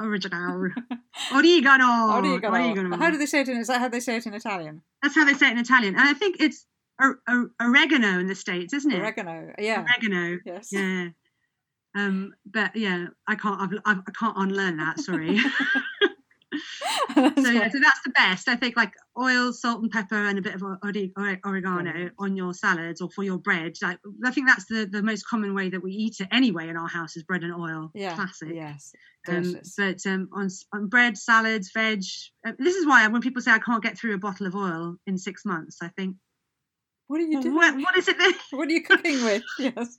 [0.00, 0.70] Original.
[1.32, 2.16] Oregano.
[2.16, 2.56] oregano.
[2.56, 2.96] Oregano.
[2.96, 3.56] How do they say it in?
[3.58, 4.82] Is that how they say it in Italian?
[5.00, 5.94] That's how they say it in Italian.
[5.94, 6.66] And I think it's
[7.00, 8.98] or, or, oregano in the states, isn't it?
[8.98, 9.84] Oregano, yeah.
[9.84, 10.70] Oregano, yes.
[10.72, 11.08] yeah.
[11.94, 13.60] Um, but yeah, I can't.
[13.60, 14.98] I've, I've, I can't unlearn that.
[14.98, 15.38] Sorry.
[17.42, 18.48] so yeah, so that's the best.
[18.48, 23.00] I think like oil, salt, and pepper, and a bit of oregano on your salads
[23.00, 23.74] or for your bread.
[23.82, 26.76] Like I think that's the the most common way that we eat it anyway in
[26.76, 27.90] our house is bread and oil.
[27.94, 28.50] Yeah, classic.
[28.52, 28.92] Yes,
[29.28, 32.02] um, but um, on on bread, salads, veg.
[32.46, 34.96] Uh, this is why when people say I can't get through a bottle of oil
[35.06, 36.16] in six months, I think.
[37.08, 37.54] What are you doing?
[37.54, 38.16] What, what is it?
[38.16, 38.38] That...
[38.52, 39.42] what are you cooking with?
[39.58, 39.98] Yes.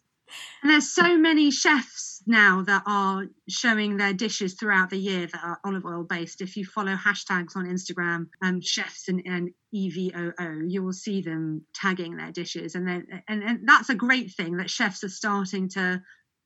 [0.61, 5.43] And there's so many chefs now that are showing their dishes throughout the year that
[5.43, 6.41] are olive oil based.
[6.41, 11.65] If you follow hashtags on Instagram, um, chefs and, and EVOO, you will see them
[11.73, 16.01] tagging their dishes, and and, and that's a great thing that chefs are starting to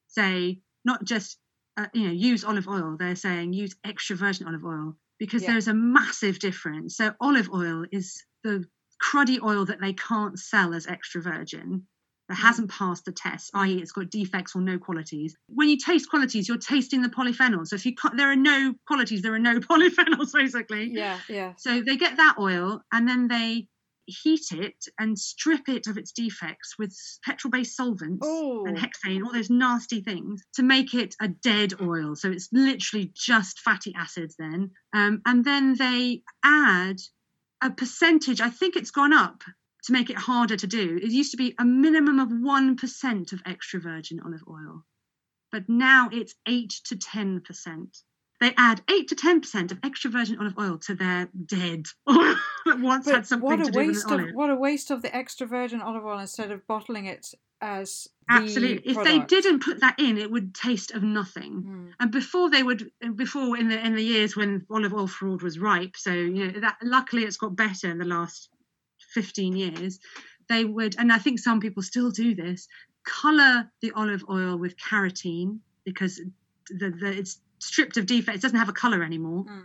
[0.08, 1.38] say not just
[1.78, 2.98] uh, you know use olive oil.
[2.98, 5.52] They're saying use extra virgin olive oil because yeah.
[5.52, 6.98] there's a massive difference.
[6.98, 8.66] So olive oil is the
[9.02, 11.86] cruddy oil that they can't sell as extra virgin
[12.30, 15.36] that hasn't passed the test, i.e., it's got defects or no qualities.
[15.48, 17.68] When you taste qualities, you're tasting the polyphenols.
[17.68, 20.90] So if you there are no qualities, there are no polyphenols, basically.
[20.92, 21.54] Yeah, yeah.
[21.58, 23.68] So they get that oil and then they
[24.08, 26.96] heat it and strip it of its defects with
[27.26, 28.66] petrol-based solvents Ooh.
[28.66, 32.16] and hexane, all those nasty things, to make it a dead oil.
[32.16, 34.72] So it's literally just fatty acids then.
[34.94, 36.98] Um, and then they add
[37.62, 38.40] a percentage.
[38.40, 39.44] I think it's gone up
[39.84, 41.00] to make it harder to do.
[41.02, 44.84] It used to be a minimum of 1% of extra virgin olive oil,
[45.52, 48.02] but now it's 8 to 10%.
[48.40, 52.36] They add 8 to 10% of extra virgin olive oil to their dead oil
[52.66, 54.30] that once but had something what a to do waste with olive.
[54.30, 58.08] Of, what a waste of the extra virgin olive oil instead of bottling it as
[58.30, 58.94] Absolutely.
[58.94, 61.64] The if they didn't put that in, it would taste of nothing.
[61.64, 61.94] Mm.
[62.00, 65.58] And before they would, before in the in the years when olive oil fraud was
[65.58, 68.50] ripe, so you know that luckily it's got better in the last
[69.18, 70.00] 15 years,
[70.48, 72.68] they would, and I think some people still do this,
[73.04, 76.22] color the olive oil with carotene because
[76.70, 79.46] the, the it's stripped of defects, it doesn't have a color anymore.
[79.46, 79.64] Mm.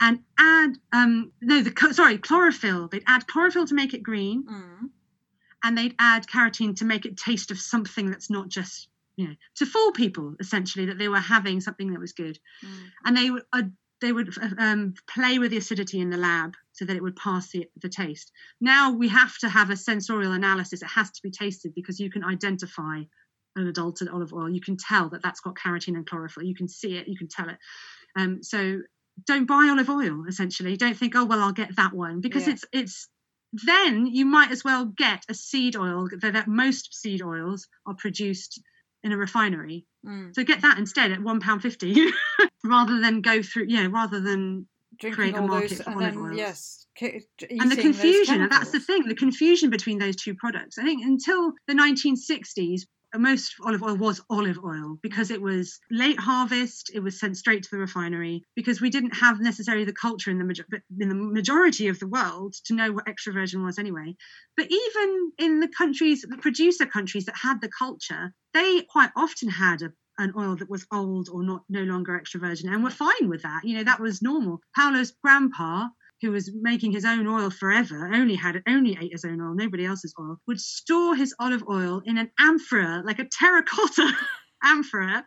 [0.00, 2.88] And add, um, no, the sorry, chlorophyll.
[2.88, 4.90] They'd add chlorophyll to make it green, Mm.
[5.62, 9.34] and they'd add carotene to make it taste of something that's not just, you know,
[9.58, 12.36] to fool people essentially that they were having something that was good.
[12.64, 12.90] Mm.
[13.04, 13.62] And they would uh,
[14.00, 17.50] they would um, play with the acidity in the lab so that it would pass
[17.50, 18.32] the, the taste.
[18.60, 20.82] Now we have to have a sensorial analysis.
[20.82, 23.02] It has to be tasted because you can identify
[23.54, 24.50] an adulterated olive oil.
[24.50, 26.42] You can tell that that's got carotene and chlorophyll.
[26.42, 27.06] You can see it.
[27.06, 27.56] You can tell it.
[28.18, 28.80] Um, so
[29.26, 30.24] don't buy olive oil.
[30.28, 32.54] Essentially, don't think, oh well, I'll get that one because Yeah.
[32.54, 33.08] it's it's.
[33.66, 36.08] Then you might as well get a seed oil.
[36.20, 38.60] That that most seed oils are produced
[39.04, 39.84] in a refinery.
[40.06, 40.34] Mm.
[40.34, 41.94] So get that instead at one pound fifty,
[42.64, 43.66] rather than go through.
[43.68, 44.66] Yeah, rather than
[44.98, 46.36] Drinking all those, and olive then oils.
[46.36, 50.78] yes, and the confusion and that's the thing the confusion between those two products.
[50.78, 52.82] I think until the 1960s
[53.18, 57.62] most olive oil was olive oil because it was late harvest it was sent straight
[57.62, 60.66] to the refinery because we didn't have necessarily the culture in the, major-
[60.98, 64.14] in the majority of the world to know what extra virgin was anyway.
[64.56, 69.48] But even in the countries the producer countries that had the culture they quite often
[69.48, 72.90] had a an oil that was old or not no longer extra virgin and were
[72.90, 75.88] fine with that you know that was normal paolo's grandpa
[76.22, 79.84] who was making his own oil forever, only had only ate his own oil, nobody
[79.84, 84.16] else's oil, would store his olive oil in an amphora, like a terracotta
[84.62, 85.26] amphora,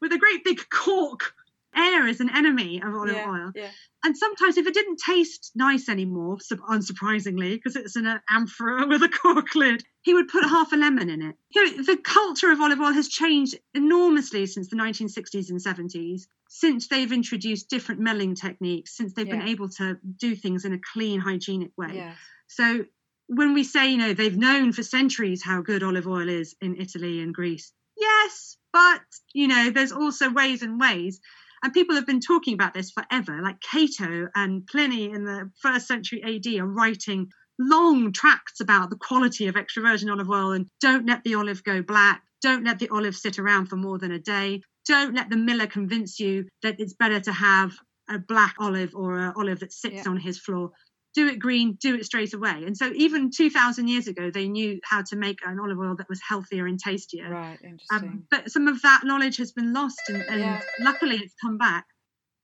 [0.00, 1.32] with a great big cork.
[1.74, 3.52] Air is an enemy of olive yeah, oil.
[3.54, 3.70] Yeah.
[4.04, 8.86] And sometimes, if it didn't taste nice anymore, unsurprisingly, because it's in an uh, amphora
[8.88, 11.36] with a cork lid, he would put half a lemon in it.
[11.54, 16.22] You know, the culture of olive oil has changed enormously since the 1960s and 70s,
[16.48, 20.78] since they've introduced different milling techniques, since they've been able to do things in a
[20.92, 22.12] clean, hygienic way.
[22.48, 22.84] So
[23.28, 26.76] when we say, you know, they've known for centuries how good olive oil is in
[26.76, 29.00] Italy and Greece, yes, but,
[29.32, 31.20] you know, there's also ways and ways.
[31.62, 33.40] And people have been talking about this forever.
[33.42, 37.28] Like Cato and Pliny in the first century AD are writing
[37.58, 41.62] long tracts about the quality of extra virgin olive oil and don't let the olive
[41.62, 42.22] go black.
[42.40, 44.62] Don't let the olive sit around for more than a day.
[44.88, 47.72] Don't let the miller convince you that it's better to have
[48.10, 50.08] a black olive or an olive that sits Yeah.
[50.10, 50.72] on his floor.
[51.14, 52.64] Do it green, do it straight away.
[52.66, 56.08] And so, even 2000 years ago, they knew how to make an olive oil that
[56.08, 57.28] was healthier and tastier.
[57.28, 57.58] Right.
[57.62, 57.98] Interesting.
[58.08, 60.60] Um, but some of that knowledge has been lost, and, and Yeah.
[60.80, 61.86] luckily it's come back.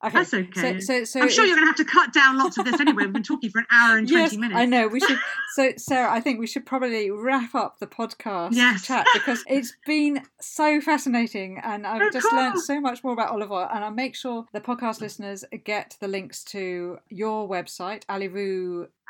[0.04, 0.18] Okay.
[0.18, 0.80] That's okay.
[0.80, 2.80] So, so, so I'm sure you're going to have to cut down lots of this
[2.80, 3.04] anyway.
[3.04, 4.58] We've been talking for an hour and 20 yes, minutes.
[4.58, 4.88] I know.
[4.88, 5.18] We should.
[5.54, 8.86] So, Sarah, I think we should probably wrap up the podcast Yes.
[8.86, 13.30] chat because it's been so fascinating, and I've Of just learned so much more about
[13.30, 13.68] olive oil.
[13.72, 18.02] And I'll make sure the podcast listeners get the links to your website,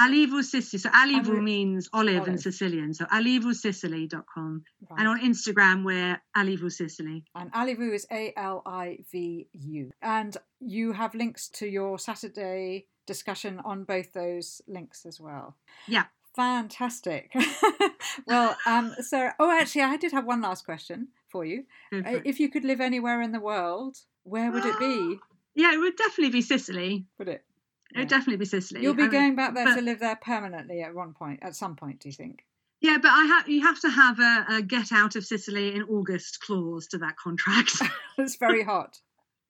[0.01, 0.79] Alivu Sicily.
[0.79, 2.39] So Alivu Alivu- means olive, in.
[2.39, 2.95] Sicilian.
[2.95, 4.65] So alivusicily.com.
[4.91, 4.99] Right.
[5.01, 7.25] And on Instagram, we're Alivu Sicily.
[7.35, 9.91] And Alivu is A L I V U.
[10.03, 15.57] And you have links to your Saturday discussion on both those links as well.
[15.87, 16.05] Yeah.
[16.37, 17.35] Fantastic.
[18.27, 21.65] well, um, Sarah, oh, actually, I did have one last question for you.
[21.91, 22.20] For Uh.
[22.25, 25.19] If you could live anywhere in the world, where would it be?
[25.55, 27.07] Yeah, it would definitely be Sicily.
[27.19, 27.45] Would it?
[27.94, 28.82] It would definitely be Sicily.
[28.82, 31.40] You'll be I mean, going back there but- to live there permanently at one point,
[31.43, 32.44] at some point, do you think?
[32.81, 35.82] Yeah, but I have you have to have a, a get out of Sicily in
[35.82, 37.73] August clause to that contract.
[38.19, 38.97] it's very hot.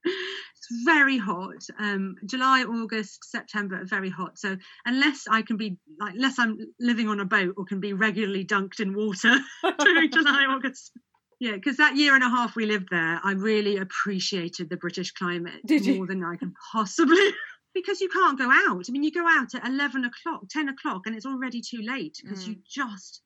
[0.04, 1.62] it's very hot.
[1.78, 4.38] Um, July, August, September are very hot.
[4.38, 4.56] So
[4.86, 8.46] unless I can be like, unless I'm living on a boat or can be regularly
[8.46, 9.36] dunked in water
[9.80, 10.92] during July, August.
[11.40, 15.12] Yeah, because that year and a half we lived there, I really appreciated the British
[15.12, 15.96] climate Did you?
[15.96, 17.30] more than I can possibly.
[17.74, 18.86] Because you can't go out.
[18.88, 22.18] I mean, you go out at 11 o'clock, 10 o'clock, and it's already too late
[22.22, 22.62] because you mm.
[22.68, 23.22] just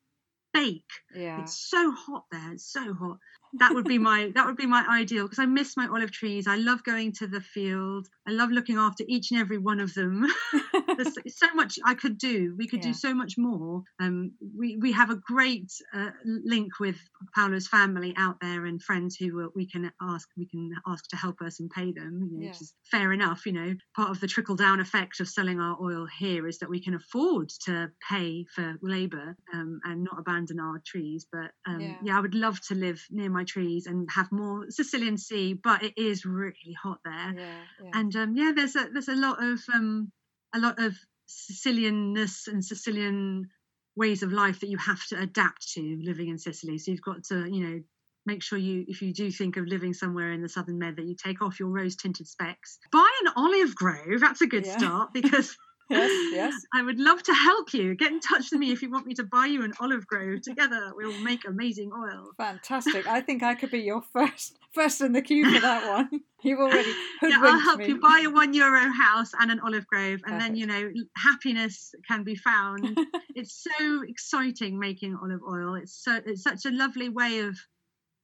[0.53, 0.85] bake.
[1.15, 1.43] Yeah.
[1.43, 2.53] It's so hot there.
[2.53, 3.19] It's so hot.
[3.55, 6.47] That would be my that would be my ideal because I miss my olive trees.
[6.47, 8.09] I love going to the field.
[8.27, 10.27] I love looking after each and every one of them.
[10.97, 12.55] There's so much I could do.
[12.59, 12.91] We could Yeah.
[12.91, 13.83] do so much more.
[14.01, 16.97] Um, we we have a great uh, link with
[17.35, 21.17] Paolo's family out there and friends who uh, we can ask we can ask to
[21.17, 22.49] help us and pay them, you know, Yeah.
[22.49, 23.45] which is fair enough.
[23.47, 26.71] You know, part of the trickle down effect of selling our oil here is that
[26.71, 31.27] we can afford to pay for labour um, and not abandon our trees.
[31.31, 31.97] But um, Yeah.
[32.03, 35.83] yeah, I would love to live near my trees and have more Sicilian sea, but
[35.83, 37.61] it is really hot there Yeah.
[37.83, 37.91] yeah.
[37.95, 40.13] and um, yeah, there's a there's a lot of um,
[40.55, 40.95] a lot of
[41.29, 43.49] Sicilianness and Sicilian
[43.97, 46.79] ways of life that you have to adapt to living in Sicily.
[46.79, 47.81] So you've got to you know
[48.25, 51.07] make sure you if you do think of living somewhere in the southern med that
[51.07, 54.21] you take off your rose tinted specs, buy an olive grove.
[54.21, 54.79] That's a good Yeah.
[54.79, 55.57] start because.
[55.93, 56.55] Yes, yes.
[56.75, 57.95] I would love to help you.
[57.95, 60.43] Get in touch with me if you want me to buy you an olive grove.
[60.43, 62.31] Together, we'll make amazing oil.
[62.37, 63.07] Fantastic.
[63.07, 66.21] I think I could be your first first in the queue for that one.
[66.43, 66.93] You've already
[67.23, 67.89] yeah, I'll help me.
[67.89, 71.95] you buy a one euro house and an olive grove, and then you know happiness
[72.09, 72.99] can be found.
[73.37, 75.75] it's so exciting making olive oil.
[75.75, 77.57] It's so it's such a lovely way of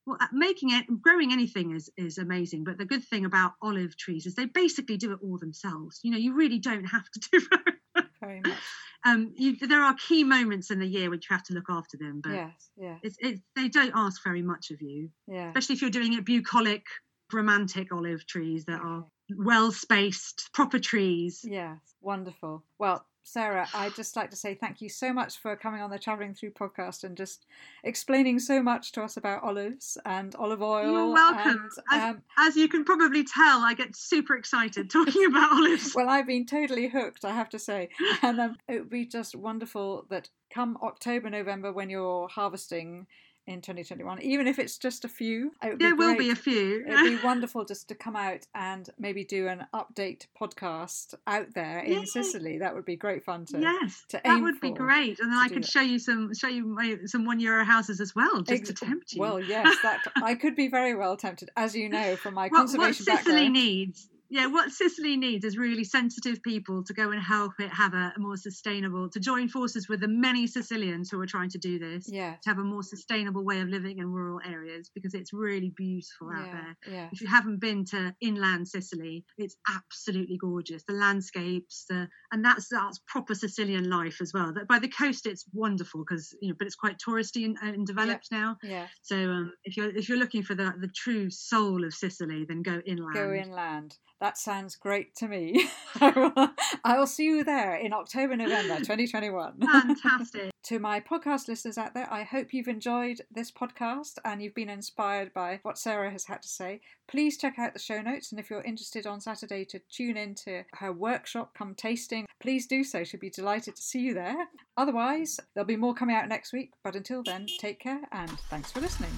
[0.09, 2.65] well, uh, making it growing anything is is amazing.
[2.65, 6.01] But the good thing about olive trees is they basically do it all themselves.
[6.03, 8.03] You know, you really don't have to do.
[8.21, 8.59] Very much.
[9.05, 11.97] um, you, there are key moments in the year which you have to look after
[11.99, 15.49] them, but Yes, yes, it's, it's they don't ask very much of you, yeah.
[15.49, 16.85] especially if you're doing it bucolic,
[17.33, 19.05] romantic olive trees that are
[19.37, 21.45] well spaced, proper trees.
[21.45, 22.65] Yes, wonderful.
[22.79, 25.99] Well, Sarah, I'd just like to say thank you so much for coming on the
[25.99, 27.45] Travelling Through podcast and just
[27.85, 30.91] explaining so much to us about olives and olive oil.
[30.91, 31.71] You're welcome.
[31.91, 35.95] and, As, um, as you can probably tell, I get super excited talking about olives.
[35.95, 37.91] well, I've been totally hooked, I have to say.
[38.23, 43.07] And um, it would be just wonderful that come October, November, when you're harvesting
[43.49, 46.85] in 2021, even if it's just a few, there will be a few.
[46.87, 51.79] It'd be wonderful just to come out and maybe do an update podcast out there
[51.79, 52.05] in Yay.
[52.05, 52.59] Sicily.
[52.59, 53.59] That would be great fun to.
[53.59, 56.67] yes, to that would be great, and then I could show you some show you
[56.67, 59.21] my, some one euro houses as well, just Ex- to tempt you.
[59.23, 62.53] Well, yes, that I could be very well tempted, as you know from my what,
[62.53, 63.53] what conservation Sicily background.
[63.55, 67.95] needs, yeah, what Sicily needs is really sensitive people to go and help it have
[67.95, 71.79] a more sustainable, to join forces with the many Sicilians who are trying to do
[71.79, 72.11] this,
[72.43, 76.31] to have a more sustainable way of living in rural areas because it's really beautiful
[76.35, 76.77] out Yeah, there.
[76.95, 77.09] yeah.
[77.13, 80.85] If you haven't been to inland Sicily, it's absolutely gorgeous.
[80.85, 84.53] The landscapes, the and that's that's proper Sicilian life as well.
[84.53, 87.87] That by the coast, it's wonderful because you know, but it's quite touristy and, and
[87.87, 88.57] developed now.
[88.63, 92.45] Yeah, So um, if you're if you're looking for the the true soul of Sicily,
[92.47, 93.15] then go inland.
[93.15, 93.97] go inland.
[94.21, 95.69] That sounds great to me.
[96.01, 99.61] I will- see you there in October, November 2021.
[99.61, 100.51] Fantastic.
[100.65, 104.69] To my podcast listeners out there, I hope you've enjoyed this podcast and you've been
[104.69, 106.83] inspired by what Sarah has had to say.
[107.07, 110.35] Please check out the show notes, and if you're interested on Saturday to tune in
[110.45, 113.03] to her workshop, come tasting, please do so.
[113.03, 114.49] She'll be delighted to see you there.
[114.77, 118.71] Otherwise, there'll be more coming out next week, but until then, take care and thanks
[118.71, 119.15] for listening.